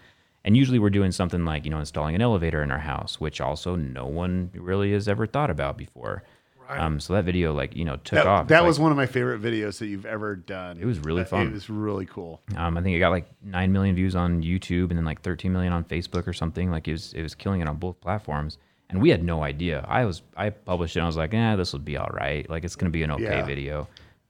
And 0.45 0.55
usually 0.55 0.79
we're 0.79 0.89
doing 0.89 1.11
something 1.11 1.43
like 1.45 1.65
you 1.65 1.71
know 1.71 1.79
installing 1.79 2.15
an 2.15 2.21
elevator 2.21 2.63
in 2.63 2.71
our 2.71 2.79
house, 2.79 3.19
which 3.19 3.41
also 3.41 3.75
no 3.75 4.05
one 4.05 4.51
really 4.53 4.93
has 4.93 5.07
ever 5.07 5.27
thought 5.27 5.49
about 5.49 5.77
before. 5.77 6.23
Right. 6.69 6.79
Um, 6.79 6.99
so 6.99 7.13
that 7.13 7.25
video 7.25 7.51
like 7.53 7.75
you 7.75 7.83
know 7.83 7.95
took 7.97 8.17
that, 8.17 8.27
off. 8.27 8.43
It's 8.43 8.49
that 8.49 8.59
like- 8.59 8.67
was 8.67 8.79
one 8.79 8.91
of 8.91 8.97
my 8.97 9.05
favorite 9.07 9.41
videos 9.41 9.79
that 9.79 9.87
you've 9.87 10.05
ever 10.05 10.35
done 10.35 10.77
It 10.79 10.85
was 10.85 10.99
really 10.99 11.23
That- 11.23 11.29
fun. 11.29 11.47
it 11.47 11.53
was 11.53 11.67
really 11.69 12.05
cool 12.05 12.41
Um, 12.55 12.77
I 12.77 12.81
think 12.83 12.95
it 12.95 12.99
got 12.99 13.09
like 13.09 13.27
nine 13.43 13.71
million 13.73 13.95
views 13.95 14.15
on 14.15 14.43
YouTube 14.43 14.89
and 14.91 14.97
then 14.97 15.03
like 15.03 15.21
13 15.21 15.51
million 15.51 15.73
on 15.73 15.83
Facebook 15.83 16.27
or 16.27 16.33
something. 16.33 16.69
Like 16.69 16.87
it 16.87 16.91
was, 16.91 17.13
it 17.13 17.23
was 17.23 17.33
killing 17.33 17.61
it 17.61 17.67
on 17.67 17.77
both 17.77 17.99
platforms. 18.01 18.59
And 18.91 19.01
we 19.01 19.09
had 19.09 19.23
no 19.23 19.43
idea. 19.43 19.83
I 19.87 20.05
was, 20.05 20.21
I 20.37 20.51
published 20.51 20.95
it. 20.95 20.99
and 20.99 21.05
I 21.05 21.07
was 21.07 21.17
like, 21.17 21.33
eh, 21.33 21.55
this 21.55 21.73
will 21.73 21.79
be 21.79 21.97
all 21.97 22.09
right. 22.13 22.47
Like 22.49 22.63
it's 22.63 22.75
gonna 22.75 22.89
be 22.91 23.01
an 23.03 23.11
okay 23.11 23.23
Yeah. 23.23 23.45
video. 23.45 23.87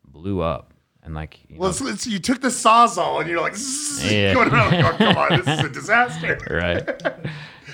Blew 0.07 0.39
up. 0.41 0.73
And 1.03 1.13
like 1.15 1.39
you 1.47 1.55
know, 1.55 1.61
Well, 1.61 1.69
it's, 1.71 1.81
it's, 1.81 2.07
you 2.07 2.19
took 2.19 2.41
the 2.41 2.47
sawzall 2.49 3.21
and 3.21 3.29
you're 3.29 3.41
like, 3.41 3.55
zzz, 3.55 4.11
Yeah. 4.11 4.33
going 4.35 4.49
around 4.49 4.71
like, 4.73 4.85
oh, 4.85 4.97
come 4.97 5.17
on, 5.17 5.39
this 5.43 5.59
is 5.59 5.65
a 5.65 5.69
disaster. 5.79 6.37
right. 6.49 6.87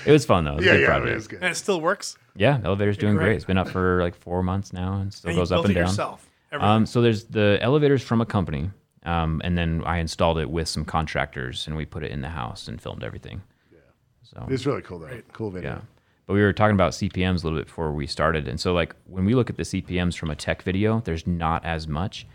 It 0.06 0.12
was 0.12 0.24
fun 0.24 0.44
though. 0.44 0.52
It 0.52 0.56
was 0.56 0.64
a 0.64 0.66
Yeah, 0.68 0.72
good 0.74 0.80
yeah, 0.82 0.86
project. 0.86 1.10
it 1.10 1.14
was 1.14 1.28
good. 1.28 1.42
And 1.42 1.50
it 1.52 1.56
still 1.56 1.80
works. 1.80 2.16
Yeah, 2.36 2.58
the 2.58 2.66
elevator's 2.66 2.96
doing 2.98 3.14
great. 3.16 3.24
great. 3.26 3.36
It's 3.36 3.44
been 3.44 3.58
up 3.58 3.68
for 3.68 4.00
like 4.02 4.14
four 4.14 4.42
months 4.42 4.72
now, 4.72 4.94
and 5.00 5.12
still 5.12 5.30
And 5.30 5.36
you 5.36 5.40
goes 5.40 5.52
up 5.52 5.64
and 5.64 5.70
it 5.72 5.74
down. 5.74 5.86
yourself. 5.88 6.28
Um, 6.52 6.86
so 6.86 7.02
there's 7.02 7.24
the 7.24 7.58
elevators 7.60 8.02
from 8.02 8.20
a 8.20 8.26
company, 8.26 8.70
um, 9.04 9.40
and 9.44 9.58
then 9.58 9.82
I 9.84 9.98
installed 9.98 10.38
it 10.38 10.48
with 10.48 10.68
some 10.68 10.84
contractors, 10.84 11.66
and 11.66 11.76
we 11.76 11.84
put 11.84 12.04
it 12.04 12.10
in 12.12 12.20
the 12.20 12.28
house 12.28 12.68
and 12.68 12.80
filmed 12.80 13.02
everything. 13.02 13.42
Yeah 13.72 13.78
so 14.22 14.46
It's 14.48 14.64
really 14.66 14.82
cool 14.82 14.98
though. 15.00 15.20
Cool 15.32 15.50
video. 15.50 15.70
yeah, 15.72 15.80
but 16.26 16.34
we 16.34 16.40
were 16.42 16.52
talking 16.52 16.74
about 16.74 16.92
CPMS 16.92 17.42
a 17.42 17.46
little 17.46 17.58
bit 17.58 17.66
before 17.66 17.92
we 17.92 18.06
started, 18.06 18.46
and 18.48 18.60
so 18.60 18.72
like 18.72 18.94
when 19.06 19.24
we 19.24 19.34
look 19.34 19.50
at 19.50 19.56
the 19.56 19.64
CPMS 19.64 20.16
from 20.16 20.30
a 20.30 20.36
tech 20.36 20.62
video, 20.62 21.00
there's 21.04 21.26
not 21.26 21.64
as 21.64 21.88
much. 21.88 22.26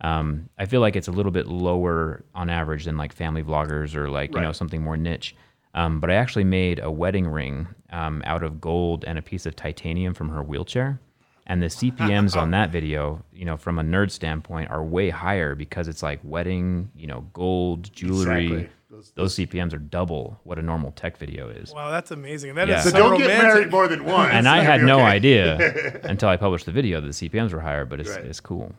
Um, 0.00 0.48
I 0.58 0.66
feel 0.66 0.80
like 0.80 0.94
it's 0.96 1.08
a 1.08 1.12
little 1.12 1.32
bit 1.32 1.46
lower 1.48 2.24
on 2.34 2.48
average 2.50 2.84
than 2.84 2.96
like 2.96 3.12
family 3.12 3.42
vloggers 3.42 3.94
or 3.96 4.08
like 4.08 4.34
you 4.34 4.40
know 4.40 4.52
something 4.52 4.82
more 4.82 4.96
niche. 4.96 5.34
Um, 5.74 6.00
but 6.00 6.10
I 6.10 6.14
actually 6.14 6.44
made 6.44 6.78
a 6.78 6.90
wedding 6.90 7.26
ring 7.28 7.68
um, 7.90 8.22
out 8.26 8.42
of 8.42 8.60
gold 8.60 9.04
and 9.06 9.18
a 9.18 9.22
piece 9.22 9.44
of 9.46 9.54
titanium 9.56 10.14
from 10.14 10.28
her 10.30 10.42
wheelchair. 10.42 11.00
And 11.46 11.62
the 11.62 11.66
CPMS 11.66 12.36
on 12.36 12.50
that 12.50 12.70
video, 12.70 13.24
you 13.32 13.44
know, 13.46 13.56
from 13.56 13.78
a 13.78 13.82
nerd 13.82 14.10
standpoint, 14.10 14.70
are 14.70 14.84
way 14.84 15.08
higher 15.08 15.54
because 15.54 15.88
it's 15.88 16.02
like 16.02 16.20
wedding, 16.22 16.90
you 16.94 17.06
know, 17.06 17.22
gold 17.32 17.90
jewelry. 17.92 18.44
Exactly. 18.46 18.68
Those, 18.90 19.12
Those- 19.14 19.36
CPMS 19.36 19.72
are 19.74 19.78
double 19.78 20.38
what 20.44 20.58
a 20.58 20.62
normal 20.62 20.92
tech 20.92 21.16
video 21.18 21.48
is. 21.48 21.72
wow, 21.72 21.90
that's 21.90 22.10
amazing. 22.10 22.54
That 22.54 22.68
is 22.68 22.74
Yeah. 22.76 22.80
So 22.82 22.90
so 22.90 22.96
don't 22.98 23.18
get 23.18 23.28
married 23.42 23.70
more 23.70 23.88
than 23.88 24.04
once. 24.16 24.30
and 24.32 24.46
I 24.48 24.60
had 24.62 24.80
be 24.80 24.86
no 24.86 25.00
idea 25.00 26.00
until 26.04 26.28
I 26.28 26.36
published 26.36 26.66
the 26.66 26.72
video 26.72 27.00
that 27.00 27.06
the 27.06 27.28
CPMS 27.28 27.52
were 27.52 27.60
higher, 27.60 27.84
but 27.84 27.98
it's, 28.00 28.10
Right. 28.10 28.24
it's 28.24 28.40
cool. 28.40 28.72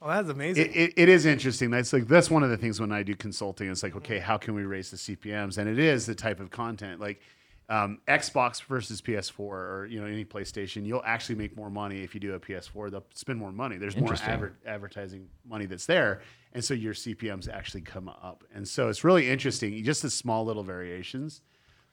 Yeah. 0.00 0.06
Oh, 0.06 0.10
that's 0.10 0.28
amazing. 0.28 0.66
It, 0.66 0.76
it, 0.76 0.92
it 0.96 1.08
is 1.08 1.26
interesting. 1.26 1.70
That's 1.70 1.92
like 1.92 2.06
that's 2.06 2.30
one 2.30 2.42
of 2.42 2.50
the 2.50 2.56
things 2.56 2.80
when 2.80 2.92
I 2.92 3.02
do 3.02 3.14
consulting. 3.14 3.70
It's 3.70 3.82
like, 3.82 3.96
okay, 3.96 4.18
how 4.18 4.36
can 4.36 4.54
we 4.54 4.62
raise 4.64 4.90
the 4.90 4.96
CPMS? 4.96 5.58
And 5.58 5.68
it 5.68 5.78
is 5.78 6.06
the 6.06 6.14
type 6.14 6.40
of 6.40 6.50
content 6.50 7.00
like 7.00 7.20
um, 7.68 7.98
Xbox 8.08 8.62
versus 8.62 9.02
PS4 9.02 9.40
or 9.40 9.86
you 9.90 10.00
know 10.00 10.06
any 10.06 10.24
PlayStation. 10.24 10.86
You'll 10.86 11.02
actually 11.04 11.34
make 11.34 11.56
more 11.56 11.70
money 11.70 12.02
if 12.02 12.14
you 12.14 12.20
do 12.20 12.34
a 12.34 12.40
PS4. 12.40 12.90
They'll 12.90 13.04
spend 13.14 13.38
more 13.38 13.52
money. 13.52 13.76
There's 13.76 13.96
more 13.96 14.14
adver- 14.14 14.56
advertising 14.66 15.28
money 15.46 15.66
that's 15.66 15.86
there, 15.86 16.22
and 16.54 16.64
so 16.64 16.74
your 16.74 16.94
CPMS 16.94 17.48
actually 17.52 17.82
come 17.82 18.08
up. 18.08 18.44
And 18.54 18.66
so 18.66 18.88
it's 18.88 19.04
really 19.04 19.28
interesting. 19.28 19.82
Just 19.84 20.02
the 20.02 20.10
small 20.10 20.44
little 20.44 20.62
variations, 20.64 21.42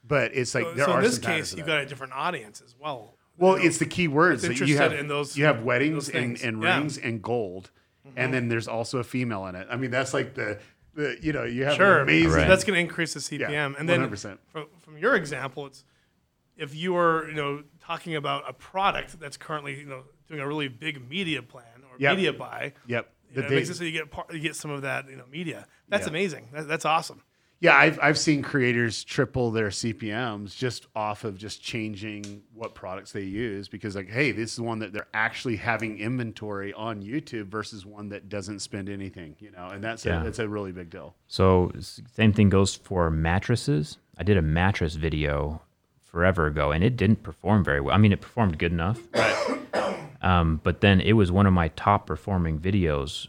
but 0.07 0.31
it's 0.33 0.55
like 0.55 0.65
so 0.65 0.73
there 0.73 0.85
so 0.85 0.91
are 0.93 0.99
in 0.99 1.03
this 1.05 1.17
case, 1.19 1.53
you've 1.55 1.67
got 1.67 1.81
a 1.81 1.85
different 1.85 2.13
audience 2.13 2.61
as 2.65 2.75
well. 2.79 3.15
Well, 3.37 3.57
You 3.57 3.63
know, 3.63 3.67
it's 3.67 3.79
the 3.79 3.85
key 3.85 4.07
words 4.07 4.43
that 4.43 4.59
you 4.61 4.77
have. 4.77 4.93
in 4.93 5.09
those- 5.09 5.35
you 5.37 5.43
have 5.43 5.63
weddings 5.63 6.05
those 6.07 6.15
and, 6.15 6.37
things. 6.37 6.43
and 6.43 6.63
Yeah. 6.63 6.69
Mm-hmm. 6.69 6.79
rings 6.79 6.97
and 6.97 7.21
gold, 7.21 7.71
Mm-hmm. 8.05 8.17
and 8.19 8.33
then 8.33 8.47
there's 8.49 8.67
also 8.67 8.99
a 8.99 9.03
female 9.03 9.45
in 9.47 9.55
it. 9.55 9.67
I 9.69 9.75
mean, 9.77 9.91
that's 9.91 10.13
like 10.13 10.35
the 10.35 10.59
the 10.93 11.17
you 11.21 11.33
know 11.33 11.43
you 11.43 11.65
have 11.65 11.75
sure. 11.75 11.99
amazing. 11.99 12.31
Right. 12.31 12.47
That's 12.47 12.63
going 12.63 12.75
to 12.75 12.79
increase 12.81 13.13
the 13.13 13.19
CPM. 13.19 13.49
Yeah, 13.49 13.73
and 13.77 13.87
then 13.89 13.99
100%. 14.09 14.37
from, 14.47 14.67
from 14.81 14.97
your 14.97 15.15
example, 15.15 15.65
it's 15.65 15.83
if 16.57 16.73
you 16.75 16.95
are 16.95 17.27
you 17.27 17.35
know 17.35 17.63
talking 17.81 18.15
about 18.15 18.43
a 18.47 18.53
product 18.53 19.19
that's 19.19 19.37
currently 19.37 19.79
you 19.79 19.85
know 19.85 20.03
doing 20.27 20.39
a 20.39 20.47
really 20.47 20.67
big 20.67 21.07
media 21.09 21.41
plan 21.41 21.65
or 21.91 21.95
Yep. 21.99 22.15
media 22.17 22.33
buy. 22.33 22.73
Yep. 22.87 23.09
You 23.29 23.35
The 23.35 23.41
know, 23.41 23.47
it 23.47 23.51
makes 23.55 23.69
it 23.69 23.75
so 23.75 23.83
you 23.83 23.91
get 23.91 24.11
part, 24.11 24.31
you 24.33 24.39
get 24.39 24.55
some 24.55 24.71
of 24.71 24.83
that 24.83 25.09
you 25.09 25.15
know 25.17 25.25
media. 25.31 25.65
That's 25.89 26.05
Yeah. 26.05 26.09
amazing. 26.11 26.49
That, 26.53 26.67
that's 26.67 26.85
awesome. 26.85 27.21
Yeah, 27.61 27.75
I've 27.75 27.97
I've 28.01 28.17
seen 28.17 28.41
creators 28.41 29.03
triple 29.03 29.49
their 29.51 29.69
CPMS 29.69 30.55
just 30.55 30.87
off 30.95 31.23
of 31.23 31.37
just 31.37 31.63
changing 31.63 32.43
what 32.53 32.75
products 32.75 33.11
they 33.11 33.21
use 33.23 33.67
because 33.67 33.95
like, 33.95 34.09
hey, 34.09 34.31
this 34.31 34.53
is 34.53 34.59
one 34.59 34.79
that 34.79 34.91
they're 34.93 35.07
actually 35.13 35.55
having 35.55 35.97
inventory 35.99 36.73
on 36.73 37.01
YouTube 37.01 37.45
versus 37.47 37.85
one 37.85 38.09
that 38.09 38.27
doesn't 38.29 38.59
spend 38.59 38.89
anything, 38.89 39.35
you 39.39 39.51
know, 39.51 39.67
and 39.69 39.83
that's 39.83 40.05
Yeah. 40.05 40.21
a 40.21 40.23
that's 40.23 40.39
a 40.39 40.47
really 40.47 40.71
big 40.71 40.89
deal. 40.89 41.15
So 41.27 41.71
same 42.13 42.33
thing 42.33 42.49
goes 42.49 42.75
for 42.75 43.09
mattresses. 43.09 43.97
I 44.17 44.23
did 44.23 44.37
a 44.37 44.41
mattress 44.41 44.95
video 44.95 45.61
forever 46.01 46.45
ago, 46.47 46.71
and 46.71 46.83
it 46.83 46.95
didn't 46.95 47.23
perform 47.23 47.63
very 47.63 47.81
well. 47.81 47.93
I 47.93 47.97
mean, 47.97 48.11
it 48.13 48.21
performed 48.21 48.57
good 48.57 48.71
enough, 48.71 48.99
um, 50.21 50.59
but 50.63 50.81
then 50.81 51.01
it 51.01 51.13
was 51.13 51.31
one 51.31 51.45
of 51.45 51.53
my 51.53 51.69
top 51.69 52.07
performing 52.07 52.59
videos 52.59 53.27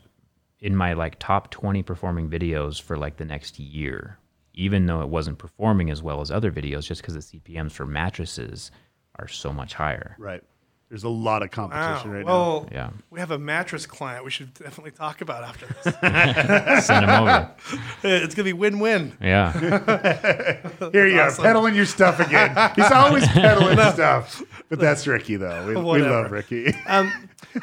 in 0.61 0.75
my 0.77 0.93
like 0.95 1.19
top 1.19 1.51
20 1.51 1.83
performing 1.83 2.29
videos 2.31 2.81
for 2.81 2.97
like 2.97 3.17
the 3.17 3.25
next 3.25 3.59
year, 3.59 4.19
even 4.55 4.87
though 4.87 5.03
it 5.03 5.09
wasn't 5.09 5.39
performing 5.39 5.91
as 5.91 6.03
well 6.03 6.21
as 6.21 6.31
other 6.31 6.51
videos, 6.51 6.87
just 6.87 7.03
because 7.03 7.15
the 7.15 7.21
CPMS 7.41 7.73
for 7.73 7.87
mattresses 7.87 8.71
are 9.19 9.29
so 9.29 9.53
much 9.53 9.75
higher. 9.75 10.17
Right. 10.19 10.43
There's 10.89 11.03
a 11.03 11.09
lot 11.09 11.43
of 11.43 11.49
Wow. 11.49 11.67
competition 11.69 12.11
right 12.13 12.25
now. 12.25 12.33
well, 12.33 12.69
Yeah. 12.71 12.91
we 13.11 13.19
have 13.19 13.33
a 13.33 13.39
mattress 13.39 13.87
client. 13.87 14.25
We 14.25 14.31
should 14.31 14.55
definitely 14.55 14.93
talk 14.93 15.21
about 15.21 15.43
after 15.43 15.67
this. 15.67 15.95
Send 16.87 17.09
them 17.09 17.23
over. 17.23 17.51
it's 18.05 18.37
gonna 18.37 18.45
be 18.45 18.53
win-win. 18.53 19.17
Yeah. 19.21 19.53
Here 20.93 21.07
you 21.09 21.21
awesome. 21.21 21.45
are, 21.45 21.49
peddling 21.49 21.75
your 21.75 21.87
stuff 21.87 22.21
again. 22.21 22.71
He's 22.77 22.91
always 22.93 23.27
peddling 23.27 23.79
stuff. 23.95 24.41
But 24.69 24.79
that's 24.79 25.07
Ricky, 25.09 25.35
though. 25.37 25.67
We, 25.67 25.75
we 25.75 26.03
love 26.07 26.31
Ricky. 26.31 26.73
Um, 26.87 27.13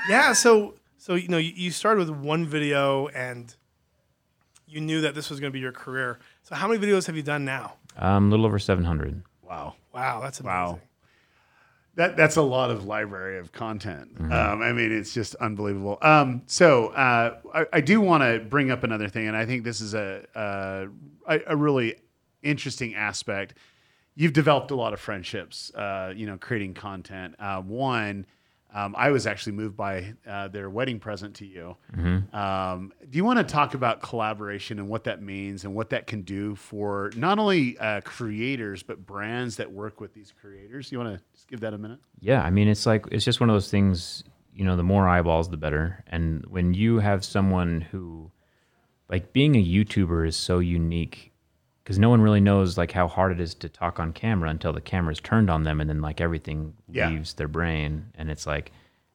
yeah. 0.10 0.34
So 0.34 0.74
so 1.04 1.16
you 1.16 1.28
know 1.28 1.38
you, 1.38 1.52
you 1.54 1.70
started 1.70 2.08
with 2.08 2.18
one 2.18 2.46
video 2.46 3.08
and 3.10 3.54
you 4.66 4.80
knew 4.80 5.02
that 5.02 5.14
this 5.16 5.30
was 5.30 5.42
going 5.42 5.52
to 5.52 5.54
be 5.54 5.60
your 5.60 5.74
career. 5.74 6.18
So 6.44 6.56
how 6.56 6.66
many 6.70 6.80
videos 6.80 7.08
have 7.08 7.18
you 7.18 7.22
done 7.22 7.44
now? 7.44 7.74
Um, 7.98 8.28
a 8.28 8.32
little 8.32 8.46
over 8.46 8.58
700. 8.58 9.22
Wow. 9.42 9.76
Wow, 9.94 10.22
that's 10.22 10.40
amazing. 10.40 10.56
Wow. 10.56 10.80
That 11.96 12.16
that's 12.16 12.38
a 12.38 12.42
lot 12.42 12.72
of 12.72 12.86
library 12.86 13.38
of 13.38 13.52
content. 13.52 14.16
Um, 14.18 14.62
I 14.62 14.72
mean, 14.72 14.94
it's 14.94 15.14
just 15.14 15.36
unbelievable. 15.36 15.98
Um, 16.02 16.42
so 16.48 16.88
uh, 16.88 17.38
I, 17.54 17.66
I 17.74 17.82
do 17.82 18.00
want 18.00 18.24
to 18.24 18.40
bring 18.40 18.72
up 18.72 18.84
another 18.86 19.10
thing, 19.10 19.28
and 19.28 19.36
I 19.36 19.46
think 19.46 19.66
this 19.66 19.82
is 19.82 19.94
a, 19.94 20.26
a 20.34 21.40
a 21.48 21.56
really 21.56 21.96
interesting 22.42 22.96
aspect. 22.96 23.56
You've 24.16 24.34
developed 24.34 24.72
a 24.72 24.76
lot 24.76 24.94
of 24.94 25.00
friendships, 25.00 25.72
uh, 25.76 26.14
you 26.16 26.26
know, 26.26 26.38
creating 26.38 26.74
content. 26.74 27.36
Uh, 27.38 27.62
one, 27.62 28.26
um, 28.74 28.96
I 28.98 29.12
was 29.12 29.28
actually 29.28 29.54
moved 29.54 29.78
by 29.78 30.16
uh, 30.28 30.48
their 30.48 30.70
wedding 30.70 31.00
present 31.00 31.36
to 31.36 31.46
you. 31.46 31.78
Um, 32.34 32.92
do 33.10 33.18
you 33.18 33.24
want 33.24 33.38
to 33.38 33.44
talk 33.44 33.76
about 33.76 34.02
collaboration 34.02 34.80
and 34.80 34.90
what 34.90 35.04
that 35.04 35.22
means 35.22 35.64
and 35.64 35.76
what 35.76 35.92
that 35.92 36.08
can 36.08 36.24
do 36.24 36.56
for 36.56 37.12
not 37.16 37.38
only 37.38 37.78
uh, 37.78 38.02
creators 38.02 38.82
but 38.82 39.06
brands 39.06 39.58
that 39.58 39.72
work 39.72 40.02
with 40.02 40.14
these 40.14 40.34
creators? 40.42 40.92
You 40.92 40.98
want 41.00 41.18
to 41.18 41.24
just 41.34 41.48
give 41.48 41.60
that 41.60 41.74
a 41.74 41.78
minute? 41.78 42.00
Yeah, 42.20 42.42
I 42.42 42.50
mean, 42.50 42.68
it's 42.68 42.86
like 42.86 43.06
it's 43.12 43.26
just 43.26 43.40
one 43.40 43.50
of 43.50 43.54
those 43.54 43.70
things. 43.70 44.24
You 44.56 44.66
know, 44.66 44.76
the 44.76 44.84
more 44.84 45.08
eyeballs, 45.08 45.50
the 45.50 45.58
better. 45.58 46.04
And 46.08 46.46
when 46.48 46.76
you 46.76 47.00
have 47.00 47.26
someone 47.26 47.82
who, 47.82 48.32
like, 49.10 49.34
being 49.34 49.56
a 49.56 49.64
YouTuber 49.64 50.28
is 50.28 50.38
so 50.38 50.60
unique 50.60 51.33
because 51.84 52.00
no 52.00 52.10
one 52.10 52.22
really 52.22 52.40
knows 52.40 52.78
like 52.78 52.92
how 52.92 53.08
hard 53.08 53.32
it 53.32 53.40
is 53.42 53.54
to 53.56 53.70
talk 53.70 54.00
on 54.00 54.14
camera 54.14 54.50
until 54.50 54.72
the 54.74 54.82
camera's 54.82 55.20
turned 55.20 55.50
on 55.50 55.64
them, 55.64 55.82
and 55.82 55.90
then 55.90 56.02
like 56.02 56.22
everything 56.22 56.74
Yeah. 56.92 57.10
leaves 57.10 57.34
their 57.34 57.48
brain, 57.48 58.06
and 58.16 58.30
it's 58.32 58.48
like 58.48 58.72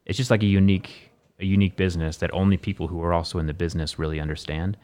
it's 0.06 0.16
just 0.18 0.30
like 0.30 0.42
a 0.42 0.46
unique 0.46 1.10
a 1.40 1.44
unique 1.44 1.76
business 1.76 2.16
that 2.18 2.32
only 2.34 2.56
people 2.56 2.88
who 2.88 3.00
are 3.02 3.12
also 3.12 3.38
in 3.38 3.46
the 3.46 3.54
business 3.54 3.98
really 3.98 4.18
understand. 4.20 4.76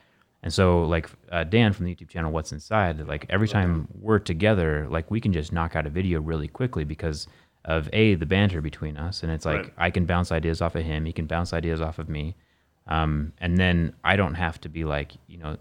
And 0.43 0.53
so, 0.53 0.83
like 0.85 1.09
uh, 1.33 1.45
Dan 1.45 1.73
from 1.73 1.87
the 1.87 1.95
YouTube 1.95 2.11
channel, 2.11 2.31
What's 2.31 2.53
Inside, 2.53 3.09
like 3.09 3.25
every 3.31 3.49
time 3.49 3.89
we're 3.99 4.19
together, 4.19 4.87
like 4.91 5.11
we 5.11 5.19
can 5.21 5.33
just 5.33 5.53
knock 5.53 5.75
out 5.75 5.87
a 5.87 5.91
video 5.91 6.21
really 6.21 6.49
quickly 6.49 6.85
because 6.85 7.27
of 7.65 7.89
a 7.95 8.15
the 8.15 8.27
banter 8.27 8.61
between 8.61 8.97
us, 8.99 9.23
and 9.23 9.33
it's 9.33 9.47
like 9.47 9.63
Right. 9.63 9.73
I 9.79 9.91
can 9.91 10.05
bounce 10.05 10.31
ideas 10.33 10.61
off 10.61 10.75
of 10.75 10.85
him, 10.85 11.07
he 11.07 11.13
can 11.13 11.27
bounce 11.27 11.53
ideas 11.55 11.81
off 11.81 11.99
of 11.99 12.09
me, 12.11 12.37
um, 12.87 13.33
and 13.39 13.57
then 13.57 13.95
I 14.05 14.17
don't 14.17 14.35
have 14.35 14.61
to 14.63 14.69
be 14.69 14.85
like 14.85 15.13
you 15.27 15.39
know 15.39 15.57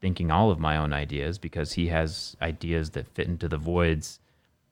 thinking 0.00 0.30
all 0.30 0.50
of 0.50 0.58
my 0.58 0.76
own 0.76 0.92
ideas 0.92 1.38
because 1.38 1.72
he 1.72 1.88
has 1.88 2.36
ideas 2.40 2.90
that 2.90 3.06
fit 3.08 3.28
into 3.28 3.48
the 3.48 3.58
voids 3.58 4.18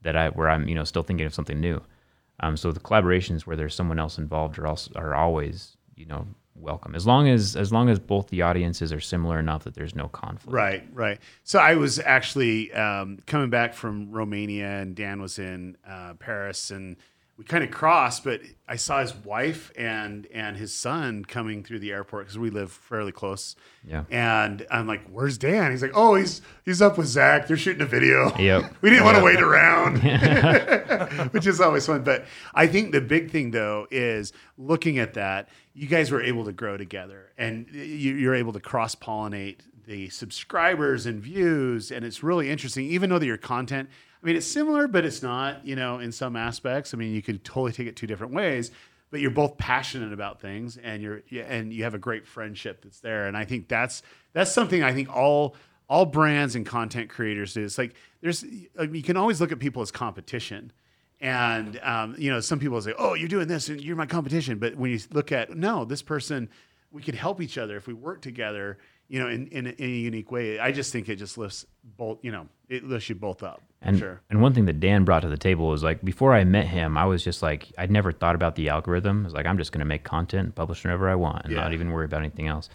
that 0.02 0.16
I 0.16 0.28
where 0.30 0.48
I'm 0.48 0.68
you 0.68 0.74
know 0.74 0.84
still 0.84 1.02
thinking 1.02 1.26
of 1.26 1.34
something 1.34 1.60
new. 1.60 1.82
Um, 2.40 2.56
so 2.56 2.72
the 2.72 2.80
collaborations 2.80 3.42
where 3.42 3.56
there's 3.56 3.74
someone 3.74 3.98
else 3.98 4.18
involved 4.18 4.58
are 4.58 4.66
also 4.66 4.92
are 4.96 5.14
always 5.14 5.76
you 5.96 6.06
know 6.06 6.26
welcome 6.54 6.94
as 6.94 7.06
long 7.06 7.28
as 7.28 7.56
as 7.56 7.72
long 7.72 7.88
as 7.88 7.98
both 7.98 8.28
the 8.28 8.42
audiences 8.42 8.92
are 8.92 9.00
similar 9.00 9.38
enough 9.38 9.64
that 9.64 9.74
there's 9.74 9.94
no 9.94 10.08
conflict. 10.08 10.54
Right, 10.54 10.86
right. 10.92 11.20
So 11.44 11.58
I 11.58 11.74
was 11.74 11.98
actually 11.98 12.72
um, 12.72 13.18
coming 13.26 13.50
back 13.50 13.74
from 13.74 14.10
Romania, 14.10 14.68
and 14.80 14.94
Dan 14.94 15.20
was 15.20 15.38
in 15.38 15.76
uh, 15.86 16.14
Paris, 16.14 16.70
and 16.70 16.96
we 17.38 17.44
kind 17.44 17.62
of 17.62 17.70
crossed. 17.70 18.24
But 18.24 18.42
I 18.68 18.76
saw 18.76 19.00
his 19.00 19.14
wife 19.14 19.72
and 19.76 20.26
and 20.34 20.56
his 20.56 20.74
son 20.74 21.24
coming 21.24 21.62
through 21.62 21.78
the 21.78 21.92
airport 21.92 22.26
because 22.26 22.38
we 22.38 22.50
live 22.50 22.72
fairly 22.72 23.12
close. 23.12 23.56
Yeah. 23.86 24.04
And 24.10 24.66
I'm 24.70 24.86
like, 24.86 25.08
"Where's 25.08 25.38
Dan?" 25.38 25.70
He's 25.70 25.80
like, 25.80 25.92
"Oh, 25.94 26.16
he's 26.16 26.42
he's 26.64 26.82
up 26.82 26.98
with 26.98 27.06
Zach. 27.06 27.46
They're 27.46 27.56
shooting 27.56 27.82
a 27.82 27.86
video." 27.86 28.36
Yep. 28.36 28.74
we 28.82 28.90
didn't 28.90 29.04
want 29.04 29.16
to 29.16 29.24
wait 29.24 29.40
around, 29.40 29.98
which 31.32 31.46
is 31.46 31.60
always 31.60 31.86
fun. 31.86 32.02
But 32.02 32.26
I 32.52 32.66
think 32.66 32.92
the 32.92 33.00
big 33.00 33.30
thing 33.30 33.52
though 33.52 33.86
is 33.90 34.32
looking 34.58 34.98
at 34.98 35.14
that. 35.14 35.48
You 35.74 35.86
guys 35.86 36.10
were 36.10 36.22
able 36.22 36.44
to 36.44 36.52
grow 36.52 36.76
together, 36.76 37.32
and 37.38 37.68
you, 37.70 38.16
you're 38.16 38.34
able 38.34 38.52
to 38.52 38.60
cross 38.60 38.96
pollinate 38.96 39.60
the 39.86 40.08
subscribers 40.10 41.06
and 41.06 41.22
views, 41.22 41.90
and 41.92 42.04
it's 42.04 42.22
really 42.22 42.50
interesting. 42.50 42.86
Even 42.86 43.10
though 43.10 43.18
that 43.18 43.26
your 43.26 43.38
content, 43.38 43.88
I 44.22 44.26
mean, 44.26 44.36
it's 44.36 44.46
similar, 44.46 44.88
but 44.88 45.04
it's 45.04 45.22
not. 45.22 45.66
You 45.66 45.76
know, 45.76 45.98
in 45.98 46.12
some 46.12 46.36
aspects. 46.36 46.92
I 46.94 46.96
mean, 46.96 47.14
you 47.14 47.22
could 47.22 47.44
totally 47.44 47.72
take 47.72 47.86
it 47.86 47.96
two 47.96 48.06
different 48.06 48.32
ways. 48.34 48.70
but 49.10 49.20
you're 49.20 49.30
both 49.30 49.56
passionate 49.56 50.12
about 50.12 50.40
things 50.40 50.76
and 50.76 51.02
you're 51.02 51.22
and 51.46 51.72
you 51.72 51.84
have 51.84 51.94
a 51.94 51.98
great 51.98 52.26
friendship 52.26 52.82
that's 52.82 53.00
there. 53.00 53.26
And 53.26 53.36
I 53.36 53.44
think 53.44 53.68
that's 53.68 54.02
that's 54.32 54.52
something 54.52 54.82
I 54.82 54.92
think 54.92 55.14
all 55.14 55.56
all 55.88 56.04
brands 56.04 56.54
and 56.54 56.66
content 56.66 57.08
creators 57.08 57.54
do. 57.54 57.64
It's 57.64 57.78
like 57.78 57.94
there's 58.20 58.44
I 58.78 58.86
mean, 58.86 58.94
you 58.96 59.02
can 59.02 59.16
always 59.16 59.40
look 59.40 59.52
at 59.52 59.58
people 59.58 59.82
as 59.82 59.90
competition. 59.90 60.72
And 61.20 61.80
um, 61.82 62.14
you 62.18 62.30
know, 62.30 62.40
some 62.40 62.60
people 62.60 62.80
say, 62.80 62.94
"Oh, 62.96 63.14
you're 63.14 63.28
doing 63.28 63.48
this, 63.48 63.68
and 63.68 63.80
you're 63.80 63.96
my 63.96 64.06
competition." 64.06 64.58
But 64.58 64.76
when 64.76 64.92
you 64.92 65.00
look 65.10 65.32
at, 65.32 65.56
no, 65.56 65.84
this 65.84 66.00
person, 66.00 66.48
we 66.92 67.02
could 67.02 67.16
help 67.16 67.40
each 67.40 67.58
other 67.58 67.76
if 67.76 67.88
we 67.88 67.94
work 67.94 68.22
together. 68.22 68.78
You 69.08 69.20
know, 69.20 69.28
in, 69.28 69.46
in, 69.48 69.66
a, 69.66 69.70
in 69.70 69.84
a 69.84 69.98
unique 69.98 70.30
way. 70.30 70.58
I 70.58 70.70
just 70.70 70.92
think 70.92 71.08
it 71.08 71.16
just 71.16 71.38
lifts 71.38 71.64
both. 71.96 72.18
You 72.22 72.30
know, 72.30 72.46
it 72.68 72.84
lifts 72.84 73.08
you 73.08 73.14
both 73.14 73.42
up. 73.42 73.62
And 73.80 73.98
sure. 73.98 74.20
and 74.28 74.42
one 74.42 74.54
thing 74.54 74.66
that 74.66 74.80
Dan 74.80 75.04
brought 75.04 75.20
to 75.20 75.28
the 75.28 75.38
table 75.38 75.68
was 75.68 75.82
like 75.82 76.04
before 76.04 76.34
I 76.34 76.44
met 76.44 76.66
him, 76.66 76.98
I 76.98 77.04
was 77.04 77.22
just 77.22 77.42
like 77.42 77.72
I'd 77.78 77.90
never 77.90 78.12
thought 78.12 78.34
about 78.34 78.56
the 78.56 78.68
algorithm. 78.68 79.22
I 79.22 79.24
was 79.24 79.34
like 79.34 79.46
I'm 79.46 79.56
just 79.56 79.72
going 79.72 79.80
to 79.80 79.86
make 79.86 80.04
content, 80.04 80.54
publish 80.54 80.84
whenever 80.84 81.08
I 81.08 81.14
want, 81.14 81.44
and 81.44 81.54
not 81.54 81.72
even 81.72 81.90
worry 81.92 82.04
about 82.04 82.20
anything 82.20 82.48
else. 82.48 82.68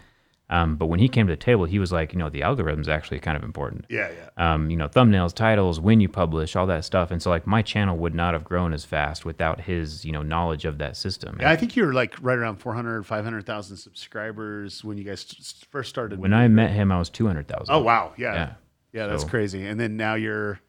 Um, 0.50 0.76
but 0.76 0.86
when 0.86 1.00
he 1.00 1.08
came 1.08 1.26
to 1.26 1.32
the 1.32 1.38
table, 1.38 1.64
he 1.64 1.78
was 1.78 1.90
like, 1.90 2.12
you 2.12 2.18
know, 2.18 2.28
the 2.28 2.42
algorithm's 2.42 2.86
actually 2.86 3.18
kind 3.18 3.34
of 3.36 3.42
important. 3.42 3.86
Yeah, 3.88 4.10
yeah. 4.10 4.52
Um, 4.52 4.68
you 4.70 4.76
know, 4.76 4.88
thumbnails, 4.88 5.34
titles, 5.34 5.80
when 5.80 6.00
you 6.00 6.08
publish, 6.08 6.54
all 6.54 6.66
that 6.66 6.84
stuff. 6.84 7.10
And 7.10 7.22
so 7.22 7.30
like 7.30 7.46
my 7.46 7.62
channel 7.62 7.96
would 7.96 8.14
not 8.14 8.34
have 8.34 8.44
grown 8.44 8.74
as 8.74 8.84
fast 8.84 9.24
without 9.24 9.62
his, 9.62 10.04
you 10.04 10.12
know, 10.12 10.22
knowledge 10.22 10.66
of 10.66 10.76
that 10.78 10.98
system. 10.98 11.38
Yeah, 11.40 11.50
I 11.50 11.56
think 11.56 11.76
you 11.76 11.86
were 11.86 11.94
like 11.94 12.14
right 12.20 12.36
around 12.36 12.56
400, 12.58 13.04
500,000 13.06 13.76
subscribers 13.78 14.84
when 14.84 14.98
you 14.98 15.04
guys 15.04 15.24
first 15.70 15.88
started. 15.88 16.18
when 16.18 16.34
I 16.34 16.46
met 16.48 16.72
him, 16.72 16.92
I 16.92 16.98
was 16.98 17.08
200,000. 17.08 17.74
oh 17.74 17.80
wow, 17.80 18.12
yeah, 18.18 18.34
Yeah. 18.34 18.52
yeah, 18.92 19.06
that's 19.06 19.22
So- 19.22 19.28
crazy. 19.28 19.66
And 19.66 19.80
then 19.80 19.96
now 19.96 20.14
you're 20.14 20.60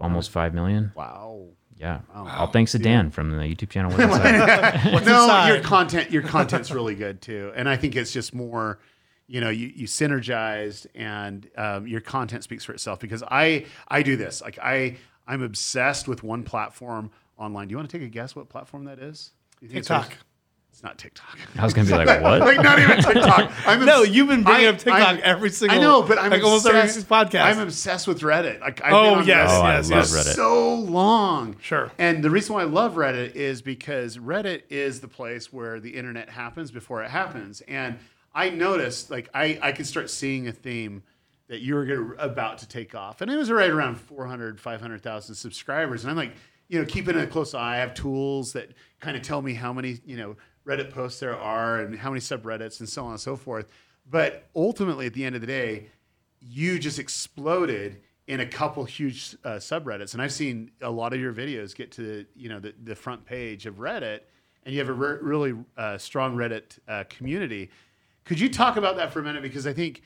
Almost 0.00 0.30
5 0.30 0.54
million. 0.54 0.92
wow. 0.94 1.48
Yeah. 1.76 2.00
All 2.14 2.48
thanks 2.48 2.72
to 2.72 2.78
Dan 2.80 3.10
from 3.10 3.30
the 3.30 3.36
YouTube 3.44 3.68
channel. 3.70 3.92
What's 3.92 4.02
Inside. 4.02 5.04
no, 5.06 5.46
your 5.54 5.62
content, 5.62 6.10
your 6.10 6.22
content's 6.22 6.70
really 6.72 6.94
good 6.96 7.20
too, 7.20 7.52
and 7.54 7.68
I 7.68 7.76
think 7.76 7.94
it's 7.94 8.12
just 8.12 8.34
more. 8.34 8.80
You 9.28 9.40
know, 9.42 9.50
you, 9.50 9.70
you 9.76 9.86
synergized, 9.86 10.86
and 10.94 11.48
um, 11.56 11.86
your 11.86 12.00
content 12.00 12.44
speaks 12.44 12.64
for 12.64 12.72
itself. 12.72 12.98
Because 12.98 13.22
I 13.22 13.66
I 13.86 14.02
do 14.02 14.16
this, 14.16 14.40
like 14.40 14.58
I 14.58 14.96
I'm 15.26 15.42
obsessed 15.42 16.08
with 16.08 16.22
one 16.22 16.42
platform 16.44 17.10
online. 17.36 17.68
Do 17.68 17.72
you 17.72 17.76
want 17.76 17.90
to 17.90 17.98
take 17.98 18.06
a 18.06 18.10
guess 18.10 18.34
what 18.34 18.48
platform 18.48 18.84
that 18.84 18.98
is? 18.98 19.32
Do 19.60 19.66
you 19.66 19.72
think 19.72 19.84
it's- 19.84 20.00
TikTok. 20.08 20.24
It's 20.70 20.82
not 20.84 20.96
TikTok. 20.98 21.36
I 21.58 21.64
was 21.64 21.74
going 21.74 21.88
to 21.88 21.92
be 21.98 21.98
like, 22.04 22.22
what? 22.22 22.40
like 22.40 22.62
not 22.62 22.78
even 22.78 23.02
TikTok. 23.02 23.50
I'm 23.66 23.84
No, 23.84 24.02
you've 24.02 24.28
been 24.28 24.44
bringing 24.44 24.66
I- 24.66 24.68
up 24.68 24.78
TikTok 24.78 25.00
I'm- 25.00 25.20
every 25.24 25.50
single. 25.50 25.76
I 25.76 25.80
know, 25.80 26.02
but 26.02 26.18
I'm 26.18 26.30
like 26.30 26.42
almost 26.44 26.66
every 26.66 27.02
podcast. 27.02 27.42
I'm 27.42 27.58
obsessed 27.58 28.06
with 28.06 28.20
Reddit. 28.20 28.60
Like, 28.60 28.80
I've 28.84 28.92
Oh, 28.92 29.10
been 29.10 29.18
on 29.20 29.26
yes, 29.26 29.50
Oh, 29.50 29.60
I 29.62 29.74
yes, 29.76 29.90
love 29.90 29.98
yes. 29.98 30.12
Reddit. 30.14 30.34
so 30.36 30.74
long. 30.74 31.56
Sure. 31.60 31.90
And 31.98 32.22
the 32.22 32.30
reason 32.30 32.54
why 32.54 32.60
I 32.62 32.66
love 32.66 32.94
Reddit 32.94 33.34
is 33.34 33.60
because 33.60 34.18
Reddit 34.18 34.62
is 34.68 35.00
the 35.00 35.08
place 35.08 35.52
where 35.52 35.80
the 35.80 35.90
internet 35.90 36.28
happens 36.28 36.70
before 36.70 37.02
it 37.02 37.10
happens. 37.10 37.60
And 37.66 37.98
I 38.38 38.50
noticed, 38.50 39.10
like, 39.10 39.28
I, 39.34 39.58
I 39.60 39.72
could 39.72 39.84
start 39.84 40.08
seeing 40.08 40.46
a 40.46 40.52
theme 40.52 41.02
that 41.48 41.60
you 41.60 41.74
were 41.74 41.84
gonna, 41.84 42.12
about 42.20 42.58
to 42.58 42.68
take 42.68 42.94
off. 42.94 43.20
And 43.20 43.28
it 43.28 43.36
was 43.36 43.50
right 43.50 43.68
around 43.68 43.96
400, 43.96 44.60
500,000 44.60 45.34
subscribers. 45.34 46.04
And 46.04 46.12
I'm 46.12 46.16
like, 46.16 46.34
you 46.68 46.78
know, 46.78 46.86
keeping 46.86 47.16
a 47.16 47.26
close 47.26 47.52
eye. 47.52 47.74
I 47.74 47.76
have 47.78 47.94
tools 47.94 48.52
that 48.52 48.70
kind 49.00 49.16
of 49.16 49.24
tell 49.24 49.42
me 49.42 49.54
how 49.54 49.72
many, 49.72 49.98
you 50.06 50.16
know, 50.16 50.36
Reddit 50.64 50.92
posts 50.92 51.18
there 51.18 51.36
are 51.36 51.80
and 51.80 51.98
how 51.98 52.10
many 52.10 52.20
subreddits 52.20 52.78
and 52.78 52.88
so 52.88 53.06
on 53.06 53.10
and 53.10 53.20
so 53.20 53.34
forth. 53.34 53.66
But 54.08 54.48
ultimately, 54.54 55.06
at 55.06 55.14
the 55.14 55.24
end 55.24 55.34
of 55.34 55.40
the 55.40 55.48
day, 55.48 55.88
you 56.40 56.78
just 56.78 57.00
exploded 57.00 58.00
in 58.28 58.38
a 58.38 58.46
couple 58.46 58.84
huge 58.84 59.34
uh, 59.42 59.56
subreddits, 59.56 60.12
and 60.12 60.22
I've 60.22 60.32
seen 60.32 60.70
a 60.80 60.90
lot 60.90 61.12
of 61.12 61.18
your 61.18 61.32
videos 61.32 61.74
get 61.74 61.90
to 61.92 62.24
you 62.36 62.48
know 62.50 62.60
the, 62.60 62.74
the 62.84 62.94
front 62.94 63.24
page 63.24 63.66
of 63.66 63.76
Reddit, 63.76 64.20
and 64.64 64.74
you 64.74 64.78
have 64.80 64.90
a 64.90 64.92
re- 64.92 65.18
really 65.20 65.54
uh, 65.76 65.98
strong 65.98 66.36
Reddit 66.36 66.78
uh, 66.86 67.04
community. 67.08 67.70
Could 68.28 68.38
you 68.38 68.50
talk 68.50 68.76
about 68.76 68.96
that 68.96 69.10
for 69.10 69.20
a 69.20 69.22
minute? 69.22 69.42
Because 69.42 69.66
I 69.66 69.72
think 69.72 70.02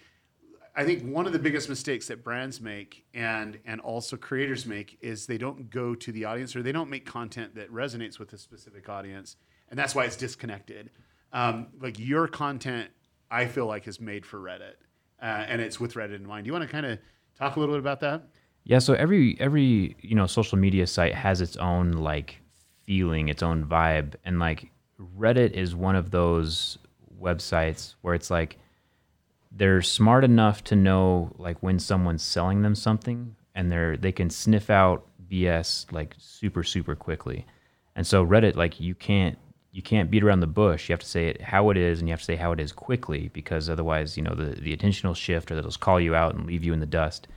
I 0.77 0.85
think 0.85 1.03
one 1.03 1.27
of 1.27 1.33
the 1.33 1.41
biggest 1.41 1.68
mistakes 1.68 2.07
that 2.07 2.23
brands 2.23 2.61
make 2.61 3.05
and 3.12 3.59
and 3.66 3.81
also 3.81 4.16
creators 4.16 4.64
make 4.64 4.97
is 5.01 5.27
they 5.27 5.39
don't 5.39 5.70
go 5.70 5.97
to 5.97 6.12
the 6.12 6.25
audience 6.25 6.55
or 6.55 6.62
they 6.62 6.70
don't 6.70 6.89
make 6.89 7.05
content 7.05 7.57
that 7.57 7.68
resonates 7.73 8.20
with 8.20 8.33
a 8.33 8.39
specific 8.39 8.89
audience, 8.89 9.37
and 9.70 9.79
that's 9.79 9.97
why 9.97 10.05
it's 10.05 10.14
disconnected. 10.14 10.91
Um, 11.33 11.66
like 11.81 11.99
your 11.99 12.29
content, 12.29 12.91
I 13.29 13.47
feel 13.47 13.66
like 13.66 13.89
is 13.89 14.01
made 14.01 14.25
for 14.25 14.39
Reddit, 14.39 14.75
uh, 15.20 15.25
and 15.25 15.61
it's 15.61 15.81
with 15.81 15.95
Reddit 15.95 16.14
in 16.14 16.25
mind. 16.25 16.45
Do 16.45 16.47
you 16.47 16.53
want 16.53 16.64
to 16.64 16.70
kind 16.70 16.87
of 16.87 17.01
talk 17.37 17.57
a 17.57 17.61
little 17.61 17.75
bit 17.75 17.81
about 17.81 17.99
that? 18.01 18.23
Yeah, 18.62 18.79
so 18.79 18.95
every 18.95 19.37
every 19.41 19.97
you 19.99 20.14
know 20.14 20.29
social 20.29 20.59
media 20.59 20.87
site 20.87 21.16
has 21.16 21.41
its 21.41 21.57
own 21.57 21.91
like 21.91 22.41
feeling, 22.87 23.31
its 23.31 23.43
own 23.43 23.66
vibe, 23.66 24.14
and 24.25 24.39
like 24.39 24.70
Reddit 25.18 25.51
is 25.51 25.75
one 25.75 25.97
of 25.97 26.12
those 26.12 26.79
websites 27.23 27.95
where 28.03 28.14
it's 28.14 28.31
like 28.31 28.59
they're 29.51 29.83
smart 29.83 30.25
enough 30.25 30.64
to 30.64 30.77
know 30.77 31.33
like 31.39 31.62
when 31.62 31.79
someone's 31.79 32.23
selling 32.23 32.62
them 32.62 32.75
something, 32.75 33.37
and 33.55 33.70
they're 33.70 33.97
they 33.97 34.12
can 34.12 34.31
sniff 34.31 34.70
out 34.70 35.07
BS 35.31 35.91
like 35.93 36.14
super 36.18 36.62
super 36.62 36.95
quickly, 36.95 37.47
and 37.95 38.07
so 38.07 38.27
Reddit 38.27 38.57
like 38.57 38.81
you 38.81 38.95
can't 38.95 39.39
you 39.73 39.83
can't 39.83 40.11
beat 40.11 40.23
around 40.23 40.41
the 40.41 40.47
bush. 40.47 40.89
You 40.89 40.93
have 40.93 41.01
to 41.01 41.07
say 41.07 41.29
it 41.29 41.41
how 41.41 41.70
it 41.70 41.77
is, 41.77 41.99
and 41.99 42.09
you 42.09 42.12
have 42.12 42.20
to 42.20 42.25
say 42.25 42.37
how 42.37 42.53
it 42.53 42.61
is 42.61 42.73
quickly, 42.73 43.31
because 43.33 43.70
otherwise, 43.70 44.16
you 44.16 44.23
know, 44.23 44.35
the 44.35 44.61
the 44.61 44.73
attention 44.73 45.09
will 45.09 45.14
shift, 45.14 45.51
or 45.51 45.55
they'll 45.55 45.64
just 45.64 45.81
call 45.81 46.01
you 46.01 46.14
out 46.14 46.35
and 46.35 46.47
leave 46.47 46.64
you 46.64 46.73
in 46.73 46.81
the 46.81 46.87
dust. 46.87 47.29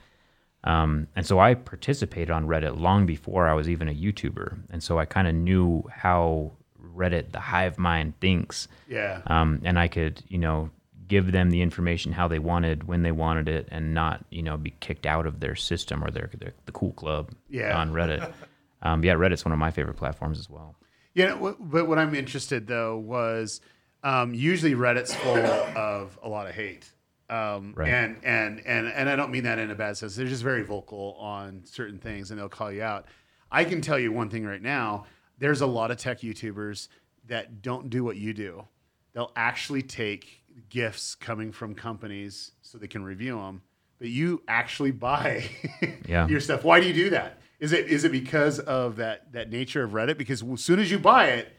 Um, 0.64 1.06
and 1.14 1.24
so 1.24 1.38
I 1.38 1.54
participated 1.54 2.30
on 2.30 2.46
Reddit 2.46 2.78
long 2.78 3.06
before 3.06 3.46
I 3.46 3.54
was 3.54 3.68
even 3.68 3.88
a 3.88 3.94
YouTuber, 3.94 4.58
and 4.70 4.82
so 4.82 4.98
I 4.98 5.04
kind 5.04 5.28
of 5.28 5.34
knew 5.34 5.84
how 5.90 6.52
Reddit, 6.96 7.32
the 7.32 7.40
hive 7.40 7.78
mind, 7.78 8.18
thinks. 8.20 8.68
Yeah. 8.88 9.20
Um, 9.26 9.60
and 9.64 9.78
I 9.78 9.88
could, 9.88 10.22
you 10.28 10.38
know, 10.38 10.70
give 11.08 11.30
them 11.32 11.50
the 11.50 11.62
information 11.62 12.12
how 12.12 12.26
they 12.28 12.38
wanted, 12.38 12.84
when 12.88 13.02
they 13.02 13.12
wanted 13.12 13.48
it, 13.48 13.68
and 13.70 13.94
not, 13.94 14.24
you 14.30 14.42
know, 14.42 14.56
be 14.56 14.70
kicked 14.80 15.06
out 15.06 15.26
of 15.26 15.40
their 15.40 15.54
system 15.54 16.02
or 16.02 16.10
their, 16.10 16.30
their 16.38 16.52
the 16.64 16.72
cool 16.72 16.92
club 16.92 17.30
Yeah. 17.48 17.78
on 17.78 17.92
Reddit. 17.92 18.32
um, 18.82 19.04
yeah, 19.04 19.14
Reddit's 19.14 19.44
one 19.44 19.52
of 19.52 19.58
my 19.58 19.70
favorite 19.70 19.96
platforms 19.96 20.38
as 20.38 20.50
well. 20.50 20.74
Yeah, 21.14 21.34
but 21.60 21.86
what 21.88 21.98
I'm 21.98 22.14
interested 22.14 22.66
though 22.66 22.96
was 22.98 23.60
um, 24.02 24.34
usually 24.34 24.74
Reddit's 24.74 25.14
full 25.14 25.36
of 25.36 26.18
a 26.22 26.28
lot 26.28 26.46
of 26.46 26.54
hate, 26.54 26.90
um, 27.30 27.72
Right. 27.76 27.88
and 27.88 28.18
and 28.22 28.60
and 28.66 28.86
and 28.88 29.08
I 29.08 29.16
don't 29.16 29.30
mean 29.30 29.44
that 29.44 29.58
in 29.58 29.70
a 29.70 29.74
bad 29.74 29.96
sense. 29.96 30.14
They're 30.14 30.26
just 30.26 30.42
very 30.42 30.62
vocal 30.62 31.16
on 31.18 31.62
certain 31.64 31.98
things, 31.98 32.30
and 32.30 32.38
they'll 32.38 32.48
call 32.50 32.70
you 32.70 32.82
out. 32.82 33.06
I 33.50 33.64
can 33.64 33.80
tell 33.80 33.98
you 33.98 34.12
one 34.12 34.28
thing 34.28 34.44
right 34.44 34.60
now: 34.60 35.06
there's 35.38 35.60
a 35.60 35.66
lot 35.66 35.90
of 35.90 35.98
tech 35.98 36.20
YouTubers 36.20 36.88
that 37.26 37.62
don't 37.62 37.90
do 37.90 38.04
what 38.04 38.16
you 38.16 38.32
do. 38.32 38.64
They'll 39.12 39.32
actually 39.36 39.82
take 39.82 40.42
gifts 40.68 41.14
coming 41.14 41.52
from 41.52 41.74
companies 41.74 42.52
so 42.62 42.78
they 42.78 42.86
can 42.86 43.04
review 43.04 43.36
them, 43.38 43.62
but 43.98 44.08
you 44.08 44.42
actually 44.48 44.90
buy 44.92 45.48
Yeah. 46.08 46.26
your 46.28 46.40
stuff. 46.40 46.64
Why 46.64 46.80
do 46.80 46.86
you 46.86 46.94
do 46.94 47.10
that? 47.10 47.38
Is 47.58 47.72
it 47.72 47.86
is 47.88 48.04
it 48.04 48.12
because 48.12 48.58
of 48.58 48.96
that 48.96 49.32
that 49.32 49.50
nature 49.50 49.82
of 49.82 49.92
Reddit? 49.92 50.18
Because 50.18 50.42
as 50.42 50.60
soon 50.60 50.78
as 50.78 50.90
you 50.90 50.98
buy 50.98 51.28
it, 51.28 51.52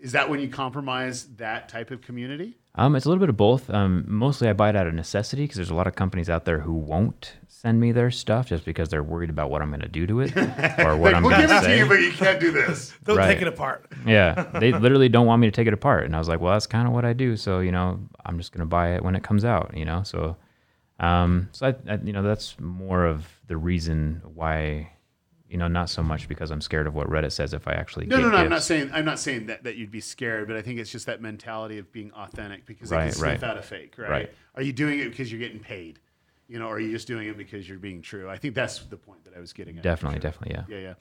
is 0.00 0.12
that 0.12 0.28
when 0.28 0.40
you 0.40 0.48
compromise 0.48 1.26
that 1.36 1.68
type 1.68 1.90
of 1.92 2.00
community? 2.00 2.56
Um, 2.78 2.94
it's 2.96 3.04
a 3.04 3.08
little 3.08 3.20
bit 3.20 3.28
of 3.28 3.36
both. 3.36 3.68
Um, 3.70 4.04
mostly 4.06 4.48
I 4.48 4.52
buy 4.52 4.70
it 4.70 4.76
out 4.76 4.86
of 4.86 4.94
necessity 4.94 5.42
because 5.44 5.56
there's 5.56 5.70
a 5.70 5.74
lot 5.74 5.86
of 5.86 5.94
companies 5.96 6.30
out 6.30 6.44
there 6.44 6.60
who 6.60 6.72
won't 6.72 7.34
send 7.48 7.80
me 7.80 7.90
their 7.90 8.10
stuff 8.10 8.46
just 8.46 8.64
because 8.64 8.88
they're 8.88 9.02
worried 9.02 9.30
about 9.30 9.50
what 9.50 9.60
I'm 9.62 9.68
going 9.70 9.80
to 9.80 9.88
do 9.88 10.06
to 10.06 10.20
it 10.20 10.36
or 10.78 10.96
what 10.96 11.12
Like, 11.12 11.14
I'm 11.16 11.22
we'll 11.24 11.30
going 11.32 11.40
give 11.48 11.50
to 11.50 11.56
it 11.58 11.62
to 11.62 11.76
you, 11.76 11.86
but 11.86 12.00
you 12.00 12.12
can't 12.12 12.38
do 12.38 12.52
this. 12.52 12.94
Don't 13.04 13.16
Right. 13.16 13.26
take 13.34 13.42
it 13.42 13.48
apart. 13.48 13.90
yeah, 14.06 14.44
they 14.60 14.70
literally 14.72 15.08
don't 15.08 15.26
want 15.26 15.40
me 15.40 15.48
to 15.48 15.50
take 15.50 15.66
it 15.66 15.72
apart, 15.72 16.04
and 16.04 16.14
I 16.14 16.18
was 16.20 16.28
like, 16.28 16.40
well, 16.40 16.52
that's 16.52 16.68
kind 16.68 16.86
of 16.86 16.94
what 16.94 17.04
I 17.04 17.12
do. 17.14 17.36
So 17.36 17.58
you 17.58 17.72
know, 17.72 17.98
I'm 18.24 18.38
just 18.38 18.52
going 18.52 18.60
to 18.60 18.66
buy 18.66 18.94
it 18.94 19.02
when 19.02 19.16
it 19.16 19.24
comes 19.24 19.44
out. 19.44 19.76
You 19.76 19.84
know, 19.84 20.02
so 20.04 20.36
um, 21.00 21.48
so 21.52 21.66
I, 21.66 21.92
I, 21.92 21.98
you 22.04 22.12
know, 22.12 22.22
that's 22.22 22.58
more 22.60 23.04
of 23.06 23.26
the 23.48 23.56
reason 23.56 24.22
why. 24.34 24.92
You 25.48 25.56
know, 25.56 25.66
not 25.68 25.88
so 25.88 26.02
much 26.02 26.28
because 26.28 26.50
I'm 26.50 26.60
scared 26.60 26.86
of 26.86 26.94
what 26.94 27.08
Reddit 27.08 27.32
says 27.32 27.54
if 27.54 27.66
I 27.66 27.72
actually 27.72 28.06
No, 28.06 28.16
get 28.16 28.22
no, 28.22 28.30
no. 28.30 28.36
I'm 28.36 28.50
not 28.50 28.62
saying 28.62 28.90
I'm 28.92 29.04
not 29.06 29.18
saying 29.18 29.46
that, 29.46 29.64
that 29.64 29.76
you'd 29.76 29.90
be 29.90 30.00
scared, 30.00 30.46
but 30.46 30.56
I 30.56 30.62
think 30.62 30.78
it's 30.78 30.90
just 30.92 31.06
that 31.06 31.22
mentality 31.22 31.78
of 31.78 31.90
being 31.90 32.12
authentic 32.12 32.66
because 32.66 32.90
they 32.90 32.96
Right, 32.96 33.04
can 33.04 33.12
sniff 33.12 33.42
right. 33.42 33.50
out 33.50 33.56
a 33.56 33.62
fake, 33.62 33.94
right? 33.96 34.10
Right. 34.10 34.34
Are 34.56 34.62
you 34.62 34.72
doing 34.74 34.98
it 34.98 35.08
because 35.08 35.32
you're 35.32 35.40
getting 35.40 35.60
paid? 35.60 36.00
You 36.48 36.58
know, 36.58 36.66
or 36.66 36.76
are 36.76 36.80
you 36.80 36.90
just 36.92 37.06
doing 37.06 37.28
it 37.28 37.36
because 37.38 37.68
you're 37.68 37.78
being 37.78 38.02
true? 38.02 38.28
I 38.28 38.36
think 38.36 38.54
that's 38.54 38.78
the 38.80 38.96
point 38.96 39.24
that 39.24 39.34
I 39.36 39.40
was 39.40 39.52
getting 39.54 39.76
at. 39.78 39.82
Definitely, 39.82 40.18
definitely, 40.18 40.54
yeah. 40.56 40.76
Yeah, 40.78 40.82
yeah. 40.88 40.94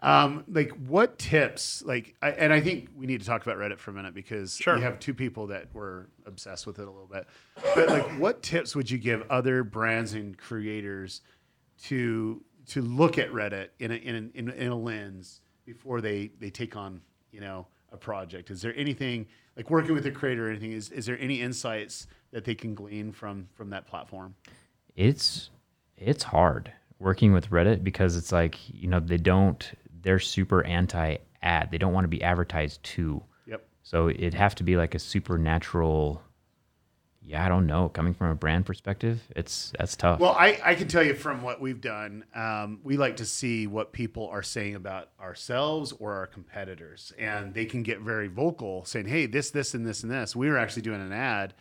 Um, 0.00 0.44
like 0.48 0.70
what 0.86 1.18
tips? 1.18 1.82
Like, 1.86 2.16
I, 2.20 2.30
and 2.30 2.52
I 2.52 2.60
think 2.60 2.88
we 2.96 3.06
need 3.06 3.20
to 3.20 3.26
talk 3.26 3.42
about 3.46 3.58
Reddit 3.58 3.78
for 3.78 3.92
a 3.92 3.94
minute 3.94 4.12
because 4.14 4.56
Sure. 4.56 4.76
you 4.76 4.82
have 4.82 4.98
two 4.98 5.14
people 5.14 5.46
that 5.48 5.72
were 5.72 6.08
obsessed 6.26 6.66
with 6.66 6.78
it 6.80 6.82
a 6.88 6.90
little 6.90 7.06
bit. 7.10 7.26
But 7.76 7.88
like, 7.88 8.18
what 8.18 8.42
tips 8.42 8.74
would 8.74 8.90
you 8.90 8.98
give 8.98 9.22
other 9.30 9.62
brands 9.62 10.14
and 10.14 10.36
creators 10.36 11.22
to 11.84 12.42
to 12.68 12.82
look 12.82 13.18
at 13.18 13.30
Reddit 13.30 13.68
in 13.78 13.90
a 13.90 13.94
in 13.94 14.14
a, 14.14 14.38
in 14.38 14.48
a, 14.48 14.52
in 14.52 14.68
a 14.68 14.76
lens 14.76 15.40
before 15.64 16.00
they 16.00 16.30
they 16.38 16.50
take 16.50 16.76
on 16.76 17.00
you 17.30 17.40
know 17.40 17.66
a 17.92 17.96
project? 17.96 18.50
Is 18.50 18.62
there 18.62 18.74
anything 18.76 19.26
like 19.56 19.70
working 19.70 19.94
with 19.94 20.06
a 20.06 20.10
creator 20.10 20.48
or 20.48 20.50
anything? 20.50 20.72
Is 20.72 20.90
is 20.90 21.06
there 21.06 21.18
any 21.18 21.40
insights 21.40 22.06
that 22.30 22.44
they 22.44 22.54
can 22.54 22.74
glean 22.74 23.12
from 23.12 23.48
from 23.54 23.70
that 23.70 23.86
platform? 23.86 24.34
it's 24.96 25.50
it's 25.96 26.22
hard 26.22 26.72
working 27.00 27.32
with 27.32 27.50
Reddit 27.50 27.82
because 27.82 28.16
it's 28.16 28.30
like 28.30 28.56
you 28.68 28.88
know 28.88 29.00
they 29.00 29.16
don't 29.16 29.72
they're 30.02 30.20
super 30.20 30.64
anti 30.64 31.16
ad 31.42 31.70
they 31.70 31.78
don't 31.78 31.92
want 31.92 32.04
to 32.04 32.08
be 32.08 32.22
advertised 32.22 32.82
to 32.84 33.22
Yep. 33.46 33.66
So 33.82 34.08
it'd 34.08 34.34
have 34.34 34.54
to 34.56 34.64
be 34.64 34.76
like 34.76 34.94
a 34.94 34.98
supernatural. 34.98 36.22
Yeah, 37.26 37.44
I 37.44 37.48
don't 37.48 37.66
know. 37.66 37.88
Coming 37.88 38.12
from 38.12 38.28
a 38.28 38.34
brand 38.34 38.66
perspective, 38.66 39.22
it's 39.34 39.72
that's 39.78 39.96
tough. 39.96 40.20
Well, 40.20 40.36
I, 40.38 40.60
I 40.62 40.74
can 40.74 40.88
tell 40.88 41.02
you 41.02 41.14
from 41.14 41.42
what 41.42 41.60
we've 41.60 41.80
done, 41.80 42.24
um, 42.34 42.80
we 42.84 42.98
like 42.98 43.16
to 43.16 43.24
see 43.24 43.66
what 43.66 43.92
people 43.92 44.28
are 44.28 44.42
saying 44.42 44.74
about 44.74 45.08
ourselves 45.18 45.92
or 45.98 46.12
our 46.12 46.26
competitors. 46.26 47.12
And 47.18 47.54
they 47.54 47.64
can 47.64 47.82
get 47.82 48.00
very 48.00 48.28
vocal 48.28 48.84
saying, 48.84 49.06
hey, 49.06 49.24
this, 49.26 49.50
this, 49.50 49.72
and 49.72 49.86
this, 49.86 50.02
and 50.02 50.12
this. 50.12 50.36
We 50.36 50.50
were 50.50 50.58
actually 50.58 50.82
doing 50.82 51.00
an 51.00 51.12
ad 51.12 51.54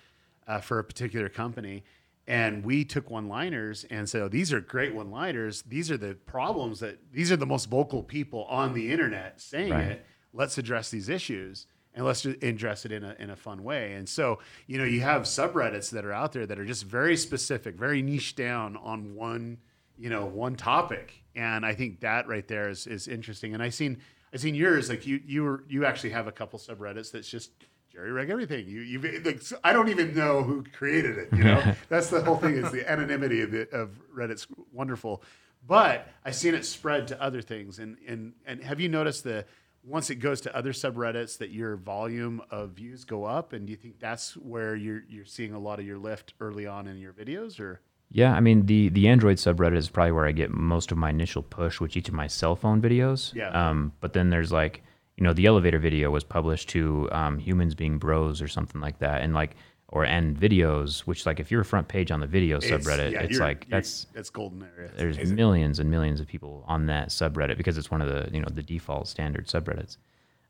uh, 0.47 0.59
for 0.59 0.79
a 0.79 0.83
particular 0.83 1.29
company. 1.29 1.83
And 2.27 2.63
we 2.63 2.85
took 2.85 3.09
one 3.09 3.27
liners 3.27 3.85
and 3.89 4.07
said, 4.09 4.21
oh, 4.21 4.29
these 4.29 4.51
are 4.53 4.61
great 4.61 4.93
one 4.93 5.11
liners. 5.11 5.61
These 5.63 5.91
are 5.91 5.97
the 5.97 6.15
problems 6.25 6.79
that, 6.81 6.99
these 7.11 7.31
are 7.31 7.37
the 7.37 7.45
most 7.45 7.69
vocal 7.69 8.03
people 8.03 8.45
on 8.45 8.73
the 8.73 8.91
internet 8.91 9.39
saying 9.41 9.71
Right. 9.71 9.83
it. 9.87 10.05
Let's 10.33 10.57
address 10.57 10.89
these 10.89 11.09
issues 11.09 11.67
and 11.95 12.05
let's 12.05 12.21
just 12.21 12.41
address 12.43 12.85
it 12.85 12.91
in 12.91 13.03
a, 13.03 13.15
in 13.19 13.29
a 13.29 13.35
fun 13.35 13.63
way. 13.63 13.93
And 13.93 14.07
so, 14.07 14.39
you 14.67 14.77
know, 14.77 14.83
you 14.83 15.01
have 15.01 15.23
subreddits 15.23 15.91
that 15.91 16.05
are 16.05 16.13
out 16.13 16.33
there 16.33 16.45
that 16.45 16.59
are 16.59 16.65
just 16.65 16.83
very 16.85 17.15
specific, 17.15 17.75
very 17.75 18.01
niche 18.01 18.35
down 18.35 18.77
on 18.77 19.15
one, 19.15 19.57
you 19.97 20.09
know, 20.09 20.25
one 20.25 20.55
topic. 20.55 21.23
And 21.35 21.65
I 21.65 21.73
think 21.73 21.99
that 22.01 22.27
right 22.27 22.47
there 22.47 22.69
is, 22.69 22.87
is 22.87 23.07
interesting. 23.07 23.53
And 23.53 23.61
I 23.61 23.69
seen, 23.69 23.99
I 24.33 24.37
seen 24.37 24.55
yours, 24.55 24.89
like 24.89 25.05
you, 25.05 25.21
you 25.25 25.43
were, 25.43 25.63
you 25.67 25.85
actually 25.85 26.11
have 26.11 26.27
a 26.27 26.31
couple 26.31 26.57
subreddits 26.57 27.11
that's 27.11 27.29
just 27.29 27.51
jerry 27.91 28.11
rig 28.11 28.31
everything. 28.31 28.67
You, 28.67 28.81
you, 28.81 29.21
like, 29.23 29.41
I 29.63 29.71
don't 29.71 29.89
even 29.89 30.15
know 30.15 30.41
who 30.41 30.63
created 30.63 31.17
it. 31.19 31.29
You 31.31 31.43
know, 31.43 31.75
that's 31.89 32.09
the 32.09 32.23
whole 32.23 32.37
thing 32.37 32.55
is 32.55 32.71
the 32.71 32.89
anonymity 32.89 33.41
of 33.41 33.51
the, 33.51 33.69
of 33.69 34.01
Reddit's 34.15 34.47
wonderful. 34.71 35.21
But 35.65 36.09
I've 36.25 36.35
seen 36.35 36.55
it 36.55 36.65
spread 36.65 37.07
to 37.09 37.21
other 37.21 37.41
things. 37.41 37.79
And, 37.79 37.97
and, 38.07 38.33
and 38.45 38.63
have 38.63 38.79
you 38.79 38.89
noticed 38.89 39.23
the, 39.23 39.45
once 39.85 40.09
it 40.09 40.15
goes 40.15 40.39
to 40.41 40.55
other 40.55 40.71
subreddits 40.71 41.37
that 41.37 41.49
your 41.51 41.75
volume 41.75 42.41
of 42.49 42.71
views 42.71 43.03
go 43.03 43.25
up 43.25 43.53
and 43.53 43.67
do 43.67 43.71
you 43.71 43.77
think 43.77 43.99
that's 43.99 44.35
where 44.37 44.75
you're 44.75 45.03
you're 45.09 45.25
seeing 45.25 45.53
a 45.53 45.59
lot 45.59 45.79
of 45.79 45.85
your 45.85 45.97
lift 45.97 46.33
early 46.39 46.65
on 46.65 46.87
in 46.87 46.97
your 46.97 47.13
videos 47.13 47.59
or 47.59 47.81
Yeah, 48.09 48.33
I 48.33 48.39
mean 48.41 48.67
the 48.67 48.89
the 48.89 49.07
Android 49.07 49.37
subreddit 49.37 49.75
is 49.75 49.89
probably 49.89 50.11
where 50.11 50.27
I 50.27 50.31
get 50.31 50.51
most 50.51 50.91
of 50.91 50.97
my 50.97 51.09
initial 51.09 51.41
push 51.41 51.79
with 51.79 51.97
each 51.97 52.07
of 52.07 52.13
my 52.13 52.27
cell 52.27 52.55
phone 52.55 52.79
videos. 52.81 53.33
Yeah. 53.33 53.49
Um, 53.49 53.91
but 54.01 54.13
then 54.13 54.29
there's 54.29 54.51
like, 54.51 54.83
you 55.17 55.23
know, 55.23 55.33
the 55.33 55.47
elevator 55.47 55.79
video 55.79 56.11
was 56.11 56.23
published 56.23 56.69
to 56.69 57.09
um, 57.11 57.39
humans 57.39 57.73
being 57.73 57.97
bros 57.97 58.39
or 58.39 58.47
something 58.47 58.79
like 58.81 58.99
that, 58.99 59.21
and 59.21 59.33
like 59.33 59.55
or 59.95 60.03
end 60.05 60.35
videos, 60.39 61.01
which 61.01 61.25
like 61.27 61.39
if 61.39 61.51
you're 61.51 61.61
a 61.61 61.65
front 61.65 61.87
page 61.87 62.09
on 62.09 62.19
the 62.19 62.25
video 62.25 62.59
subreddit, 62.59 63.11
yeah, 63.11 63.21
it's 63.21 63.37
like 63.39 63.69
that's 63.69 64.07
that's 64.13 64.31
golden 64.31 64.67
area 64.75 64.89
there's 64.97 65.31
millions 65.31 65.77
and 65.79 65.89
millions 65.91 66.19
of 66.19 66.25
people 66.27 66.63
on 66.67 66.87
that 66.87 67.09
subreddit 67.09 67.57
because 67.57 67.77
it's 67.77 67.91
one 67.91 68.01
of 68.01 68.07
the 68.09 68.27
you 68.35 68.41
know 68.41 68.47
the 68.51 68.63
default 68.63 69.07
standard 69.07 69.45
subreddits. 69.47 69.97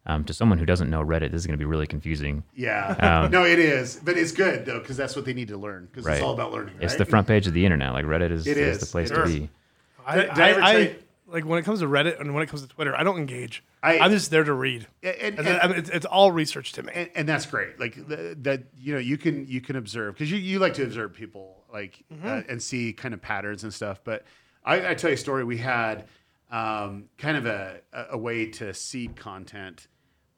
Um, 0.06 0.24
to 0.26 0.34
someone 0.34 0.58
who 0.58 0.66
doesn't 0.66 0.90
know 0.90 1.02
Reddit, 1.02 1.32
this 1.32 1.40
is 1.42 1.48
going 1.48 1.58
to 1.58 1.66
be 1.66 1.70
really 1.74 1.88
confusing. 1.88 2.44
yeah 2.56 3.28
no 3.32 3.44
it 3.46 3.60
is 3.60 4.00
but 4.04 4.18
it's 4.18 4.32
good 4.32 4.66
though 4.66 4.80
because 4.80 4.96
that's 4.98 5.16
what 5.16 5.26
they 5.26 5.34
need 5.34 5.48
to 5.50 5.58
learn 5.58 5.88
because 5.92 6.06
Um, 6.06 6.10
Right. 6.12 6.18
it's 6.18 6.24
all 6.26 6.34
about 6.34 6.52
learning 6.54 6.76
It's 6.82 6.96
the 6.96 7.06
front 7.06 7.28
page 7.28 7.46
of 7.48 7.54
the 7.54 7.64
internet. 7.66 7.92
Like 7.94 8.06
Reddit 8.06 8.32
is, 8.32 8.48
It 8.48 8.58
is 8.58 8.78
is. 8.78 8.80
the 8.82 8.86
place 8.92 9.12
It 9.12 9.16
to 9.16 9.24
is. 9.24 9.36
be. 9.36 9.50
I, 10.06 10.16
Did- 10.16 10.30
did 10.30 10.40
I 10.40 10.50
ever 10.52 10.62
I, 10.62 10.72
tell 10.72 10.82
I- 10.82 10.84
you- 10.86 10.96
like 11.34 11.46
when 11.46 11.60
it 11.60 11.64
comes 11.64 11.80
to 11.80 11.86
Reddit 11.88 12.22
and 12.22 12.34
when 12.34 12.44
it 12.44 12.48
comes 12.48 12.62
to 12.62 12.68
Twitter, 12.68 12.96
I 12.96 13.04
don't 13.04 13.18
engage. 13.18 13.64
I- 13.82 13.96
am 13.96 14.12
just 14.12 14.32
there 14.32 14.44
to 14.44 14.54
read. 14.54 14.88
And- 15.02 15.40
and- 15.40 15.48
I 15.48 15.68
mean, 15.68 15.78
it's, 15.78 15.90
it's 15.90 16.06
all 16.06 16.32
research 16.32 16.72
to 16.74 16.84
me. 16.84 16.94
and, 16.96 17.10
and 17.16 17.28
that's 17.28 17.46
great. 17.46 17.80
Like 17.80 17.96
the, 18.08 18.38
that 18.44 18.64
you 18.80 18.94
know 18.94 19.00
you 19.00 19.18
can 19.18 19.48
you 19.48 19.60
can 19.60 19.76
observe 19.76 20.14
because 20.14 20.32
you, 20.32 20.38
you 20.38 20.60
like 20.60 20.76
to 20.76 20.84
observe 20.84 21.14
people 21.14 21.64
like 21.74 22.04
uh, 22.24 22.44
and 22.48 22.62
see 22.62 22.94
kind 22.94 23.14
of 23.14 23.22
patterns 23.22 23.64
and 23.64 23.74
stuff. 23.74 24.00
But 24.04 24.24
i, 24.64 24.92
I 24.92 24.94
tell 24.94 25.10
you 25.10 25.16
a 25.16 25.18
story. 25.18 25.44
We 25.44 25.58
had 25.58 26.06
um, 26.52 27.06
kind 27.18 27.36
of 27.36 27.46
a, 27.48 27.82
a 27.92 28.06
a 28.12 28.18
way 28.18 28.46
to 28.52 28.74
seed 28.74 29.16
content 29.16 29.88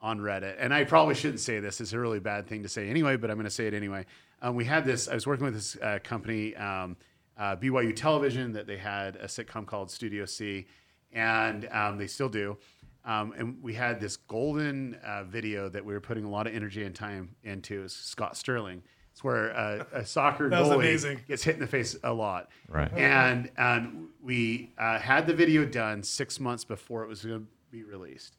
on 0.02 0.20
reddit. 0.20 0.56
And 0.60 0.74
i 0.74 0.84
probably 0.84 1.16
shouldn't 1.16 1.40
say 1.40 1.60
this. 1.60 1.82
It's 1.82 1.94
a 1.94 2.00
really 2.00 2.20
bad 2.20 2.48
thing 2.48 2.64
to 2.64 2.70
say 2.70 2.90
anyway 2.90 3.16
but 3.18 3.30
i'm 3.32 3.38
going 3.38 3.46
to 3.46 3.50
say 3.50 3.68
it 3.68 3.74
anyway. 3.74 4.06
Um, 4.42 4.56
we 4.56 4.64
had 4.66 4.86
this 4.86 5.08
i 5.08 5.14
was 5.16 5.26
working 5.26 5.46
with 5.46 5.56
this 5.56 5.76
uh, 5.82 6.00
company 6.04 6.56
um, 6.56 6.96
uh, 7.38 7.56
byu 7.56 7.94
television 7.96 8.54
that 8.54 8.68
they 8.68 8.78
had 8.78 9.16
a 9.16 9.26
sitcom 9.26 9.66
called 9.66 9.90
studio 9.90 10.26
c 10.26 10.68
and 11.16 11.68
um, 11.72 11.98
they 11.98 12.06
still 12.06 12.30
do 12.30 12.58
um, 13.06 13.34
and 13.38 13.62
we 13.62 13.74
had 13.76 14.00
this 14.00 14.18
golden 14.18 14.96
uh, 15.06 15.24
video 15.26 15.70
that 15.70 15.86
we 15.86 15.94
were 15.94 16.02
putting 16.02 16.24
a 16.24 16.30
lot 16.30 16.48
of 16.48 16.56
energy 16.56 16.84
and 16.84 16.96
time 16.96 17.36
into. 17.44 17.84
Is 17.84 17.94
Scott 17.94 18.36
Sterling. 18.36 18.82
It's 19.12 19.24
where 19.24 19.56
uh, 19.56 19.86
a 19.94 20.06
soccer 20.06 20.50
goalie 20.50 20.76
amazing. 20.76 21.22
gets 21.28 21.44
hit 21.44 21.54
in 21.54 21.62
the 21.62 21.68
face 21.68 21.96
a 22.04 22.12
lot. 22.12 22.50
Right. 22.68 22.92
And 22.94 23.52
and 23.58 24.08
we 24.24 24.74
uh, 24.78 24.98
had 24.98 25.28
the 25.28 25.36
video 25.36 25.66
done 25.66 26.02
six 26.02 26.40
months 26.40 26.66
before 26.66 27.04
it 27.04 27.08
was 27.08 27.24
going 27.24 27.42
to 27.42 27.48
be 27.70 27.84
released, 27.84 28.38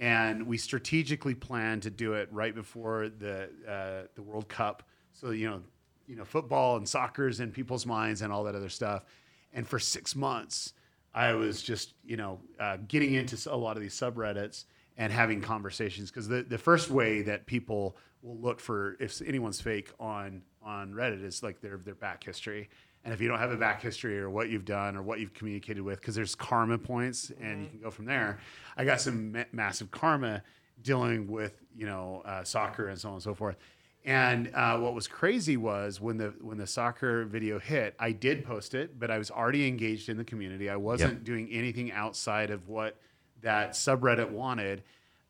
and 0.00 0.46
we 0.46 0.56
strategically 0.56 1.34
planned 1.34 1.82
to 1.82 1.90
do 1.90 2.14
it 2.14 2.30
right 2.32 2.54
before 2.54 3.10
the 3.10 3.50
uh, 3.68 4.06
the 4.14 4.22
World 4.22 4.48
Cup. 4.48 4.82
So 5.12 5.30
you 5.30 5.50
know, 5.50 5.60
you 6.06 6.16
know, 6.16 6.24
football 6.24 6.78
and 6.78 6.88
soccer's 6.88 7.40
in 7.40 7.52
people's 7.52 7.84
minds 7.84 8.22
and 8.22 8.32
all 8.32 8.44
that 8.44 8.54
other 8.54 8.70
stuff. 8.70 9.04
And 9.52 9.66
for 9.66 9.78
six 9.78 10.16
months, 10.16 10.72
I 11.16 11.32
was 11.32 11.62
just, 11.62 11.94
you 12.04 12.18
know, 12.18 12.38
uh, 12.60 12.76
getting 12.86 13.14
into 13.14 13.36
a 13.50 13.56
lot 13.56 13.76
of 13.76 13.82
these 13.82 13.94
subreddits 13.94 14.66
and 14.98 15.10
having 15.10 15.40
conversations 15.40 16.10
because 16.10 16.28
the, 16.28 16.42
the 16.42 16.58
first 16.58 16.90
way 16.90 17.22
that 17.22 17.46
people 17.46 17.96
will 18.22 18.36
look 18.36 18.60
for 18.60 18.98
if 19.00 19.22
anyone's 19.26 19.60
fake 19.60 19.90
on 19.98 20.42
on 20.62 20.92
Reddit 20.92 21.24
is 21.24 21.42
like 21.42 21.62
their 21.62 21.78
their 21.78 21.94
back 21.94 22.22
history. 22.22 22.68
And 23.02 23.14
if 23.14 23.20
you 23.20 23.28
don't 23.28 23.38
have 23.38 23.50
a 23.52 23.56
back 23.56 23.80
history 23.80 24.18
or 24.18 24.28
what 24.28 24.50
you've 24.50 24.64
done 24.64 24.94
or 24.94 25.02
what 25.02 25.20
you've 25.20 25.32
communicated 25.32 25.80
with, 25.80 26.00
because 26.00 26.14
there's 26.14 26.34
karma 26.34 26.76
points 26.76 27.32
and 27.40 27.62
you 27.62 27.68
can 27.68 27.78
go 27.78 27.90
from 27.90 28.04
there. 28.04 28.40
I 28.76 28.84
got 28.84 29.00
some 29.00 29.32
ma- 29.32 29.44
massive 29.52 29.90
karma 29.90 30.42
dealing 30.82 31.28
with 31.28 31.62
you 31.74 31.86
know 31.86 32.22
uh, 32.26 32.44
soccer 32.44 32.88
and 32.88 32.98
so 32.98 33.08
on 33.08 33.14
and 33.14 33.22
so 33.22 33.32
forth. 33.32 33.56
And 34.06 34.52
uh, 34.54 34.78
what 34.78 34.94
was 34.94 35.08
crazy 35.08 35.56
was 35.56 36.00
when 36.00 36.16
the 36.16 36.32
when 36.40 36.58
the 36.58 36.66
soccer 36.66 37.24
video 37.24 37.58
hit, 37.58 37.96
I 37.98 38.12
did 38.12 38.44
post 38.44 38.72
it, 38.72 39.00
but 39.00 39.10
I 39.10 39.18
was 39.18 39.32
already 39.32 39.66
engaged 39.66 40.08
in 40.08 40.16
the 40.16 40.22
community. 40.24 40.70
I 40.70 40.76
wasn't 40.76 41.24
doing 41.24 41.48
anything 41.50 41.90
outside 41.90 42.50
of 42.50 42.68
what 42.68 42.98
that 43.42 43.72
subreddit 43.72 44.30
wanted. 44.30 44.84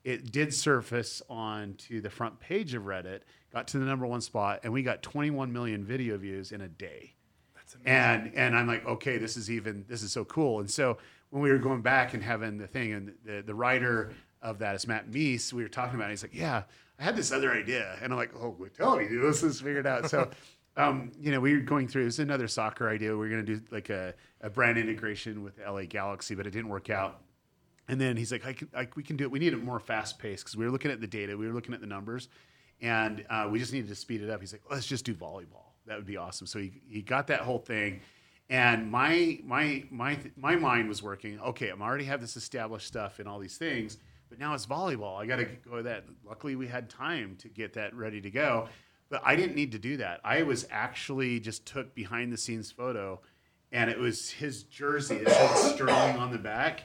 It 0.05 0.31
did 0.31 0.53
surface 0.53 1.23
onto 1.31 2.03
the 2.03 2.11
front 2.11 2.39
page 2.39 2.75
of 2.75 2.83
Reddit, 2.83 3.23
got 3.51 3.67
to 3.69 3.79
the 3.79 3.87
number 3.87 4.07
one 4.07 4.21
spot, 4.21 4.61
and 4.63 4.73
we 4.73 4.83
got 4.83 5.03
21 5.03 5.53
million 5.53 5.83
video 5.83 6.17
views 6.19 6.53
in 6.53 6.61
a 6.61 6.69
day. 6.69 7.15
that's 7.55 7.77
And 7.87 8.31
and 8.35 8.55
I'm 8.55 8.67
like, 8.67 8.85
okay, 8.87 9.17
this 9.17 9.39
is 9.39 9.51
even 9.51 9.87
this 9.89 10.03
is 10.03 10.13
so 10.13 10.27
cool. 10.27 10.61
And 10.61 10.71
so 10.71 10.99
when 11.31 11.43
we 11.43 11.51
were 11.51 11.59
going 11.59 11.81
back 11.81 12.13
and 12.13 12.23
having 12.23 12.59
the 12.59 12.67
thing, 12.67 12.93
and 12.93 13.15
the 13.25 13.41
the 13.41 13.55
writer 13.55 14.13
of 14.43 14.59
that 14.59 14.75
is 14.75 14.87
Matt 14.87 15.11
Meese, 15.11 15.51
we 15.55 15.63
were 15.63 15.69
talking 15.71 15.95
about. 15.95 16.09
it. 16.09 16.13
He's 16.13 16.23
like, 16.23 16.35
yeah, 16.35 16.65
I 16.99 17.05
had 17.05 17.17
this 17.17 17.33
other 17.33 17.53
idea, 17.53 17.97
and 18.03 18.13
I'm 18.13 18.19
like, 18.19 18.35
oh, 18.35 18.57
tell 18.77 18.97
me, 18.97 19.09
dude, 19.09 19.25
let's 19.25 19.41
just 19.41 19.63
figure 19.63 19.81
it 19.81 19.87
out. 19.87 20.11
So. 20.11 20.31
Um, 20.79 21.11
you 21.19 21.31
know, 21.31 21.41
we 21.41 21.55
were 21.55 21.61
going 21.61 21.89
through. 21.89 22.03
It 22.03 22.05
was 22.05 22.19
another 22.19 22.49
soccer 22.49 22.87
idea. 22.91 23.09
We 23.13 23.17
were 23.17 23.29
going 23.31 23.47
to 23.47 23.57
do 23.57 23.63
like 23.71 23.89
a, 23.89 24.13
a 24.43 24.51
brand 24.51 24.77
integration 24.77 25.43
with 25.43 25.59
LA 25.59 25.85
Galaxy, 25.85 26.35
but 26.35 26.47
it 26.47 26.51
didn't 26.51 26.69
work 26.69 26.91
out. 26.91 27.23
And 27.89 28.01
then 28.01 28.17
he's 28.17 28.33
like, 28.33 28.45
I 28.45 28.53
can, 28.53 28.69
I, 28.77 28.89
we 28.97 29.03
can 29.03 29.17
do 29.17 29.25
it. 29.25 29.31
We 29.31 29.39
need 29.39 29.53
it 29.53 29.63
more 29.63 29.79
fast 29.79 30.19
paced 30.19 30.45
because 30.45 30.57
we 30.57 30.65
were 30.65 30.71
looking 30.71 30.91
at 30.91 31.01
the 31.01 31.07
data, 31.07 31.37
we 31.37 31.47
were 31.47 31.55
looking 31.55 31.73
at 31.73 31.81
the 31.81 31.87
numbers, 31.87 32.29
and 32.81 33.25
uh, 33.31 33.49
we 33.51 33.59
just 33.59 33.73
needed 33.73 33.89
to 33.89 33.95
speed 33.95 34.23
it 34.23 34.29
up. 34.31 34.41
He's 34.41 34.53
like, 34.53 34.63
let's 34.71 34.87
just 34.87 35.05
do 35.05 35.15
volleyball. 35.15 35.73
That 35.87 35.97
would 35.97 36.07
be 36.07 36.17
awesome. 36.17 36.47
So 36.47 36.59
he, 36.59 36.83
he 36.89 37.01
got 37.01 37.29
that 37.29 37.41
whole 37.41 37.61
thing, 37.61 38.01
and 38.51 38.91
my 38.91 39.39
my 39.45 39.85
my 39.91 40.19
my 40.37 40.57
mind 40.57 40.89
was 40.89 41.03
working. 41.03 41.39
Okay, 41.41 41.69
I'm 41.69 41.81
already 41.81 42.05
have 42.05 42.21
this 42.21 42.37
established 42.37 42.89
stuff 42.89 43.21
and 43.21 43.29
all 43.29 43.39
these 43.39 43.57
things, 43.57 43.99
but 44.29 44.39
now 44.39 44.55
it's 44.55 44.67
volleyball. 44.67 45.21
I 45.21 45.27
got 45.27 45.37
to 45.37 45.45
go 45.45 45.77
with 45.77 45.85
that. 45.85 46.05
Luckily, 46.25 46.57
we 46.57 46.67
had 46.67 46.89
time 46.89 47.37
to 47.39 47.49
get 47.49 47.75
that 47.75 47.95
ready 47.95 48.21
to 48.21 48.31
go, 48.31 48.69
but 49.09 49.23
I 49.25 49.37
didn't 49.37 49.55
need 49.55 49.73
to 49.73 49.79
do 49.79 49.97
that. 49.99 50.21
I 50.25 50.43
was 50.43 50.67
actually 50.71 51.41
just 51.41 51.67
took 51.67 51.95
behind 51.95 52.33
the 52.33 52.37
scenes 52.37 52.71
photo, 52.71 53.21
and 53.73 53.91
it 53.91 53.99
was 53.99 54.31
his 54.31 54.65
jersey. 54.65 55.17
It 55.17 55.29
said 55.29 55.75
Sterling 55.75 56.17
on 56.17 56.33
the 56.33 56.39
back 56.39 56.83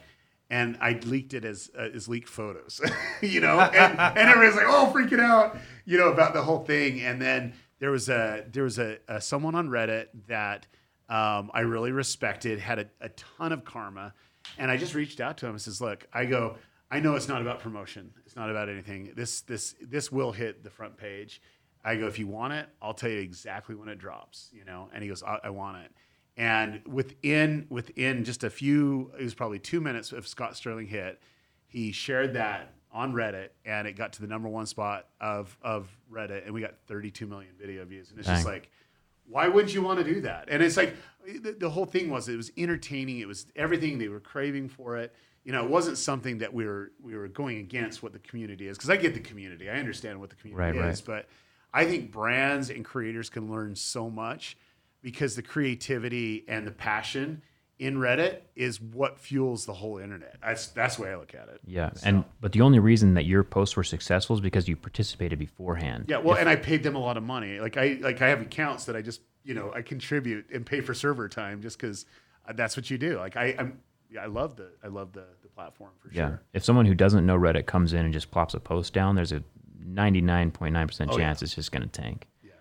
and 0.52 0.78
I 0.82 1.00
leaked 1.06 1.34
it 1.34 1.46
as 1.46 1.72
uh, 1.80 1.88
as 1.96 2.10
leaked 2.10 2.28
photos, 2.28 2.82
you 3.22 3.40
know, 3.40 3.60
and, 3.60 3.98
and 3.98 4.18
everybody's 4.18 4.58
like, 4.58 4.66
oh, 4.68 4.92
freaking 4.94 5.22
out, 5.22 5.58
you 5.86 5.98
know, 5.98 6.12
about 6.12 6.34
the 6.34 6.42
whole 6.42 6.66
thing. 6.66 7.00
And 7.00 7.22
then 7.22 7.54
there 7.80 7.90
was 7.90 8.10
a 8.10 8.46
there 8.52 8.64
was 8.64 8.78
a, 8.78 9.00
a 9.08 9.22
someone 9.22 9.56
on 9.56 9.70
Reddit 9.70 10.08
that 10.28 10.68
um, 11.10 11.52
I 11.54 11.62
really 11.62 11.92
respected, 11.92 12.60
had 12.60 12.80
a, 12.80 12.86
a 13.00 13.10
ton 13.10 13.54
of 13.54 13.64
karma, 13.64 14.14
and 14.58 14.70
I 14.70 14.78
just 14.78 14.94
reached 14.94 15.20
out 15.20 15.38
to 15.40 15.46
him 15.46 15.54
and 15.54 15.62
says, 15.62 15.82
look, 15.82 16.06
I 16.14 16.26
go, 16.26 16.58
I 16.92 17.00
know 17.00 17.16
it's 17.16 17.30
not 17.30 17.42
about 17.42 17.62
promotion, 17.62 18.12
it's 18.26 18.36
not 18.36 18.50
about 18.50 18.68
anything. 18.68 19.14
This 19.16 19.42
this 19.42 19.76
this 19.82 20.12
will 20.12 20.34
hit 20.34 20.64
the 20.64 20.70
front 20.70 20.98
page. 20.98 21.42
I 21.84 21.96
go, 21.96 22.06
if 22.06 22.20
you 22.20 22.28
want 22.28 22.54
it, 22.54 22.68
I'll 22.82 22.94
tell 22.94 23.10
you 23.10 23.20
exactly 23.20 23.74
when 23.74 23.90
it 23.90 23.98
drops, 23.98 24.50
you 24.54 24.66
know. 24.66 24.90
And 24.94 25.02
he 25.02 25.10
goes, 25.10 25.24
I, 25.24 25.40
I 25.46 25.50
want 25.50 25.78
it. 25.78 25.92
And 26.38 26.82
within 26.86 27.66
within 27.70 28.24
just 28.24 28.44
a 28.44 28.50
few, 28.50 29.12
it 29.18 29.24
was 29.24 29.34
probably 29.34 29.60
two 29.60 29.82
minutes 29.82 30.12
of 30.12 30.28
Scott 30.28 30.56
Sterling 30.56 30.88
hit, 30.88 31.22
he 31.66 31.92
shared 31.92 32.34
that 32.34 32.74
on 32.92 33.14
Reddit, 33.14 33.50
and 33.66 33.88
it 33.88 33.94
got 33.94 34.14
to 34.14 34.22
the 34.22 34.28
number 34.28 34.50
one 34.50 34.66
spot 34.66 35.08
of 35.22 35.58
of 35.62 35.90
Reddit, 36.12 36.46
and 36.46 36.54
we 36.54 36.60
got 36.62 36.76
32 36.88 37.26
million 37.26 37.54
video 37.60 37.86
views. 37.86 38.10
And 38.10 38.20
it's 38.20 38.28
just 38.28 38.46
like, 38.46 38.70
why 39.28 39.48
wouldn't 39.48 39.74
you 39.74 39.82
want 39.82 40.00
to 40.00 40.06
do 40.06 40.22
that? 40.22 40.50
And 40.50 40.62
it's 40.62 40.76
like 40.78 40.96
the, 41.26 41.56
the 41.58 41.70
whole 41.70 41.86
thing 41.86 42.10
was 42.10 42.28
it 42.28 42.36
was 42.36 42.52
entertaining. 42.58 43.20
It 43.20 43.28
was 43.28 43.48
everything 43.56 43.98
they 43.98 44.10
were 44.10 44.20
craving 44.20 44.68
for 44.70 44.98
it. 44.98 45.16
You 45.44 45.52
know, 45.52 45.64
it 45.64 45.70
wasn't 45.70 45.98
something 45.98 46.40
that 46.40 46.54
we 46.54 46.66
were 46.66 46.92
we 47.02 47.16
were 47.16 47.28
going 47.28 47.58
against 47.58 48.04
what 48.04 48.14
the 48.14 48.20
community 48.20 48.68
is 48.68 48.78
because 48.78 48.90
I 48.90 48.98
get 48.98 49.14
the 49.14 49.20
community, 49.20 49.70
I 49.70 49.78
understand 49.78 50.20
what 50.20 50.30
the 50.30 50.36
community 50.36 50.80
Right, 50.80 50.90
is, 50.92 51.02
but 51.02 51.28
I 51.74 51.86
think 51.86 52.12
brands 52.12 52.70
and 52.70 52.86
creators 52.86 53.30
can 53.30 53.52
learn 53.52 53.76
so 53.76 54.10
much 54.10 54.58
because 55.02 55.36
the 55.36 55.42
creativity 55.42 56.44
and 56.48 56.68
the 56.68 56.72
passion 56.72 57.42
in 57.80 57.98
Reddit 57.98 58.42
is 58.56 58.80
what 58.80 59.20
fuels 59.20 59.66
the 59.66 59.74
whole 59.74 59.98
internet. 59.98 60.36
That's 60.44 60.68
that's 60.68 60.98
the 60.98 61.04
way 61.04 61.10
I 61.10 61.16
look 61.16 61.34
at 61.34 61.50
it. 61.50 61.62
Yeah, 61.66 61.90
and 62.04 62.24
but 62.40 62.52
the 62.52 62.62
only 62.62 62.78
reason 62.78 63.16
that 63.16 63.26
your 63.26 63.44
posts 63.44 63.76
were 63.76 63.84
successful 63.84 64.36
is 64.36 64.40
because 64.40 64.68
you 64.68 64.76
participated 64.76 65.40
beforehand. 65.40 66.06
Yeah, 66.08 66.18
well, 66.18 66.38
and 66.38 66.48
I 66.48 66.56
paid 66.56 66.84
them 66.84 66.96
a 66.96 67.00
lot 67.00 67.18
of 67.18 67.24
money. 67.24 67.60
Like 67.60 67.78
I 67.78 67.98
like 68.00 68.22
I 68.22 68.30
have 68.30 68.42
accounts 68.42 68.86
that 68.86 68.96
I 68.96 69.02
just 69.02 69.22
you 69.44 69.56
know 69.56 69.74
I 69.74 69.82
contribute 69.82 70.46
and 70.54 70.64
pay 70.64 70.82
for 70.82 70.94
server 70.94 71.28
time 71.28 71.64
just 71.64 71.80
because 71.80 72.06
uh, 72.48 72.54
that's 72.54 72.78
what 72.78 72.92
you 72.92 73.00
do. 73.00 73.18
Like 73.18 73.36
I 73.36 73.56
I'm 73.58 73.80
I 74.20 74.26
love 74.26 74.56
the 74.56 74.70
I 74.84 74.88
love 74.88 75.14
the 75.14 75.26
the 75.42 75.48
platform 75.50 75.92
for 76.02 76.10
Yeah. 76.14 76.28
sure. 76.30 76.42
If 76.54 76.64
someone 76.64 76.86
who 76.86 76.94
doesn't 76.96 77.26
know 77.26 77.38
Reddit 77.38 77.66
comes 77.66 77.94
in 77.94 78.04
and 78.06 78.14
just 78.14 78.32
plops 78.32 78.54
a 78.54 78.60
post 78.60 78.94
down, 78.94 79.16
there's 79.16 79.32
a 79.32 79.44
99.9% 79.88 81.08
Oh, 81.10 81.18
yeah. 81.18 81.26
chance 81.26 81.42
it's 81.42 81.56
just 81.56 81.72
going 81.72 81.82
to 81.84 81.88
tank. 81.90 82.28
Yeah. 82.44 82.52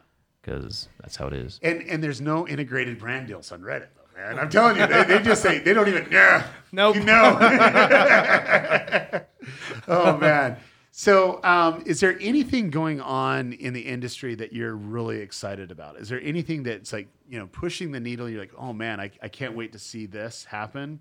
Because 0.42 0.88
that's 1.00 1.16
how 1.16 1.26
it 1.26 1.32
is. 1.34 1.58
And 1.62 1.82
and 1.82 2.02
there's 2.02 2.20
no 2.20 2.46
integrated 2.46 2.98
brand 2.98 3.26
deals 3.28 3.50
on 3.52 3.60
Reddit 3.62 3.88
though, 3.96 4.20
man. 4.20 4.38
I'm 4.38 4.48
telling 4.48 4.76
you, 4.76 4.86
they, 4.86 5.04
they 5.04 5.18
just 5.22 5.42
say 5.42 5.58
they 5.58 5.72
don't 5.74 5.88
even 5.88 6.06
yeah. 6.10 6.46
Nope. 6.72 6.96
You 6.96 7.04
know. 7.04 7.36
oh 9.88 10.16
man. 10.18 10.56
So, 10.92 11.40
um, 11.44 11.82
is 11.86 12.00
there 12.00 12.18
anything 12.20 12.68
going 12.70 13.00
on 13.00 13.52
in 13.54 13.72
the 13.72 13.80
industry 13.80 14.34
that 14.34 14.52
you're 14.52 14.74
really 14.74 15.18
excited 15.20 15.70
about? 15.70 15.96
Is 15.96 16.08
there 16.08 16.20
anything 16.20 16.64
that's 16.64 16.92
like, 16.92 17.06
you 17.28 17.38
know, 17.38 17.46
pushing 17.46 17.92
the 17.92 18.00
needle? 18.00 18.28
You're 18.28 18.40
like, 18.40 18.52
oh 18.58 18.72
man, 18.72 19.00
I, 19.00 19.10
I 19.22 19.28
can't 19.28 19.54
wait 19.54 19.72
to 19.72 19.78
see 19.78 20.06
this 20.06 20.44
happen. 20.44 21.00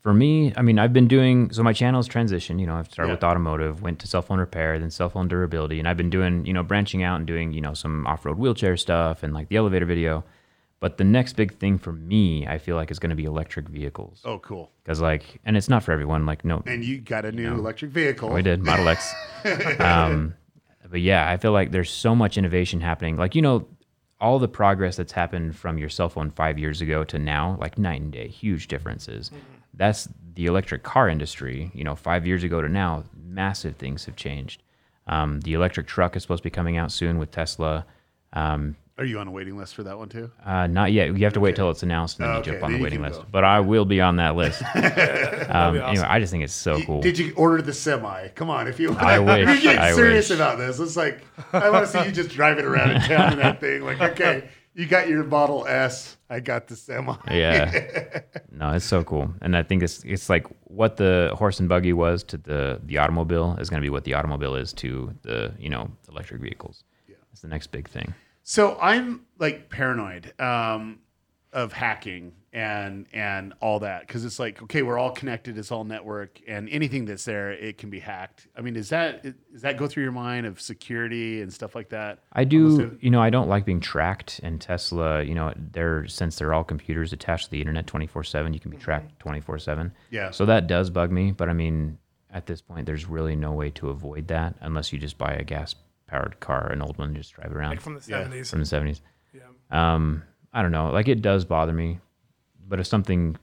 For 0.00 0.12
me, 0.14 0.52
I 0.56 0.62
mean, 0.62 0.78
I've 0.78 0.92
been 0.92 1.08
doing 1.08 1.52
so 1.52 1.62
my 1.62 1.72
channel's 1.72 2.08
transition. 2.08 2.58
You 2.58 2.66
know, 2.66 2.74
I've 2.76 2.90
started 2.90 3.10
Yeah. 3.10 3.14
with 3.16 3.24
automotive, 3.24 3.82
went 3.82 3.98
to 4.00 4.06
cell 4.06 4.22
phone 4.22 4.38
repair, 4.40 4.78
then 4.78 4.90
cell 4.90 5.08
phone 5.08 5.28
durability, 5.28 5.78
and 5.78 5.86
I've 5.88 5.96
been 5.96 6.10
doing, 6.10 6.44
you 6.46 6.52
know, 6.52 6.62
branching 6.62 7.02
out 7.02 7.16
and 7.16 7.26
doing, 7.26 7.52
you 7.52 7.60
know, 7.60 7.74
some 7.74 8.06
off 8.06 8.24
road 8.24 8.38
wheelchair 8.38 8.76
stuff 8.76 9.22
and 9.22 9.32
like 9.34 9.48
the 9.48 9.56
elevator 9.56 9.86
video. 9.86 10.24
But 10.80 10.96
the 10.98 11.04
next 11.04 11.34
big 11.34 11.54
thing 11.58 11.78
for 11.78 11.92
me, 11.92 12.44
I 12.48 12.58
feel 12.58 12.74
like, 12.74 12.90
is 12.90 12.98
going 12.98 13.10
to 13.10 13.16
be 13.16 13.24
electric 13.24 13.68
vehicles. 13.68 14.20
Oh, 14.24 14.40
cool. 14.40 14.72
Because, 14.82 15.00
like, 15.00 15.40
and 15.44 15.56
it's 15.56 15.68
not 15.68 15.84
for 15.84 15.92
everyone. 15.92 16.26
Like, 16.26 16.44
no, 16.44 16.60
And 16.66 16.84
you 16.84 16.98
got 17.00 17.24
a 17.24 17.30
new 17.30 17.52
electric 17.52 17.92
vehicle. 17.92 18.30
we 18.30 18.42
did 18.42 18.64
Model 18.64 18.88
X. 18.88 19.14
um, 19.78 20.34
but 20.90 21.00
yeah, 21.00 21.30
I 21.30 21.36
feel 21.36 21.52
like 21.52 21.70
there's 21.70 21.90
so 21.90 22.16
much 22.16 22.36
innovation 22.36 22.80
happening. 22.80 23.16
Like 23.16 23.34
you 23.36 23.42
know, 23.42 23.68
all 24.20 24.38
the 24.40 24.48
progress 24.48 24.96
that's 24.96 25.12
happened 25.12 25.56
from 25.56 25.78
your 25.78 25.88
cell 25.88 26.08
phone 26.08 26.30
five 26.30 26.58
years 26.58 26.80
ago 26.80 27.04
to 27.04 27.18
now, 27.18 27.56
like 27.60 27.78
night 27.78 28.00
and 28.00 28.12
day, 28.12 28.28
huge 28.28 28.66
differences. 28.68 29.30
That's 29.74 30.08
the 30.34 30.46
electric 30.46 30.82
car 30.82 31.08
industry. 31.08 31.70
You 31.74 31.84
know, 31.84 31.94
five 31.94 32.26
years 32.26 32.42
ago 32.44 32.60
to 32.62 32.68
now, 32.68 33.04
massive 33.24 33.76
things 33.76 34.04
have 34.06 34.16
changed. 34.16 34.62
Um, 35.06 35.40
the 35.40 35.54
electric 35.54 35.86
truck 35.86 36.16
is 36.16 36.22
supposed 36.22 36.42
to 36.42 36.46
be 36.46 36.50
coming 36.50 36.76
out 36.76 36.92
soon 36.92 37.18
with 37.18 37.30
Tesla. 37.30 37.84
Um, 38.34 38.76
Are 38.98 39.04
you 39.04 39.18
on 39.18 39.26
a 39.26 39.30
waiting 39.30 39.56
list 39.58 39.74
for 39.74 39.82
that 39.82 39.98
one 39.98 40.08
too? 40.08 40.30
uh, 40.44 40.66
not 40.68 40.92
yet. 40.92 41.08
You 41.16 41.24
have 41.24 41.32
to 41.34 41.40
wait 41.40 41.56
till 41.56 41.70
it's 41.70 41.82
announced 41.82 42.18
and 42.20 42.24
then 42.28 42.30
Oh, 42.30 42.34
you 42.36 42.40
okay. 42.40 42.50
jump 42.52 42.62
on 42.64 42.70
Then 42.72 42.80
the 42.80 42.84
waiting 42.84 43.02
list. 43.02 43.20
go. 43.20 43.26
But 43.30 43.44
I 43.44 43.60
will 43.60 43.84
be 43.84 44.00
on 44.00 44.16
that 44.16 44.36
list. 44.36 44.62
um, 44.74 44.82
awesome. 44.84 45.76
Anyway, 45.82 46.04
I 46.06 46.18
just 46.20 46.30
think 46.30 46.44
it's 46.44 46.52
so 46.52 46.80
cool. 46.82 47.00
Did 47.02 47.18
you 47.18 47.32
order 47.36 47.62
the 47.62 47.72
semi? 47.72 48.28
Come 48.28 48.48
on, 48.48 48.68
if 48.68 48.78
you. 48.78 48.94
I 48.94 49.18
wish. 49.18 49.46
You're 49.46 49.56
getting 49.74 49.78
I 49.80 49.92
serious 49.92 50.30
wish. 50.30 50.38
about 50.38 50.58
this, 50.58 50.78
it's 50.78 50.96
like 50.96 51.24
I 51.52 51.68
want 51.70 51.86
to 51.86 51.92
see 51.92 52.04
you 52.06 52.12
just 52.12 52.30
driving 52.30 52.64
around 52.64 52.92
in 52.92 53.00
town 53.02 53.32
in 53.32 53.38
that 53.40 53.60
thing. 53.60 53.82
Like, 53.82 54.00
okay, 54.00 54.48
you 54.74 54.86
got 54.86 55.08
your 55.08 55.24
Model 55.24 55.66
S, 55.66 56.16
I 56.30 56.40
got 56.40 56.68
the 56.68 56.76
semi. 56.76 57.14
Yeah. 57.30 58.20
no, 58.50 58.70
it's 58.70 58.84
so 58.84 59.04
cool. 59.04 59.32
And 59.40 59.56
I 59.56 59.62
think 59.62 59.82
it's 59.82 60.02
it's 60.04 60.28
like 60.28 60.46
what 60.64 60.96
the 60.96 61.34
horse 61.34 61.60
and 61.60 61.68
buggy 61.68 61.92
was 61.92 62.22
to 62.24 62.36
the 62.36 62.80
the 62.84 62.98
automobile 62.98 63.56
is 63.60 63.68
going 63.68 63.82
to 63.82 63.84
be 63.84 63.90
what 63.90 64.04
the 64.04 64.14
automobile 64.14 64.54
is 64.54 64.72
to 64.74 65.14
the, 65.22 65.52
you 65.58 65.68
know, 65.68 65.90
electric 66.08 66.40
vehicles. 66.40 66.84
Yeah. 67.06 67.16
It's 67.32 67.42
the 67.42 67.48
next 67.48 67.70
big 67.70 67.88
thing. 67.88 68.14
So 68.42 68.78
I'm 68.80 69.22
like 69.38 69.68
paranoid 69.70 70.38
um, 70.40 71.00
of 71.52 71.72
hacking 71.72 72.32
and 72.54 73.06
and 73.12 73.52
all 73.60 73.78
that 73.80 74.06
because 74.06 74.24
it's 74.24 74.38
like 74.38 74.62
okay, 74.62 74.82
we're 74.82 74.98
all 74.98 75.10
connected, 75.10 75.56
it's 75.58 75.70
all 75.70 75.84
network, 75.84 76.40
and 76.48 76.68
anything 76.70 77.04
that's 77.04 77.24
there, 77.24 77.52
it 77.52 77.76
can 77.78 77.90
be 77.90 77.98
hacked. 78.00 78.46
I 78.56 78.60
mean, 78.62 78.76
is 78.76 78.88
that 78.90 79.22
does 79.52 79.62
that 79.62 79.76
go 79.76 79.86
through 79.86 80.02
your 80.04 80.12
mind 80.12 80.46
of 80.46 80.60
security 80.60 81.42
and 81.42 81.52
stuff 81.52 81.74
like 81.74 81.90
that? 81.90 82.20
I 82.32 82.44
Almost 82.44 82.78
do, 82.78 82.98
you 83.00 83.10
know, 83.10 83.20
I 83.22 83.30
don't 83.30 83.48
like 83.48 83.64
being 83.66 83.80
tracked 83.80 84.40
and 84.42 84.60
Tesla, 84.60 85.22
you 85.22 85.34
know, 85.34 85.52
they're 85.56 86.06
since 86.08 86.36
they're 86.36 86.54
all 86.54 86.64
computers 86.64 87.12
attached 87.12 87.46
to 87.46 87.50
the 87.50 87.60
internet 87.60 87.86
24/7, 87.86 88.52
you 88.54 88.60
can 88.60 88.70
be 88.70 88.76
tracked 88.78 89.18
24/7. 89.18 89.92
Yeah. 90.10 90.30
So 90.30 90.46
that 90.46 90.66
does 90.66 90.90
bug 90.90 91.10
me, 91.10 91.32
but 91.32 91.48
I 91.48 91.52
mean, 91.52 91.98
at 92.30 92.46
this 92.46 92.62
point 92.62 92.86
there's 92.86 93.06
really 93.06 93.36
no 93.36 93.52
way 93.52 93.70
to 93.70 93.90
avoid 93.90 94.28
that 94.28 94.54
unless 94.60 94.92
you 94.92 94.98
just 94.98 95.18
buy 95.18 95.32
a 95.32 95.44
gas 95.44 95.74
powered 96.06 96.40
car, 96.40 96.70
an 96.70 96.82
old 96.82 96.96
one, 96.98 97.14
just 97.14 97.32
drive 97.34 97.54
around. 97.54 97.70
like 97.70 97.80
from 97.82 97.94
the 97.94 98.04
Yeah. 98.06 98.24
70s. 98.24 98.50
from 98.50 98.60
the 98.60 98.66
70s. 98.66 99.00
Yeah. 99.34 99.42
Um, 99.94 100.22
I 100.52 100.62
don't 100.62 100.72
know. 100.72 100.90
Like 100.90 101.08
it 101.08 101.22
does 101.22 101.44
bother 101.44 101.72
me, 101.72 101.98
but 102.68 102.80
if 102.80 102.86
something 102.86 103.36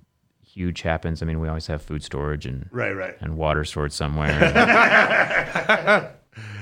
huge 0.46 0.82
happens, 0.82 1.22
I 1.22 1.26
mean, 1.26 1.40
we 1.40 1.48
always 1.48 1.68
have 1.68 1.82
food 1.82 2.04
storage 2.04 2.46
and 2.46 2.68
Right, 2.72 2.92
right. 2.94 3.16
and 3.22 3.38
water 3.38 3.64
stored 3.66 3.94
somewhere. 3.94 6.16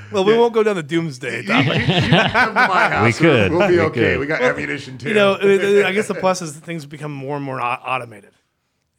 Well, 0.10 0.24
we 0.24 0.38
won't 0.38 0.54
go 0.54 0.64
down 0.64 0.78
the 0.78 0.84
doomsday 0.84 1.44
topic. 1.44 1.84
Come 1.86 2.48
to 2.48 2.54
my 2.54 2.90
house. 2.90 3.20
could. 3.20 3.52
We'll 3.52 3.68
be 3.68 3.74
We 3.76 3.82
okay. 3.82 4.00
could. 4.14 4.20
We 4.22 4.26
got 4.26 4.42
ammunition 4.42 4.98
too. 4.98 5.10
you 5.10 5.14
know, 5.14 5.34
I 5.36 5.92
guess 5.92 6.08
the 6.08 6.16
plus 6.16 6.42
is 6.42 6.54
that 6.56 6.64
things 6.64 6.86
become 6.86 7.12
more 7.12 7.36
and 7.36 7.44
more 7.44 7.60
au- 7.60 7.82
automated, 7.86 8.32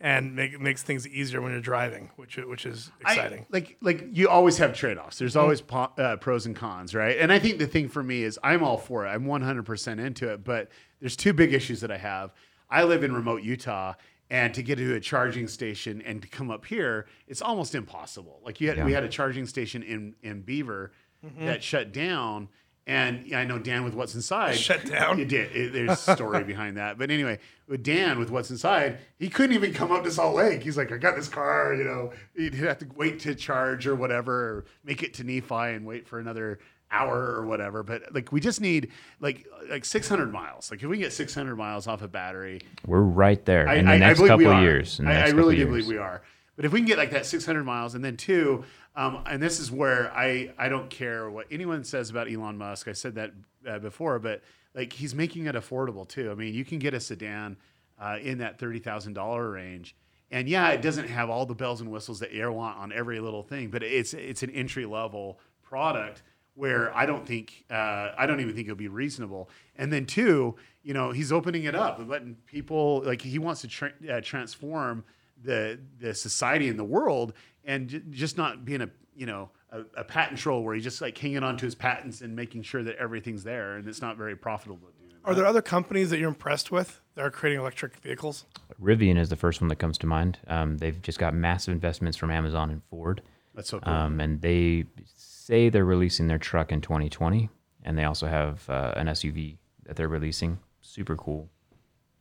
and 0.01 0.37
make, 0.37 0.61
makes 0.61 0.83
things 0.83 1.09
easier 1.09 1.41
when 1.43 1.53
you're 1.53 1.61
driving, 1.61 2.11
which 2.17 2.37
which 2.37 2.67
is 2.67 2.91
I- 3.05 3.13
exciting. 3.15 3.47
like 3.51 3.77
like 3.81 4.05
you 4.13 4.29
always 4.29 4.59
have 4.59 4.75
trade 4.75 4.97
offs. 4.99 5.19
There's 5.19 5.37
always 5.37 5.61
po- 5.61 5.93
uh, 5.99 6.17
pros 6.17 6.47
and 6.47 6.55
cons, 6.55 6.95
right? 6.95 7.19
And 7.19 7.33
I 7.33 7.39
think 7.39 7.59
the 7.59 7.67
thing 7.67 7.89
for 7.89 8.03
me 8.03 8.23
is 8.23 8.39
I'm 8.45 8.63
all 8.63 8.77
for 8.79 9.07
it. 9.07 9.11
I'm 9.11 9.25
100% 9.25 9.99
into 9.99 10.33
it. 10.33 10.45
But 10.45 10.69
there's 11.01 11.17
two 11.17 11.33
big 11.33 11.53
issues 11.53 11.81
that 11.81 11.91
I 11.91 11.97
have. 11.99 12.33
I 12.71 12.85
live 12.85 13.03
in 13.03 13.13
remote 13.13 13.43
Utah, 13.43 13.95
and 14.31 14.53
to 14.55 14.63
get 14.63 14.77
to 14.77 14.95
a 14.95 15.01
charging 15.01 15.49
station 15.49 16.03
and 16.03 16.21
to 16.23 16.29
come 16.29 16.51
up 16.51 16.65
here, 16.67 17.07
it's 17.27 17.41
almost 17.43 17.75
impossible. 17.75 18.41
Like 18.45 18.61
you 18.61 18.69
had, 18.69 18.85
we 18.85 18.93
had 18.93 19.03
a 19.05 19.09
charging 19.09 19.47
station 19.47 19.83
in 19.83 20.15
in 20.23 20.43
Beaver 20.43 20.93
that 21.41 21.63
shut 21.65 21.93
down. 21.93 22.49
And 22.89 23.35
I 23.37 23.45
know 23.45 23.59
Dan 23.59 23.85
with 23.85 23.93
what's 23.95 24.15
inside 24.15 24.57
Shut 24.57 24.87
down? 24.87 25.21
It 25.21 25.29
did. 25.29 25.55
It, 25.55 25.73
there's 25.75 25.91
a 26.09 26.15
story 26.17 26.43
behind 26.53 26.79
that. 26.79 26.97
But 26.99 27.11
anyway, 27.11 27.39
with 27.69 27.83
Dan 27.83 28.19
with 28.19 28.31
what's 28.31 28.51
inside, 28.51 28.97
he 29.19 29.29
couldn't 29.29 29.55
even 29.55 29.75
come 29.75 29.93
up 29.93 30.05
to 30.05 30.11
Salt 30.11 30.35
Lake. 30.35 30.63
He's 30.63 30.79
like, 30.79 30.91
I 30.91 30.97
got 30.97 31.15
this 31.15 31.29
car. 31.29 31.75
You 31.75 31.85
know, 31.85 32.13
he'd 32.35 32.55
have 32.55 32.79
to 32.79 32.87
wait 32.97 33.21
to 33.21 33.35
charge 33.35 33.87
or 33.87 33.95
whatever, 33.95 34.33
or 34.35 34.65
make 34.85 35.03
it 35.03 35.13
to 35.15 35.23
Nephi 35.25 35.55
and 35.55 35.85
wait 35.85 36.09
for 36.09 36.19
another 36.19 36.61
hour 36.91 37.27
or 37.37 37.45
whatever. 37.45 37.83
But 37.83 38.15
like, 38.15 38.33
we 38.33 38.41
just 38.41 38.63
need 38.63 38.91
like 39.21 39.47
like 39.69 39.85
600 39.85 40.33
miles. 40.33 40.71
Like, 40.71 40.83
if 40.83 40.89
we 40.89 40.97
can 40.97 41.03
get 41.03 41.13
600 41.13 41.57
miles 41.57 41.87
off 41.87 42.01
a 42.01 42.09
battery, 42.09 42.63
We're 42.87 43.03
right 43.03 43.45
there 43.45 43.69
I- 43.69 43.75
in 43.75 43.85
the 43.85 43.91
I- 43.91 43.95
I 43.97 43.99
next 43.99 44.19
believe 44.21 44.39
we 44.39 44.45
couple 44.45 44.59
of 44.61 44.63
years. 44.65 44.99
In 44.99 45.05
the 45.05 45.11
I, 45.13 45.15
I 45.15 45.29
really 45.29 45.57
couple 45.57 45.57
do 45.57 45.67
believe 45.67 45.87
we 45.89 45.99
are. 45.99 46.23
But 46.57 46.65
if 46.65 46.73
we 46.73 46.81
can 46.81 46.87
get 46.87 46.97
like 46.99 47.11
that 47.11 47.27
600 47.27 47.63
miles, 47.65 47.95
and 47.95 48.03
then 48.05 48.17
two, 48.17 48.65
um, 48.97 49.23
and 49.27 49.43
this 49.43 49.61
is 49.61 49.71
where 49.71 50.13
I 50.13 50.53
I 50.59 50.69
don't 50.69 50.91
care 50.91 51.31
what 51.31 51.47
anyone 51.51 51.85
says 51.85 52.11
about 52.11 52.31
Elon 52.31 52.59
Musk. 52.59 52.89
I 52.89 52.93
said 52.93 53.15
that 53.15 53.33
uh, 53.69 53.79
before, 53.79 54.19
but 54.19 54.43
like 54.75 54.93
he's 54.93 55.15
making 55.15 55.47
it 55.47 55.55
affordable 55.55 56.07
too. 56.09 56.31
I 56.31 56.35
mean, 56.35 56.55
you 56.55 56.65
can 56.65 56.79
get 56.79 56.95
a 56.95 57.01
sedan 57.01 57.57
uh, 58.01 58.19
in 58.21 58.39
that 58.39 58.59
thirty 58.59 58.79
thousand 58.79 59.15
dollar 59.15 59.51
range. 59.51 59.97
And 60.31 60.47
yeah, 60.47 60.69
it 60.71 60.83
doesn't 60.83 61.09
have 61.09 61.31
all 61.31 61.47
the 61.47 61.55
bells 61.55 61.81
and 61.81 61.91
whistles 61.91 62.21
that 62.21 62.33
you 62.33 62.53
want 62.53 62.77
on 62.77 62.93
every 62.93 63.19
little 63.19 63.43
thing, 63.43 63.69
but 63.71 63.83
it's 63.83 64.13
it's 64.15 64.43
an 64.43 64.51
entry 64.51 64.85
level 64.85 65.39
product 65.63 66.23
where 66.55 66.95
I 66.95 67.07
don't 67.07 67.25
think 67.25 67.65
uh, 67.71 68.11
I 68.19 68.27
don't 68.27 68.41
even 68.41 68.55
think 68.55 68.67
it'll 68.67 68.77
be 68.77 68.89
reasonable. 68.89 69.49
And 69.77 69.93
then 69.93 70.07
two, 70.07 70.57
you 70.83 70.93
know, 70.93 71.13
he's 71.13 71.33
opening 71.33 71.65
it 71.65 71.75
up 71.75 71.99
and 71.99 72.09
letting 72.09 72.37
people 72.47 73.03
like 73.05 73.23
he 73.23 73.39
wants 73.39 73.61
to 73.63 73.69
tra- 73.69 73.93
uh, 74.11 74.21
transform 74.21 75.05
the 75.43 75.79
the 76.01 76.15
society 76.15 76.69
and 76.69 76.79
the 76.79 76.85
world, 76.85 77.33
and 77.69 77.89
j- 77.89 78.03
just 78.11 78.37
not 78.37 78.65
being 78.65 78.81
a 78.83 78.91
you 79.15 79.27
know 79.27 79.51
a, 79.71 79.83
a 79.99 80.05
patent 80.05 80.41
troll 80.41 80.65
where 80.65 80.75
he's 80.75 80.83
just 80.83 81.01
like 81.01 81.17
hanging 81.17 81.45
on 81.45 81.57
to 81.59 81.65
his 81.65 81.77
patents 81.77 82.21
and 82.23 82.35
making 82.35 82.63
sure 82.63 82.83
that 82.83 82.97
everything's 82.97 83.45
there, 83.45 83.77
and 83.77 83.87
it's 83.87 84.03
not 84.03 84.17
very 84.17 84.35
profitable. 84.35 84.79
Are 85.25 85.35
there 85.35 85.45
other 85.47 85.61
companies 85.61 86.09
that 86.11 86.19
you're 86.19 86.29
impressed 86.29 86.71
with 86.73 87.01
that 87.15 87.23
are 87.25 87.31
creating 87.31 87.61
electric 87.61 87.97
vehicles? 87.97 88.47
Rivian 88.81 89.19
is 89.19 89.29
the 89.29 89.37
first 89.37 89.61
one 89.61 89.69
that 89.69 89.77
comes 89.77 89.99
to 89.99 90.07
mind. 90.07 90.39
Um, 90.47 90.79
they've 90.79 91.01
just 91.03 91.19
got 91.19 91.35
massive 91.35 91.73
investments 91.75 92.17
from 92.17 92.31
Amazon 92.31 92.71
and 92.71 92.83
Ford, 92.89 93.21
That's 93.55 93.69
so 93.69 93.79
cool. 93.81 93.93
um, 93.93 94.21
and 94.21 94.41
they 94.41 94.85
say 95.17 95.69
they're 95.69 95.85
releasing 95.85 96.29
their 96.29 96.39
truck 96.39 96.73
in 96.73 96.81
2020, 96.81 97.51
and 97.85 97.99
they 97.99 98.05
also 98.05 98.27
have 98.27 98.69
uh, 98.71 98.95
an 98.97 99.07
SUV 99.09 99.59
that 99.85 99.97
they're 99.97 100.09
releasing. 100.09 100.61
Super 100.81 101.17
cool. 101.17 101.51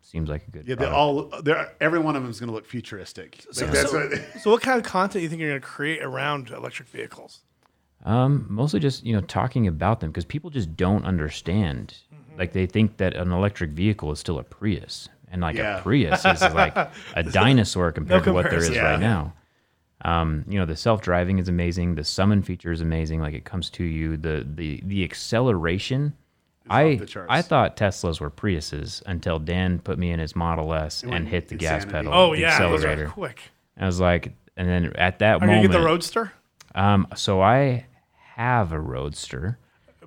Seems 0.09 0.29
like 0.29 0.47
a 0.47 0.51
good. 0.51 0.67
yeah, 0.67 0.75
they 0.75 0.85
product. 0.85 0.95
all 0.97 1.41
they're 1.41 1.69
every 1.81 1.99
one 1.99 2.15
of 2.15 2.21
them 2.23 2.31
is 2.31 2.39
going 2.39 2.47
to 2.47 2.55
look 2.55 2.65
futuristic. 2.65 3.43
Like, 3.59 3.71
that's 3.71 3.91
so, 3.91 4.07
what, 4.07 4.41
so 4.41 4.51
what 4.51 4.61
kind 4.61 4.77
of 4.79 4.85
content 4.85 5.13
do 5.13 5.19
you 5.19 5.27
think 5.29 5.41
you're 5.41 5.49
going 5.49 5.59
to 5.61 5.67
create 5.67 6.01
around 6.01 6.49
electric 6.51 6.87
vehicles? 6.87 7.41
Um, 8.05 8.45
mostly 8.49 8.79
just 8.79 9.03
you 9.05 9.13
know 9.13 9.21
talking 9.21 9.67
about 9.67 9.99
them 9.99 10.09
because 10.11 10.23
people 10.23 10.49
just 10.49 10.75
don't 10.77 11.03
understand. 11.05 11.97
Like 12.37 12.53
they 12.53 12.67
think 12.67 12.97
that 12.97 13.15
an 13.15 13.31
electric 13.31 13.71
vehicle 13.71 14.11
is 14.11 14.19
still 14.19 14.39
a 14.39 14.43
Prius, 14.43 15.09
and 15.29 15.41
like 15.41 15.55
Yeah. 15.57 15.79
a 15.79 15.81
Prius 15.81 16.23
is 16.23 16.41
like 16.41 16.75
a 17.15 17.23
dinosaur 17.23 17.91
compared 17.91 18.23
to 18.25 18.31
what 18.33 18.43
there 18.49 18.59
is 18.59 18.65
comparison. 18.69 18.91
right 18.91 18.99
now. 19.01 19.33
Um, 20.05 20.45
you 20.47 20.59
know, 20.59 20.65
the 20.67 20.75
self 20.77 21.01
driving 21.01 21.39
is 21.39 21.49
amazing. 21.49 21.95
The 21.95 22.03
summon 22.03 22.43
feature 22.43 22.71
is 22.71 22.79
amazing. 22.81 23.19
Like 23.19 23.33
it 23.33 23.43
comes 23.43 23.69
to 23.71 23.83
you. 23.83 24.15
The 24.15 24.47
the 24.47 24.79
the 24.85 25.03
acceleration. 25.03 26.13
I. 26.69 26.99
I 27.29 27.41
thought 27.41 27.77
Teslas 27.77 28.19
were 28.19 28.29
Priuses 28.29 29.01
until 29.05 29.39
Dan 29.39 29.79
put 29.79 29.97
me 29.97 30.11
in 30.11 30.19
his 30.19 30.35
Model 30.35 30.73
S 30.73 31.03
and, 31.03 31.11
went 31.11 31.27
hit 31.27 31.47
the 31.47 31.55
gas 31.55 31.83
insanity. 31.83 32.07
pedal. 32.09 32.13
Oh 32.13 32.35
the 32.35 32.41
yeah, 32.41 32.59
those 32.59 32.83
are 32.83 32.87
accelerator. 32.87 33.09
quick. 33.09 33.41
I 33.77 33.85
was 33.85 33.99
like, 33.99 34.33
and 34.55 34.67
then 34.67 34.93
at 34.95 35.19
that 35.19 35.41
Are 35.41 35.45
you 35.45 35.51
gonna 35.51 35.61
get 35.61 35.71
the 35.71 35.81
Roadster? 35.81 36.31
um, 36.75 37.07
so 37.15 37.41
I 37.41 37.85
have 38.35 38.71
a 38.71 38.79
Roadster. 38.79 39.57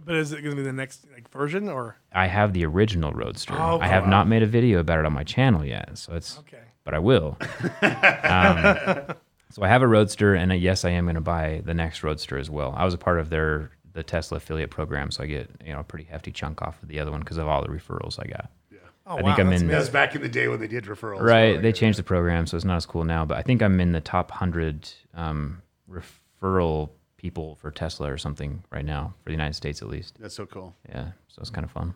But 0.04 0.16
is 0.16 0.32
it 0.32 0.42
gonna 0.42 0.56
be 0.56 0.62
the 0.62 0.72
next 0.72 1.06
like 1.12 1.30
version 1.30 1.68
or 1.68 1.96
I 2.12 2.26
have 2.26 2.52
the 2.52 2.64
original 2.64 3.12
Roadster. 3.12 3.54
Oh, 3.56 3.78
I 3.80 3.86
have 3.86 4.04
wow. 4.04 4.10
not 4.10 4.28
made 4.28 4.42
a 4.42 4.46
video 4.46 4.80
about 4.80 4.98
it 4.98 5.04
on 5.04 5.12
my 5.12 5.24
channel 5.24 5.64
yet, 5.64 5.96
so 5.98 6.14
it's 6.14 6.38
okay? 6.40 6.58
but 6.84 6.94
I 6.94 6.98
will. 6.98 7.36
um, 7.82 9.16
so 9.50 9.62
I 9.62 9.68
have 9.68 9.82
a 9.82 9.86
Roadster, 9.86 10.34
and 10.34 10.52
uh, 10.52 10.54
yes, 10.54 10.84
I 10.84 10.90
am 10.90 11.04
going 11.04 11.16
to 11.16 11.20
buy 11.20 11.62
the 11.64 11.74
next 11.74 12.02
Roadster 12.02 12.38
as 12.38 12.48
well. 12.48 12.74
I 12.76 12.84
was 12.84 12.94
a 12.94 12.98
part 12.98 13.18
of 13.20 13.30
their 13.30 13.70
the 13.92 14.02
Tesla 14.02 14.36
affiliate 14.36 14.70
program, 14.70 15.10
so 15.10 15.22
I 15.22 15.26
get 15.26 15.50
you 15.64 15.72
know 15.72 15.80
a 15.80 15.84
pretty 15.84 16.04
hefty 16.04 16.30
chunk 16.32 16.62
off 16.62 16.82
of 16.82 16.88
the 16.88 16.98
other 17.00 17.10
one 17.10 17.20
because 17.20 17.36
of 17.38 17.46
all 17.48 17.62
the 17.62 17.68
referrals 17.68 18.18
I 18.18 18.28
got. 18.28 18.50
Yeah. 18.70 18.78
Oh, 19.06 19.12
I 19.12 19.16
think 19.16 19.26
wow, 19.26 19.36
I'm 19.38 19.50
that's 19.50 19.62
in- 19.62 19.68
That 19.68 19.78
was 19.78 19.88
back 19.90 20.14
in 20.14 20.22
the 20.22 20.28
day 20.28 20.48
when 20.48 20.60
they 20.60 20.68
did 20.68 20.84
referrals. 20.84 21.20
Right, 21.22 21.54
Like, 21.54 21.62
they 21.62 21.72
changed 21.72 21.98
the 21.98 22.02
program, 22.04 22.46
so 22.46 22.56
it's 22.56 22.64
not 22.64 22.76
as 22.76 22.86
cool 22.86 23.04
now. 23.04 23.24
But 23.24 23.38
I 23.38 23.42
think 23.42 23.62
I'm 23.62 23.80
in 23.80 23.92
the 23.92 24.00
top 24.00 24.30
hundred 24.30 24.88
um, 25.14 25.62
referral 25.90 26.90
people 27.16 27.56
for 27.56 27.70
Tesla 27.70 28.10
or 28.12 28.16
something 28.18 28.62
right 28.70 28.84
now 28.84 29.14
for 29.22 29.26
the 29.30 29.32
United 29.32 29.54
States 29.54 29.82
at 29.82 29.88
least. 29.88 30.16
That's 30.20 30.34
so 30.34 30.46
cool. 30.46 30.74
Yeah, 30.88 31.08
so 31.28 31.40
it's 31.40 31.50
kind 31.50 31.64
of 31.64 31.70
fun. 31.70 31.94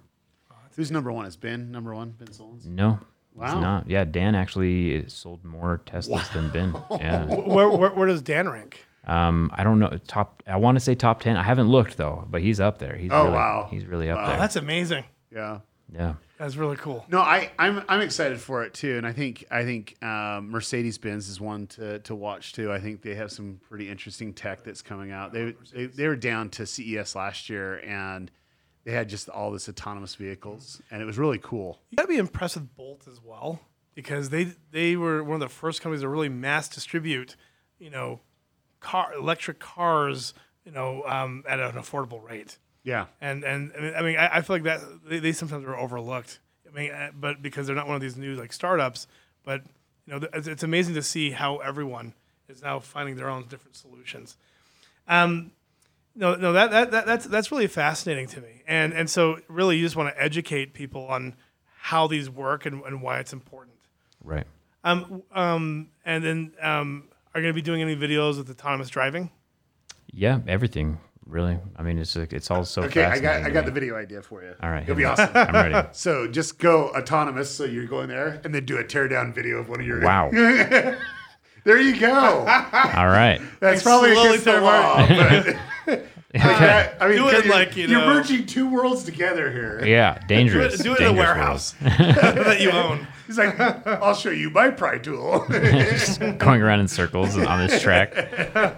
Who's 0.76 0.90
number 0.90 1.12
one? 1.12 1.24
Is 1.24 1.36
Ben 1.36 1.70
number 1.70 1.94
one? 1.94 2.10
Ben 2.18 2.26
Sullins? 2.28 2.66
No, 2.66 2.98
Wow. 3.32 3.44
it's 3.46 3.54
not. 3.54 3.88
Yeah, 3.88 4.04
Dan 4.04 4.34
actually 4.34 5.08
sold 5.08 5.44
more 5.44 5.80
Teslas 5.86 6.32
than 6.32 6.50
Ben. 6.50 6.74
Yeah. 6.90 7.24
Where, 7.26 7.68
where, 7.70 7.90
where 7.90 8.06
does 8.08 8.22
Dan 8.22 8.48
rank? 8.48 8.84
Um, 9.06 9.50
I 9.54 9.64
don't 9.64 9.78
know 9.78 9.98
top. 10.06 10.42
I 10.46 10.56
want 10.56 10.76
to 10.76 10.80
say 10.80 10.94
top 10.94 11.20
ten. 11.20 11.36
I 11.36 11.42
haven't 11.42 11.68
looked 11.68 11.96
though, 11.96 12.26
but 12.30 12.40
he's 12.42 12.60
up 12.60 12.78
there. 12.78 12.96
He's 12.96 13.10
Oh, 13.12 13.24
really, 13.24 13.34
wow. 13.34 13.68
He's 13.70 13.84
really 13.86 14.10
up 14.10 14.18
Wow. 14.18 14.26
there. 14.28 14.36
That's 14.38 14.56
amazing. 14.56 15.04
Yeah. 15.30 15.60
yeah. 15.92 16.14
That's 16.38 16.56
really 16.56 16.76
cool. 16.76 17.04
No, 17.08 17.20
I, 17.20 17.50
I'm 17.58 17.82
I'm 17.88 18.00
excited 18.00 18.40
for 18.40 18.64
it 18.64 18.74
too, 18.74 18.96
and 18.96 19.06
I 19.06 19.12
think 19.12 19.44
I 19.50 19.62
think 19.64 20.02
um, 20.02 20.50
Mercedes 20.50 20.98
Benz 20.98 21.28
is 21.28 21.40
one 21.40 21.66
to, 21.68 22.00
to 22.00 22.14
watch 22.14 22.52
too. 22.54 22.72
I 22.72 22.80
think 22.80 23.02
they 23.02 23.14
have 23.14 23.30
some 23.30 23.60
pretty 23.68 23.88
interesting 23.88 24.32
tech 24.32 24.64
that's 24.64 24.82
coming 24.82 25.12
out. 25.12 25.32
They, 25.32 25.54
they 25.72 25.86
they 25.86 26.08
were 26.08 26.16
down 26.16 26.48
to 26.50 26.66
CES 26.66 27.14
last 27.14 27.48
year, 27.48 27.76
and 27.84 28.30
they 28.84 28.92
had 28.92 29.08
just 29.08 29.28
all 29.28 29.52
this 29.52 29.68
autonomous 29.68 30.16
vehicles, 30.16 30.82
and 30.90 31.00
it 31.00 31.04
was 31.04 31.18
really 31.18 31.38
cool. 31.38 31.78
You 31.90 31.96
gotta 31.96 32.08
be 32.08 32.18
impressed 32.18 32.56
with 32.56 32.74
Bolt 32.74 33.06
as 33.08 33.20
well 33.22 33.60
because 33.94 34.30
they 34.30 34.48
they 34.72 34.96
were 34.96 35.22
one 35.22 35.34
of 35.34 35.40
the 35.40 35.48
first 35.54 35.82
companies 35.82 36.02
to 36.02 36.08
really 36.08 36.28
mass 36.28 36.68
distribute, 36.68 37.36
you 37.78 37.90
know, 37.90 38.20
car 38.84 39.14
electric 39.14 39.58
cars, 39.58 40.34
you 40.64 40.70
know, 40.70 41.02
um, 41.06 41.42
at 41.48 41.58
an 41.58 41.72
affordable 41.72 42.22
rate. 42.22 42.58
Yeah, 42.84 43.06
And 43.20 43.44
and 43.44 43.72
I 43.76 43.80
mean, 43.80 43.94
I, 43.96 44.02
mean, 44.02 44.16
I, 44.18 44.36
I 44.36 44.40
feel 44.42 44.56
like 44.56 44.64
that 44.64 44.80
they, 45.08 45.18
they 45.18 45.32
sometimes 45.32 45.64
are 45.64 45.76
overlooked. 45.76 46.38
I 46.68 46.76
mean, 46.78 46.90
uh, 46.90 47.10
but 47.18 47.40
because 47.40 47.66
they're 47.66 47.74
not 47.74 47.86
one 47.86 47.96
of 47.96 48.02
these 48.02 48.16
new 48.16 48.34
like 48.34 48.52
startups, 48.52 49.06
but 49.42 49.62
you 50.06 50.12
know, 50.12 50.28
it's, 50.34 50.46
it's 50.46 50.62
amazing 50.62 50.94
to 50.94 51.02
see 51.02 51.30
how 51.30 51.58
everyone 51.58 52.12
is 52.46 52.62
now 52.62 52.80
finding 52.80 53.16
their 53.16 53.30
own 53.30 53.46
different 53.48 53.74
solutions. 53.74 54.36
Um, 55.08 55.52
no, 56.14 56.34
no, 56.34 56.52
that, 56.52 56.70
that, 56.72 56.90
that 56.90 57.06
that's 57.06 57.24
that's 57.24 57.50
really 57.50 57.66
fascinating 57.68 58.28
to 58.28 58.40
me, 58.42 58.62
and 58.68 58.92
and 58.92 59.08
so 59.08 59.38
really, 59.48 59.78
you 59.78 59.84
just 59.84 59.96
want 59.96 60.14
to 60.14 60.22
educate 60.22 60.74
people 60.74 61.06
on 61.06 61.34
how 61.78 62.06
these 62.06 62.28
work 62.28 62.66
and, 62.66 62.82
and 62.84 63.00
why 63.00 63.18
it's 63.18 63.32
important. 63.32 63.76
Right. 64.22 64.46
Um, 64.84 65.22
um, 65.32 65.88
and 66.04 66.22
then 66.22 66.52
um, 66.60 67.04
are 67.34 67.40
you 67.40 67.44
going 67.44 67.52
to 67.52 67.54
be 67.54 67.62
doing 67.62 67.82
any 67.82 67.96
videos 67.96 68.36
with 68.36 68.48
autonomous 68.50 68.88
driving? 68.88 69.30
Yeah. 70.12 70.40
Everything 70.46 70.98
really. 71.26 71.58
I 71.76 71.82
mean, 71.82 71.98
it's 71.98 72.14
it's 72.16 72.50
all 72.50 72.64
so. 72.64 72.82
okay. 72.84 73.04
I 73.04 73.18
got 73.18 73.42
I 73.42 73.50
got 73.50 73.64
the 73.64 73.70
video 73.72 73.96
idea 73.96 74.22
for 74.22 74.42
you. 74.42 74.52
All 74.62 74.70
right, 74.70 74.82
it'll 74.82 74.94
be 74.94 75.04
awesome. 75.04 75.30
I'm 75.34 75.52
ready. 75.54 75.88
So 75.92 76.28
just 76.28 76.58
go 76.58 76.90
autonomous. 76.90 77.50
So 77.50 77.64
you're 77.64 77.86
going 77.86 78.08
there, 78.08 78.40
and 78.44 78.54
then 78.54 78.64
do 78.66 78.76
a 78.78 78.84
teardown 78.84 79.34
video 79.34 79.56
of 79.58 79.68
one 79.68 79.80
of 79.80 79.86
your. 79.86 80.00
Wow. 80.00 80.30
There 81.64 81.80
you 81.80 81.98
go. 81.98 82.12
all 82.14 82.44
right. 83.08 83.40
That's 83.60 83.82
probably 83.82 84.12
slowly 84.12 84.28
against 84.36 84.44
the 84.44 84.50
start 84.58 84.62
law. 84.62 85.06
but- 85.86 86.06
Okay. 86.36 86.92
I 87.00 87.08
mean, 87.08 87.16
Do 87.18 87.28
it 87.28 87.32
'cause 87.32 87.44
you're, 87.46 87.54
like, 87.54 87.74
you 87.76 87.86
you're 87.86 88.00
know- 88.00 88.06
merging 88.14 88.44
two 88.44 88.68
worlds 88.68 89.04
together 89.04 89.50
here. 89.50 89.80
Yeah. 89.86 90.18
dangerous. 90.28 90.76
Do 90.78 90.78
Dangerous. 90.78 90.80
it, 90.80 90.82
do 90.82 90.92
it 90.92 91.00
in 91.10 91.14
a 91.16 91.18
warehouse 91.18 91.70
that 91.80 92.60
you 92.60 92.70
own. 92.70 93.06
He's 93.26 93.38
like, 93.38 93.58
I'll 93.58 94.14
show 94.14 94.30
you 94.30 94.50
my 94.50 94.70
pride 94.70 95.04
tool. 95.04 95.46
world. 95.48 96.38
Going 96.38 96.62
around 96.62 96.80
in 96.80 96.88
circles 96.88 97.36
on 97.36 97.66
this 97.66 97.80
track. 97.80 98.14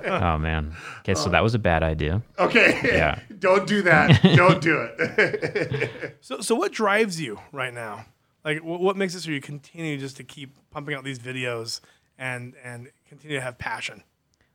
Oh 0.06 0.38
man. 0.38 0.74
Okay, 1.00 1.14
so 1.14 1.28
that 1.30 1.42
was 1.42 1.54
a 1.54 1.58
bad 1.58 1.82
idea. 1.82 2.22
okay. 2.38 2.80
Yeah. 2.84 3.20
Don't 3.38 3.66
do 3.66 3.82
that. 3.82 4.22
Don't 4.22 4.60
do 4.60 4.88
it. 4.98 6.16
So, 6.20 6.40
so 6.40 6.54
what 6.54 6.72
drives 6.72 7.20
you 7.20 7.38
right 7.52 7.72
now? 7.74 8.06
Like, 8.44 8.58
wh- 8.60 8.80
what 8.80 8.96
makes 8.96 9.14
it 9.14 9.20
so 9.20 9.30
you 9.30 9.40
continue 9.40 9.98
just 9.98 10.16
to 10.18 10.24
keep 10.24 10.56
pumping 10.70 10.94
out 10.94 11.04
these 11.04 11.18
videos 11.18 11.80
and 12.18 12.54
and 12.62 12.88
continue 13.08 13.36
to 13.36 13.42
have 13.42 13.58
passion? 13.58 14.02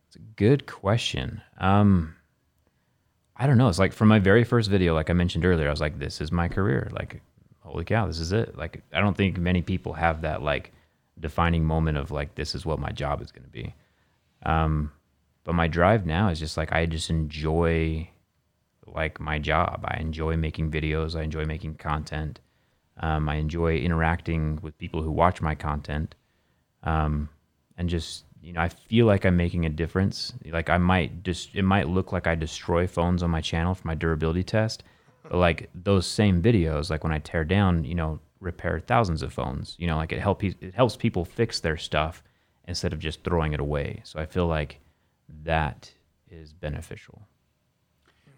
It's 0.08 0.16
a 0.16 0.20
good 0.36 0.66
question. 0.66 1.42
Um, 1.58 2.16
I 3.38 3.48
don't 3.48 3.58
know. 3.58 3.70
It's 3.70 3.80
like 3.80 3.94
from 3.94 4.08
my 4.10 4.20
very 4.20 4.44
first 4.44 4.70
video, 4.70 4.94
like 4.94 5.10
I 5.10 5.14
mentioned 5.14 5.46
earlier, 5.46 5.68
I 5.68 5.72
was 5.72 5.82
like, 5.82 6.00
this 6.00 6.22
is 6.22 6.32
my 6.32 6.48
career. 6.48 6.90
Like, 6.92 7.22
holy 7.72 7.86
cow, 7.86 8.08
this 8.08 8.20
is 8.20 8.32
it. 8.32 8.58
Like, 8.58 8.84
I 8.94 9.00
don't 9.00 9.16
think 9.16 9.38
many 9.38 9.62
people 9.62 9.94
have 9.94 10.22
that 10.22 10.42
like 10.42 10.72
defining 11.20 11.66
moment 11.66 11.98
of 11.98 12.12
like, 12.12 12.36
this 12.36 12.56
is 12.56 12.66
what 12.66 12.80
my 12.80 12.92
job 12.92 13.22
is 13.22 13.32
going 13.32 13.46
to 13.46 13.50
be. 13.50 13.74
Um, 14.44 14.92
but 15.44 15.54
my 15.54 15.68
drive 15.68 16.06
now 16.06 16.30
is 16.30 16.40
just 16.40 16.58
like, 16.58 16.72
I 16.72 16.86
just 16.86 17.10
enjoy 17.10 18.10
like 18.86 19.20
my 19.20 19.40
job. 19.40 19.86
I 19.86 20.00
enjoy 20.00 20.38
making 20.38 20.72
videos. 20.72 21.16
I 21.16 21.24
enjoy 21.24 21.46
making 21.46 21.76
content. 21.76 22.40
Um, 22.98 23.30
I 23.30 23.36
enjoy 23.36 23.78
interacting 23.78 24.60
with 24.62 24.78
people 24.78 25.02
who 25.02 25.12
watch 25.12 25.42
my 25.42 25.56
content 25.56 26.16
um, 26.84 27.30
and 27.78 27.90
just 27.90 28.26
you 28.42 28.54
know 28.54 28.62
I 28.62 28.70
feel 28.70 29.06
like 29.06 29.26
I'm 29.26 29.38
making 29.38 29.66
a 29.66 29.70
difference. 29.70 30.34
Like 30.46 30.70
I 30.70 30.78
might 30.78 31.24
just 31.24 31.56
it 31.56 31.64
might 31.64 31.88
look 31.88 32.12
like 32.12 32.28
I 32.28 32.36
destroy 32.36 32.88
phones 32.88 33.24
on 33.24 33.30
my 33.30 33.42
channel 33.42 33.76
for 33.76 33.88
my 33.88 33.96
durability 33.96 34.44
test, 34.44 34.84
but 35.32 35.38
like 35.38 35.70
those 35.74 36.06
same 36.06 36.42
videos, 36.42 36.90
like 36.90 37.06
when 37.06 37.14
I 37.14 37.20
tear 37.20 37.46
down, 37.46 37.86
you 37.86 37.96
know, 37.96 38.20
repair 38.42 38.82
thousands 38.82 39.22
of 39.22 39.32
phones. 39.32 39.78
You 39.80 39.88
know, 39.88 39.96
like 39.96 40.12
it 40.12 40.20
help 40.20 40.44
it 40.44 40.76
helps 40.76 40.98
people 40.98 41.24
fix 41.24 41.62
their 41.62 41.78
stuff 41.78 42.22
instead 42.68 42.92
of 42.92 43.00
just 43.00 43.24
throwing 43.24 43.54
it 43.54 43.62
away. 43.62 44.02
So 44.04 44.20
I 44.20 44.26
feel 44.26 44.46
like 44.46 44.82
that 45.44 45.94
is 46.30 46.52
beneficial. 46.52 47.30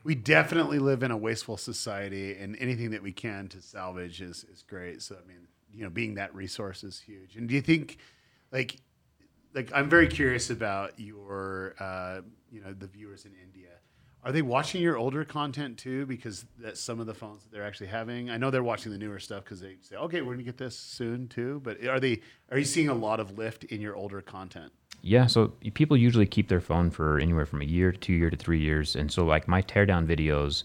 we 0.04 0.16
definitely 0.16 0.80
live 0.80 1.02
in 1.02 1.12
a 1.12 1.18
wasteful 1.18 1.58
society, 1.58 2.36
and 2.36 2.56
anything 2.60 2.92
that 2.92 3.02
we 3.02 3.12
can 3.12 3.48
to 3.50 3.62
salvage 3.62 4.22
is, 4.22 4.46
is 4.52 4.64
great. 4.64 5.02
So, 5.02 5.16
I 5.16 5.28
mean, 5.28 5.48
you 5.72 5.84
know, 5.84 5.90
being 5.90 6.16
that 6.16 6.36
resource 6.36 6.84
is 6.84 7.00
huge. 7.00 7.38
And 7.38 7.48
do 7.48 7.56
you 7.56 7.62
think, 7.62 7.98
like, 8.52 8.78
like 9.54 9.72
I'm 9.74 9.90
very 9.90 10.08
curious 10.08 10.50
about 10.50 11.00
your, 11.00 11.76
uh, 11.80 12.22
you 12.52 12.62
know, 12.62 12.74
the 12.74 12.88
viewers 12.88 13.26
in 13.26 13.32
India. 13.42 13.70
Are 14.26 14.32
they 14.32 14.42
watching 14.42 14.82
your 14.82 14.98
older 14.98 15.26
content 15.26 15.78
too? 15.78 16.06
Because 16.06 16.46
that's 16.58 16.80
some 16.80 17.00
of 17.00 17.08
the 17.08 17.14
phones 17.14 17.44
that 17.44 17.52
they're 17.52 17.66
actually 17.66 17.88
having. 17.88 18.30
I 18.30 18.38
know 18.38 18.52
they're 18.52 18.64
watching 18.64 18.92
the 18.92 18.98
newer 18.98 19.20
stuff 19.20 19.44
because 19.44 19.60
they 19.60 19.76
say, 19.82 19.98
"Okay, 19.98 20.22
we're 20.22 20.34
gonna 20.34 20.44
get 20.44 20.58
this 20.58 20.78
soon 20.78 21.28
too." 21.28 21.60
But 21.64 21.86
are 21.86 22.00
they? 22.00 22.22
Are 22.50 22.58
you 22.58 22.64
seeing 22.64 22.88
a 22.88 22.94
lot 22.94 23.20
of 23.20 23.38
lift 23.38 23.66
in 23.66 23.82
your 23.82 23.96
older 23.96 24.22
content? 24.22 24.72
Yeah, 25.02 25.28
so 25.28 25.50
people 25.74 25.98
usually 25.98 26.26
keep 26.26 26.48
their 26.48 26.62
phone 26.62 26.90
for 26.90 27.20
anywhere 27.20 27.46
from 27.46 27.62
a 27.62 27.66
year 27.66 27.92
to 27.92 27.98
two 27.98 28.14
year 28.14 28.30
to 28.30 28.38
three 28.38 28.62
years, 28.62 28.96
and 28.96 29.12
so 29.12 29.26
like 29.26 29.48
my 29.50 29.62
teardown 29.62 30.08
videos 30.08 30.64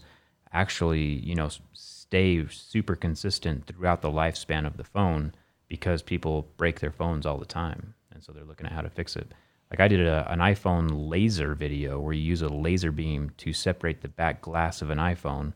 actually, 0.53 1.03
you 1.03 1.35
know, 1.35 1.49
stay 1.73 2.47
super 2.47 2.95
consistent 2.95 3.67
throughout 3.67 4.01
the 4.01 4.09
lifespan 4.09 4.65
of 4.65 4.77
the 4.77 4.83
phone 4.83 5.33
because 5.67 6.01
people 6.01 6.47
break 6.55 6.79
their 6.79 6.91
phones 6.91 7.25
all 7.25 7.37
the 7.37 7.45
time, 7.45 7.93
and 8.13 8.23
so 8.23 8.31
they're 8.31 8.45
looking 8.45 8.65
at 8.65 8.71
how 8.71 8.81
to 8.81 8.89
fix 8.89 9.17
it. 9.17 9.33
Like 9.71 9.79
I 9.79 9.87
did 9.87 10.01
a, 10.01 10.29
an 10.31 10.39
iPhone 10.39 11.09
laser 11.09 11.53
video 11.55 11.99
where 11.99 12.13
you 12.13 12.23
use 12.23 12.41
a 12.41 12.49
laser 12.49 12.91
beam 12.91 13.31
to 13.37 13.53
separate 13.53 14.01
the 14.01 14.07
back 14.07 14.41
glass 14.41 14.81
of 14.81 14.89
an 14.89 14.97
iPhone, 14.97 15.53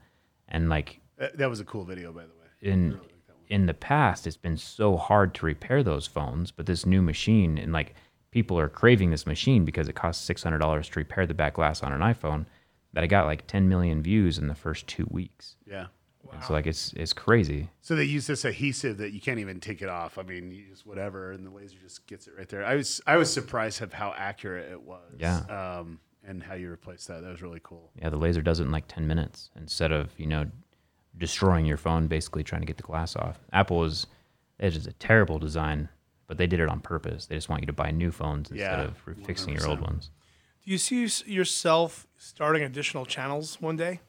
and 0.47 0.69
like 0.69 0.99
That, 1.17 1.37
that 1.37 1.49
was 1.49 1.59
a 1.59 1.65
cool 1.65 1.83
video, 1.83 2.11
by 2.11 2.23
the 2.23 2.27
way. 2.29 2.71
in 2.71 2.99
in 3.49 3.65
the 3.65 3.73
past 3.73 4.25
it's 4.25 4.37
been 4.37 4.55
so 4.57 4.95
hard 4.95 5.33
to 5.35 5.45
repair 5.45 5.83
those 5.83 6.07
phones 6.07 6.49
but 6.49 6.65
this 6.65 6.85
new 6.85 7.01
machine 7.01 7.57
and 7.57 7.73
like 7.73 7.93
people 8.31 8.57
are 8.57 8.69
craving 8.69 9.11
this 9.11 9.27
machine 9.27 9.65
because 9.65 9.89
it 9.89 9.93
costs 9.95 10.27
$600 10.27 10.89
to 10.91 10.99
repair 10.99 11.25
the 11.27 11.33
back 11.33 11.55
glass 11.55 11.83
on 11.83 11.91
an 11.91 11.99
iphone 12.13 12.45
that 12.93 13.03
i 13.03 13.07
got 13.07 13.25
like 13.25 13.45
10 13.45 13.67
million 13.67 14.01
views 14.01 14.37
in 14.37 14.47
the 14.47 14.55
first 14.55 14.87
two 14.87 15.05
weeks 15.11 15.57
Yeah. 15.67 15.87
And 16.31 16.43
so 16.43 16.53
like 16.53 16.65
it's 16.67 16.93
it's 16.93 17.13
crazy 17.13 17.69
So 17.81 17.95
they 17.95 18.05
use 18.05 18.27
this 18.27 18.45
adhesive 18.45 18.97
that 18.97 19.11
you 19.11 19.21
can't 19.21 19.39
even 19.39 19.59
take 19.59 19.81
it 19.81 19.89
off. 19.89 20.17
I 20.17 20.23
mean, 20.23 20.51
you 20.51 20.65
just 20.69 20.85
whatever, 20.85 21.31
and 21.31 21.45
the 21.45 21.51
laser 21.51 21.77
just 21.81 22.07
gets 22.07 22.27
it 22.27 22.33
right 22.37 22.47
there. 22.49 22.65
I 22.65 22.75
was 22.75 23.01
I 23.05 23.17
was 23.17 23.31
surprised 23.31 23.81
of 23.81 23.93
how 23.93 24.13
accurate 24.17 24.71
it 24.71 24.81
was. 24.81 25.13
Yeah. 25.17 25.39
Um, 25.49 25.99
and 26.25 26.41
how 26.41 26.53
you 26.53 26.69
replaced 26.69 27.09
that. 27.09 27.21
That 27.21 27.31
was 27.31 27.41
really 27.41 27.59
cool. 27.63 27.91
yeah 28.01 28.09
the 28.09 28.17
laser 28.17 28.41
does 28.41 28.59
it 28.59 28.63
in 28.63 28.71
like 28.71 28.87
10 28.87 29.05
minutes 29.05 29.49
instead 29.57 29.91
of 29.91 30.11
you 30.17 30.25
know 30.27 30.45
destroying 31.17 31.65
your 31.65 31.77
phone 31.77 32.07
basically 32.07 32.43
trying 32.43 32.61
to 32.61 32.65
get 32.65 32.77
the 32.77 32.83
glass 32.83 33.15
off 33.15 33.39
apple 33.51 33.83
is 33.83 34.07
it 34.57 34.75
is 34.75 34.87
a 34.87 34.93
terrible 34.93 35.37
design 35.37 35.89
but 36.25 36.33
but 36.33 36.37
they 36.37 36.47
did 36.47 36.61
it 36.61 36.69
on 36.69 36.79
purpose. 36.79 37.25
They 37.27 37.35
just 37.35 37.49
want 37.49 37.61
you 37.61 37.67
to 37.67 37.73
buy 37.73 37.91
new 37.91 38.09
phones 38.09 38.49
instead 38.49 38.79
Yeah, 38.79 38.85
of 38.85 38.97
fixing 39.25 39.53
your 39.53 39.67
old 39.67 39.81
ones. 39.81 40.09
Do 40.65 40.71
you 40.71 40.77
see 40.79 41.07
yourself 41.31 42.07
starting 42.17 42.63
additional 42.63 43.05
channels 43.05 43.61
one 43.61 43.75
day? 43.75 43.99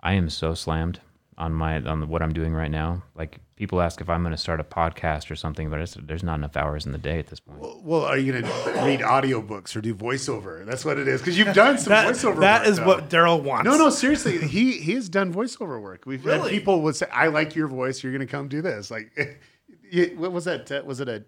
I 0.00 0.12
am 0.12 0.28
so 0.28 0.52
slammed 0.54 1.00
on 1.42 1.52
my 1.52 1.80
on 1.82 2.08
what 2.08 2.22
I'm 2.22 2.32
doing 2.32 2.54
right 2.54 2.70
now. 2.70 3.02
Like 3.14 3.38
people 3.56 3.80
ask 3.80 4.00
if 4.00 4.08
I'm 4.08 4.22
going 4.22 4.32
to 4.32 4.38
start 4.38 4.60
a 4.60 4.64
podcast 4.64 5.30
or 5.30 5.36
something, 5.36 5.68
but 5.70 5.80
it's, 5.80 5.96
there's 6.00 6.22
not 6.22 6.34
enough 6.36 6.56
hours 6.56 6.86
in 6.86 6.92
the 6.92 6.98
day 6.98 7.18
at 7.18 7.26
this 7.28 7.40
point. 7.40 7.60
Well, 7.84 8.02
are 8.04 8.16
you 8.16 8.32
going 8.32 8.44
to 8.44 8.50
read 8.84 9.00
audiobooks 9.00 9.76
or 9.76 9.80
do 9.80 9.94
voiceover? 9.94 10.64
That's 10.64 10.84
what 10.84 10.98
it 10.98 11.06
is. 11.08 11.20
Because 11.20 11.38
you've 11.38 11.54
done 11.54 11.78
some 11.78 11.90
That, 11.90 12.06
voiceover 12.14 12.40
that 12.40 12.60
work, 12.62 12.68
is 12.68 12.76
though. 12.78 12.86
what 12.86 13.10
Daryl 13.10 13.42
wants. 13.42 13.64
No, 13.64 13.76
no, 13.76 13.90
seriously. 13.90 14.38
He 14.38 14.78
he 14.78 14.94
has 14.94 15.08
done 15.08 15.32
voiceover 15.34 15.80
work. 15.82 16.04
We've 16.06 16.22
had 16.22 16.32
Really? 16.34 16.50
people 16.50 16.82
would 16.82 16.96
say, 16.96 17.06
"I 17.12 17.26
like 17.28 17.54
your 17.54 17.68
voice. 17.68 18.02
You're 18.02 18.12
going 18.12 18.26
to 18.26 18.30
come 18.30 18.48
do 18.48 18.62
this." 18.62 18.90
Like, 18.90 19.12
you- 19.90 20.14
what 20.16 20.32
was 20.32 20.44
that? 20.46 20.70
Uh, 20.70 20.82
was 20.84 21.00
it 21.00 21.08
a 21.08 21.24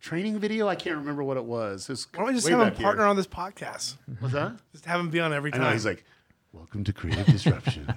training 0.00 0.38
video? 0.38 0.66
I 0.68 0.74
can't 0.76 0.96
remember 0.96 1.22
what 1.22 1.36
it 1.36 1.44
was. 1.44 1.88
It 1.88 1.92
was 1.92 2.06
Why 2.14 2.18
don't 2.20 2.28
we 2.28 2.34
just 2.34 2.48
have 2.48 2.58
him 2.60 2.68
back 2.68 2.76
here. 2.76 2.84
partner 2.84 3.04
on 3.06 3.16
this 3.16 3.26
podcast? 3.26 3.96
Was 4.20 4.32
that? 4.32 4.52
Just 4.72 4.86
have 4.86 5.00
him 5.00 5.10
be 5.10 5.20
on 5.20 5.32
every 5.32 5.52
I 5.52 5.56
time. 5.58 5.66
know. 5.66 5.72
He's 5.72 5.84
like, 5.86 6.04
"Welcome 6.52 6.84
to 6.84 6.92
Creative 6.92 7.26
Disruption." 7.26 7.86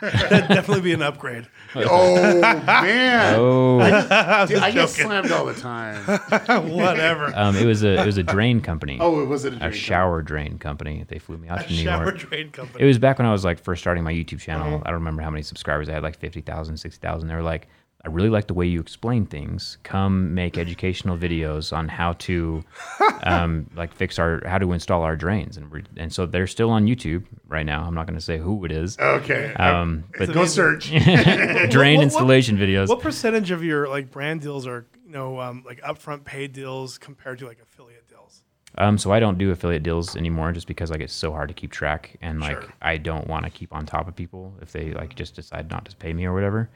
That'd 0.00 0.48
definitely 0.48 0.80
be 0.82 0.92
an 0.92 1.02
upgrade. 1.02 1.46
oh 1.74 2.40
man, 2.40 3.34
Oh, 3.38 4.46
Dude, 4.46 4.58
I 4.58 4.70
get 4.70 4.88
slammed 4.88 5.30
all 5.32 5.44
the 5.44 5.54
time. 5.54 5.96
Whatever. 6.70 7.32
um, 7.36 7.56
it 7.56 7.64
was 7.66 7.82
a 7.82 8.00
it 8.02 8.06
was 8.06 8.16
a 8.18 8.22
drain 8.22 8.60
company, 8.60 8.98
Oh, 9.00 9.20
it 9.20 9.26
was 9.26 9.44
it 9.44 9.54
a, 9.54 9.56
a 9.56 9.58
drink? 9.60 9.74
shower 9.74 10.22
drain 10.22 10.58
company. 10.58 11.04
They 11.08 11.18
flew 11.18 11.36
me 11.38 11.48
out 11.48 11.62
to 11.66 11.72
New 11.72 11.82
Shower 11.82 12.04
York. 12.04 12.18
drain 12.18 12.50
company. 12.50 12.82
It 12.84 12.86
was 12.86 12.98
back 12.98 13.18
when 13.18 13.26
I 13.26 13.32
was 13.32 13.44
like 13.44 13.58
first 13.58 13.80
starting 13.82 14.04
my 14.04 14.12
YouTube 14.12 14.40
channel. 14.40 14.66
Uh-huh. 14.76 14.82
I 14.86 14.90
don't 14.90 15.00
remember 15.00 15.22
how 15.22 15.30
many 15.30 15.42
subscribers 15.42 15.88
I 15.88 15.92
had, 15.94 16.02
like 16.02 16.18
50,000, 16.18 16.76
60,000. 16.76 17.28
They 17.28 17.34
were 17.34 17.42
like, 17.42 17.68
I 18.04 18.08
really 18.10 18.28
like 18.30 18.46
the 18.46 18.54
way 18.54 18.64
you 18.66 18.78
explain 18.80 19.26
things. 19.26 19.76
Come 19.82 20.32
make 20.32 20.56
educational 20.56 21.18
videos 21.18 21.76
on 21.76 21.88
how 21.88 22.12
to, 22.14 22.62
um, 23.24 23.68
like 23.74 23.92
fix 23.92 24.18
our, 24.20 24.40
how 24.46 24.58
to 24.58 24.72
install 24.72 25.02
our 25.02 25.16
drains. 25.16 25.56
And 25.56 25.70
we're, 25.70 25.82
and 25.96 26.12
so 26.12 26.24
they're 26.24 26.46
still 26.46 26.70
on 26.70 26.86
YouTube 26.86 27.24
right 27.48 27.66
now. 27.66 27.82
I'm 27.84 27.94
not 27.94 28.06
going 28.06 28.18
to 28.18 28.24
say 28.24 28.38
who 28.38 28.64
it 28.64 28.70
is. 28.72 28.96
Okay, 28.98 29.52
Um, 29.54 30.04
but 30.16 30.32
go 30.32 30.44
search. 30.44 30.90
drain 31.70 31.96
what- 31.96 32.02
installation 32.04 32.56
videos. 32.56 32.88
What 32.88 33.00
percentage 33.00 33.50
of 33.50 33.64
your 33.64 33.88
like 33.88 34.10
brand 34.10 34.40
deals 34.42 34.66
are 34.66 34.86
you 35.04 35.12
know 35.12 35.40
um, 35.40 35.64
like 35.66 35.80
upfront 35.82 36.24
paid 36.24 36.52
deals 36.52 36.98
compared 36.98 37.38
to 37.40 37.46
like 37.46 37.58
affiliate 37.60 38.08
deals? 38.08 38.44
Um, 38.76 38.96
so 38.96 39.10
I 39.10 39.18
don't 39.18 39.38
do 39.38 39.50
affiliate 39.50 39.82
deals 39.82 40.14
anymore 40.16 40.52
just 40.52 40.68
because 40.68 40.90
like 40.90 41.00
it's 41.00 41.12
so 41.12 41.32
hard 41.32 41.48
to 41.48 41.54
keep 41.54 41.72
track 41.72 42.16
and 42.20 42.38
like 42.40 42.60
Sure. 42.62 42.72
I 42.80 42.96
don't 42.98 43.26
want 43.26 43.44
to 43.44 43.50
keep 43.50 43.74
on 43.74 43.86
top 43.86 44.06
of 44.06 44.14
people 44.14 44.54
if 44.62 44.70
they 44.72 44.92
like 44.92 45.16
just 45.16 45.34
decide 45.34 45.68
not 45.70 45.86
to 45.86 45.96
pay 45.96 46.12
me 46.12 46.26
or 46.26 46.32
whatever. 46.34 46.70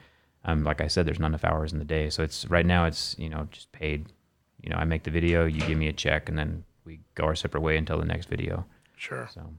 Um, 0.45 0.63
like 0.63 0.81
I 0.81 0.87
said, 0.87 1.05
there's 1.05 1.19
not 1.19 1.27
enough 1.27 1.45
hours 1.45 1.71
in 1.71 1.79
the 1.79 1.85
day, 1.85 2.09
so 2.09 2.23
it's 2.23 2.45
right 2.49 2.65
now 2.65 2.85
it's 2.85 3.15
you 3.17 3.29
know 3.29 3.47
just 3.51 3.71
paid. 3.71 4.07
You 4.61 4.69
know, 4.69 4.77
I 4.77 4.85
make 4.85 5.03
the 5.03 5.11
video, 5.11 5.45
you 5.45 5.59
give 5.61 5.77
me 5.77 5.87
a 5.89 5.93
check, 5.93 6.29
and 6.29 6.37
then 6.37 6.63
we 6.85 7.01
go 7.15 7.25
our 7.25 7.35
separate 7.35 7.61
way 7.61 7.77
until 7.77 7.99
the 7.99 8.05
next 8.05 8.29
video. 8.29 8.65
Sure. 8.95 9.29
So 9.33 9.49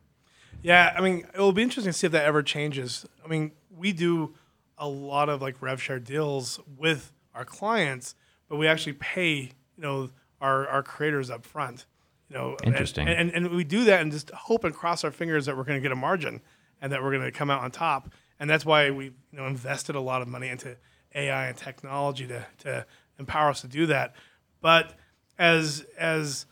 Yeah, 0.63 0.95
I 0.97 1.03
mean, 1.03 1.27
it 1.35 1.39
will 1.41 1.53
be 1.53 1.63
interesting 1.63 1.93
to 1.93 1.99
see 1.99 2.07
if 2.07 2.13
that 2.13 2.25
ever 2.25 2.43
changes. 2.43 3.05
I 3.23 3.29
mean, 3.29 3.53
we 3.71 3.93
do 3.93 4.35
a 4.79 4.89
lot 4.89 5.29
of 5.29 5.43
like 5.43 5.61
rev 5.61 5.81
share 5.83 5.99
deals 5.99 6.59
with 6.77 7.13
our 7.35 7.45
clients, 7.45 8.15
but 8.49 8.57
we 8.57 8.67
actually 8.67 8.95
pay, 8.95 9.35
you 9.77 9.83
know, 9.83 10.11
our, 10.41 10.67
our 10.69 10.83
creators 10.83 11.31
up 11.31 11.45
front. 11.45 11.87
You 12.29 12.37
know, 12.37 12.57
and- 12.63 12.73
Interesting. 12.73 13.07
And, 13.09 13.31
and, 13.33 13.51
we 13.51 13.65
do 13.65 13.85
that 13.85 14.01
and 14.01 14.11
just 14.11 14.31
hope 14.31 14.65
and 14.65 14.75
cross 14.75 15.05
our 15.05 15.11
fingers 15.11 15.47
that 15.47 15.57
we're 15.57 15.65
going 15.65 15.79
to 15.79 15.83
get 15.83 15.93
a 15.93 15.97
margin 15.97 16.41
and 16.81 16.93
that 16.93 17.03
we're 17.03 17.11
going 17.13 17.23
to 17.25 17.33
come 17.33 17.51
out 17.51 17.63
on 17.63 17.71
top. 17.71 18.11
And 18.45 18.51
that's 18.51 18.67
why 18.67 18.91
we, 18.91 19.07
you 19.07 19.13
know, 19.33 19.47
invested 19.47 19.95
a 19.95 20.03
lot 20.03 20.21
of 20.21 20.29
money 20.29 20.51
into 20.51 20.77
AI 21.15 21.47
and 21.47 21.57
technology 21.57 22.27
to, 22.27 22.45
to 22.59 22.85
empower 23.19 23.49
us 23.49 23.63
to 23.63 23.69
do 23.69 23.87
that. 23.87 24.15
But 24.61 24.93
as 25.39 25.87
as 25.97 26.45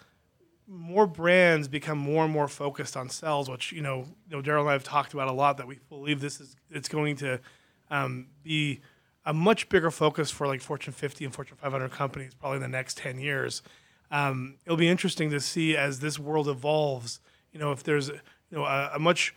more 0.66 1.06
brands 1.06 1.68
become 1.68 1.98
more 1.98 2.24
and 2.24 2.32
more 2.32 2.48
focused 2.48 2.96
on 2.96 3.10
sales, 3.10 3.50
which 3.50 3.72
you 3.72 3.82
know, 3.82 4.06
you 4.26 4.34
know, 4.34 4.42
Daryl 4.42 4.60
and 4.60 4.70
I 4.70 4.72
have 4.72 4.84
talked 4.84 5.12
about 5.12 5.28
a 5.28 5.32
lot. 5.32 5.58
That 5.58 5.66
we 5.66 5.80
believe 5.90 6.22
this 6.22 6.40
is 6.40 6.56
it's 6.70 6.88
going 6.88 7.16
to 7.16 7.40
um, 7.90 8.28
be 8.42 8.80
a 9.26 9.34
much 9.34 9.68
bigger 9.68 9.90
focus 9.90 10.30
for 10.30 10.46
like 10.46 10.62
Fortune 10.62 10.94
50 10.94 11.26
and 11.26 11.34
Fortune 11.34 11.58
500 11.60 11.90
companies 11.90 12.32
probably 12.32 12.56
in 12.56 12.62
the 12.62 12.68
next 12.68 12.96
10 12.96 13.18
years. 13.18 13.60
Um, 14.10 14.54
it'll 14.64 14.78
be 14.78 14.88
interesting 14.88 15.28
to 15.28 15.40
see 15.40 15.76
as 15.76 16.00
this 16.00 16.18
world 16.18 16.48
evolves. 16.48 17.20
You 17.52 17.60
know, 17.60 17.70
if 17.70 17.82
there's 17.82 18.08
you 18.08 18.16
know 18.52 18.64
a, 18.64 18.92
a 18.94 18.98
much 18.98 19.34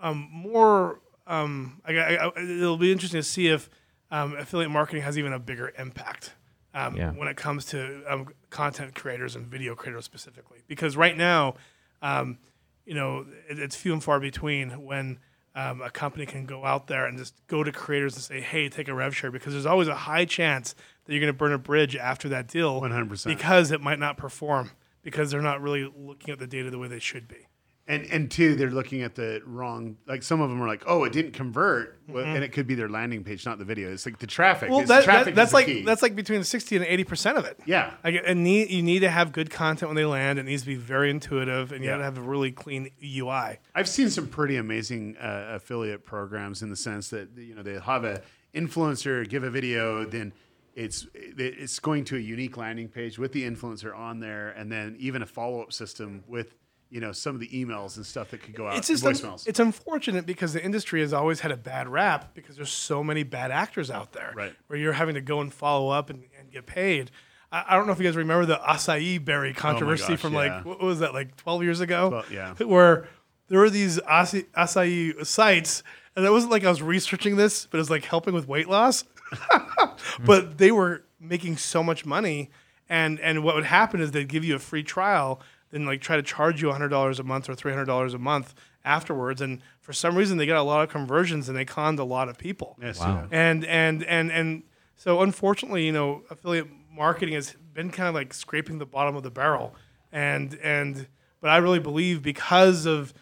um, 0.00 0.28
more. 0.30 1.00
Um, 1.32 1.80
I, 1.86 1.92
I, 1.96 2.26
I- 2.26 2.32
it'll 2.40 2.76
be 2.76 2.92
interesting 2.92 3.20
to 3.20 3.24
see 3.26 3.48
if 3.48 3.70
um, 4.10 4.36
affiliate 4.36 4.70
marketing 4.70 5.02
has 5.02 5.16
even 5.18 5.32
a 5.32 5.38
bigger 5.38 5.72
impact 5.78 6.34
um, 6.74 6.96
Yeah. 6.96 7.10
when 7.12 7.28
it 7.28 7.36
comes 7.36 7.64
to 7.66 8.02
um, 8.06 8.28
content 8.50 8.94
creators 8.94 9.34
and 9.36 9.46
video 9.46 9.74
creators 9.74 10.04
specifically. 10.04 10.58
Because 10.68 10.96
right 10.96 11.16
now, 11.16 11.54
um, 12.02 12.38
you 12.84 12.94
know, 12.94 13.24
it, 13.48 13.58
it's 13.58 13.76
few 13.76 13.92
and 13.92 14.02
far 14.04 14.20
between 14.20 14.84
when 14.84 15.18
um, 15.54 15.80
a 15.82 15.90
company 15.90 16.26
can 16.26 16.44
go 16.46 16.64
out 16.64 16.86
there 16.86 17.06
and 17.06 17.16
just 17.18 17.34
go 17.46 17.62
to 17.62 17.70
creators 17.72 18.14
and 18.14 18.22
say, 18.24 18.40
"Hey, 18.40 18.68
take 18.70 18.88
a 18.88 18.94
rev 18.94 19.14
share," 19.14 19.30
because 19.30 19.52
there's 19.52 19.66
always 19.66 19.86
a 19.88 19.94
high 19.94 20.24
chance 20.24 20.74
that 21.04 21.12
you're 21.12 21.20
going 21.20 21.32
to 21.32 21.36
burn 21.36 21.52
a 21.52 21.58
bridge 21.58 21.94
after 21.94 22.28
that 22.30 22.48
deal, 22.48 22.80
100%. 22.80 23.24
because 23.26 23.70
it 23.70 23.80
might 23.80 23.98
not 23.98 24.16
perform 24.16 24.70
because 25.02 25.30
they're 25.30 25.42
not 25.42 25.60
really 25.60 25.90
looking 25.96 26.32
at 26.32 26.38
the 26.38 26.46
data 26.46 26.70
the 26.70 26.78
way 26.78 26.88
they 26.88 26.98
should 26.98 27.28
be. 27.28 27.46
And 27.88 28.06
and 28.12 28.30
two, 28.30 28.54
they're 28.54 28.70
looking 28.70 29.02
at 29.02 29.16
the 29.16 29.42
wrong. 29.44 29.96
Like 30.06 30.22
some 30.22 30.40
of 30.40 30.48
them 30.50 30.62
are 30.62 30.68
like, 30.68 30.84
oh, 30.86 31.02
it 31.02 31.12
didn't 31.12 31.32
convert, 31.32 31.98
well, 32.08 32.24
and 32.24 32.44
it 32.44 32.52
could 32.52 32.68
be 32.68 32.76
their 32.76 32.88
landing 32.88 33.24
page, 33.24 33.44
not 33.44 33.58
the 33.58 33.64
video. 33.64 33.92
It's 33.92 34.06
like 34.06 34.18
the 34.20 34.26
traffic. 34.28 34.68
Mm-hmm. 34.68 34.76
Well, 34.76 34.86
that, 34.86 35.02
traffic 35.02 35.34
that, 35.34 35.40
that's 35.40 35.52
like 35.52 35.66
key. 35.66 35.82
that's 35.82 36.00
like 36.00 36.14
between 36.14 36.44
sixty 36.44 36.76
and 36.76 36.84
eighty 36.84 37.02
percent 37.02 37.38
of 37.38 37.44
it. 37.44 37.58
yeah. 37.66 37.94
Like, 38.04 38.22
and 38.24 38.44
need, 38.44 38.70
you 38.70 38.84
need 38.84 39.00
to 39.00 39.10
have 39.10 39.32
good 39.32 39.50
content 39.50 39.88
when 39.88 39.96
they 39.96 40.04
land. 40.04 40.38
It 40.38 40.44
needs 40.44 40.62
to 40.62 40.68
be 40.68 40.76
very 40.76 41.10
intuitive, 41.10 41.72
and 41.72 41.82
you 41.82 41.90
Yeah. 41.90 41.94
got 41.94 41.98
to 41.98 42.04
have 42.04 42.18
a 42.18 42.22
really 42.22 42.52
clean 42.52 42.88
UI. 43.04 43.58
I've 43.74 43.88
seen 43.88 44.10
some 44.10 44.28
pretty 44.28 44.56
amazing 44.58 45.16
uh, 45.16 45.48
affiliate 45.56 46.04
programs 46.06 46.62
in 46.62 46.70
the 46.70 46.76
sense 46.76 47.10
that 47.10 47.30
you 47.36 47.56
know 47.56 47.64
they 47.64 47.80
have 47.80 48.04
a 48.04 48.22
influencer 48.54 49.28
give 49.28 49.42
a 49.42 49.50
video, 49.50 50.04
then 50.04 50.32
it's 50.74 51.06
it's 51.14 51.78
going 51.80 52.04
to 52.04 52.16
a 52.16 52.20
unique 52.20 52.56
landing 52.56 52.88
page 52.88 53.18
with 53.18 53.32
the 53.32 53.42
influencer 53.42 53.92
on 53.94 54.20
there, 54.20 54.50
and 54.50 54.70
then 54.70 54.96
even 55.00 55.20
a 55.22 55.26
follow 55.26 55.60
up 55.60 55.72
system 55.72 56.22
with 56.28 56.54
you 56.92 57.00
know 57.00 57.10
some 57.10 57.34
of 57.34 57.40
the 57.40 57.48
emails 57.48 57.96
and 57.96 58.04
stuff 58.04 58.30
that 58.30 58.42
could 58.42 58.54
go 58.54 58.68
out. 58.68 58.76
It's 58.76 58.88
just 58.88 59.02
voicemails. 59.02 59.48
it's 59.48 59.58
unfortunate 59.58 60.26
because 60.26 60.52
the 60.52 60.62
industry 60.62 61.00
has 61.00 61.14
always 61.14 61.40
had 61.40 61.50
a 61.50 61.56
bad 61.56 61.88
rap 61.88 62.34
because 62.34 62.54
there's 62.54 62.70
so 62.70 63.02
many 63.02 63.22
bad 63.22 63.50
actors 63.50 63.90
out 63.90 64.12
there. 64.12 64.34
Right. 64.36 64.52
Where 64.66 64.78
you're 64.78 64.92
having 64.92 65.14
to 65.14 65.22
go 65.22 65.40
and 65.40 65.52
follow 65.52 65.88
up 65.88 66.10
and, 66.10 66.24
and 66.38 66.52
get 66.52 66.66
paid. 66.66 67.10
I, 67.50 67.64
I 67.68 67.76
don't 67.76 67.86
know 67.86 67.94
if 67.94 67.98
you 67.98 68.04
guys 68.04 68.14
remember 68.14 68.44
the 68.44 68.56
acai 68.56 69.24
berry 69.24 69.54
oh 69.56 69.58
controversy 69.58 70.04
Oh 70.04 70.08
gosh, 70.08 70.20
from 70.20 70.34
yeah. 70.34 70.38
like 70.38 70.66
what 70.66 70.82
was 70.82 70.98
that 70.98 71.14
like 71.14 71.34
12 71.38 71.62
years 71.62 71.80
ago? 71.80 72.10
Well, 72.10 72.24
yeah. 72.30 72.54
Where 72.62 73.08
there 73.48 73.58
were 73.58 73.70
these 73.70 73.98
acai, 74.00 74.44
acai 74.54 75.24
sites, 75.26 75.82
and 76.14 76.26
it 76.26 76.30
wasn't 76.30 76.52
like 76.52 76.62
I 76.62 76.68
was 76.68 76.82
researching 76.82 77.36
this, 77.36 77.64
but 77.64 77.78
it 77.78 77.80
was 77.80 77.90
like 77.90 78.04
helping 78.04 78.34
with 78.34 78.46
weight 78.46 78.68
loss. 78.68 79.04
Mm. 79.32 80.26
but 80.26 80.58
they 80.58 80.70
were 80.70 81.04
making 81.18 81.56
so 81.56 81.82
much 81.82 82.04
money 82.04 82.50
and 82.88 83.18
and 83.20 83.42
what 83.42 83.54
would 83.54 83.64
happen 83.64 84.00
is 84.00 84.10
they'd 84.10 84.28
give 84.28 84.44
you 84.44 84.54
a 84.54 84.58
free 84.58 84.82
trial 84.82 85.40
then 85.72 85.84
like 85.84 86.00
try 86.00 86.14
to 86.16 86.22
charge 86.22 86.62
you 86.62 86.68
$100 86.68 87.18
a 87.18 87.22
month 87.24 87.48
or 87.48 87.54
$300 87.54 88.14
a 88.14 88.18
month 88.18 88.54
afterwards 88.84 89.40
and 89.40 89.60
for 89.80 89.92
some 89.92 90.16
reason 90.16 90.38
they 90.38 90.46
got 90.46 90.58
a 90.58 90.62
lot 90.62 90.82
of 90.84 90.88
conversions 90.88 91.48
and 91.48 91.56
they 91.58 91.64
conned 91.64 91.98
a 91.98 92.04
lot 92.04 92.28
of 92.28 92.38
people 92.38 92.76
Yes, 92.80 93.00
Wow. 93.00 93.26
yeah. 93.30 93.38
and 93.50 93.64
and 93.64 94.04
and 94.04 94.30
and 94.32 94.62
so 94.96 95.22
unfortunately 95.22 95.84
you 95.86 95.92
know 95.92 96.22
affiliate 96.30 96.68
marketing 96.94 97.34
has 97.34 97.54
been 97.74 97.90
kind 97.90 98.08
of 98.08 98.14
like 98.14 98.34
scraping 98.34 98.78
the 98.78 98.86
bottom 98.86 99.16
of 99.16 99.22
the 99.22 99.30
barrel 99.30 99.74
and 100.10 100.54
and 100.62 101.06
but 101.40 101.48
i 101.50 101.56
really 101.58 101.78
believe 101.78 102.22
because 102.22 102.84
of 102.86 103.14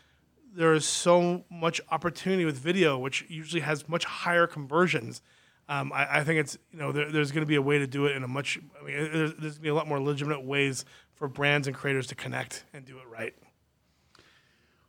there 0.53 0.72
is 0.74 0.84
so 0.86 1.44
much 1.51 1.80
opportunity 1.90 2.44
with 2.44 2.57
video 2.59 2.98
which 2.98 3.24
usually 3.28 3.61
has 3.61 3.88
much 3.88 4.05
higher 4.05 4.46
conversions 4.46 5.22
um, 5.68 5.92
I, 5.92 6.18
I 6.18 6.24
think 6.24 6.40
it's 6.40 6.59
you 6.72 6.78
know 6.80 6.90
there, 6.90 7.12
there's 7.12 7.30
going 7.32 7.42
to 7.42 7.46
be 7.46 7.55
a 7.55 7.62
way 7.62 7.78
to 7.78 7.86
do 7.86 8.07
it 8.07 8.16
in 8.16 8.24
a 8.24 8.28
much 8.28 8.59
I 8.80 8.84
mean 8.84 8.96
there's, 8.96 9.30
there's 9.34 9.38
going 9.38 9.53
to 9.55 9.61
be 9.61 9.68
a 9.68 9.74
lot 9.74 9.86
more 9.86 10.01
legitimate 10.01 10.42
ways 10.44 10.84
for 11.21 11.29
brands 11.29 11.68
and 11.68 11.77
creators 11.77 12.07
to 12.09 12.14
connect 12.14 12.64
and 12.73 12.87
do 12.87 12.97
it 12.97 13.07
right. 13.09 13.35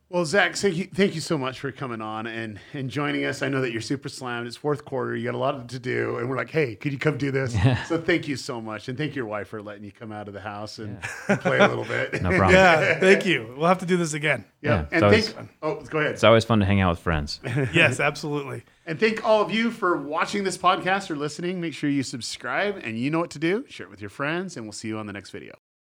Well, 0.08 0.26
Zach, 0.26 0.58
thank 0.58 0.76
you, 0.76 0.90
thank 0.94 1.16
you 1.16 1.22
so 1.22 1.38
much 1.38 1.62
for 1.62 1.72
coming 1.72 2.02
on 2.02 2.28
and, 2.28 2.60
and 2.74 2.90
joining 2.90 3.24
us. 3.24 3.42
I 3.42 3.48
know 3.48 3.62
that 3.62 3.72
you're 3.72 3.80
super 3.80 4.10
slammed. 4.10 4.46
It's 4.46 4.58
fourth 4.58 4.84
quarter. 4.84 5.16
You 5.16 5.24
got 5.24 5.36
a 5.36 5.38
lot 5.38 5.70
to 5.70 5.80
do. 5.80 6.18
And 6.18 6.30
we're 6.30 6.36
like, 6.36 6.50
hey, 6.50 6.76
could 6.76 6.92
you 6.92 6.98
come 6.98 7.18
do 7.18 7.32
this? 7.32 7.54
so 7.88 7.98
thank 7.98 8.28
you 8.28 8.36
so 8.36 8.60
much. 8.60 8.90
And 8.90 8.98
thank 8.98 9.16
your 9.16 9.26
wife 9.26 9.48
for 9.48 9.62
letting 9.62 9.86
you 9.86 9.92
come 9.94 10.12
out 10.12 10.28
of 10.28 10.34
the 10.34 10.42
house 10.42 10.80
and, 10.80 11.00
and 11.30 11.40
play 11.42 11.60
a 11.60 11.68
little 11.68 11.86
bit. 11.86 12.22
No 12.22 12.30
problem. 12.30 12.52
Yeah, 12.52 13.00
thank 13.00 13.26
you. 13.26 13.54
We'll 13.58 13.70
have 13.70 13.80
to 13.80 13.86
do 13.86 13.96
this 13.96 14.14
again. 14.14 14.44
Yeah. 14.62 14.82
Yeah, 14.82 14.86
And 14.92 15.00
so 15.00 15.12
thank, 15.12 15.50
oh, 15.62 15.76
go 15.82 16.00
ahead. 16.00 16.12
It's 16.12 16.26
always 16.26 16.44
fun 16.44 16.60
to 16.60 16.66
hang 16.66 16.82
out 16.82 16.90
with 16.90 17.00
friends. 17.00 17.40
Yes, 17.74 18.02
absolutely. 18.02 18.64
And 18.86 19.00
thank 19.00 19.24
all 19.24 19.42
of 19.42 19.50
you 19.50 19.72
for 19.72 19.96
watching 19.96 20.44
this 20.44 20.58
podcast 20.58 21.10
or 21.10 21.16
listening. 21.16 21.62
Make 21.62 21.74
sure 21.74 21.90
you 21.90 22.04
subscribe 22.04 22.82
and 22.84 22.98
you 23.00 23.10
know 23.12 23.20
what 23.20 23.32
to 23.32 23.40
do. 23.40 23.64
Share 23.70 23.86
it 23.86 23.90
with 23.90 24.02
your 24.02 24.10
friends, 24.10 24.58
and 24.58 24.66
we'll 24.66 24.74
see 24.74 24.90
you 24.90 24.98
on 24.98 25.06
the 25.06 25.14
next 25.14 25.30
video. 25.30 25.62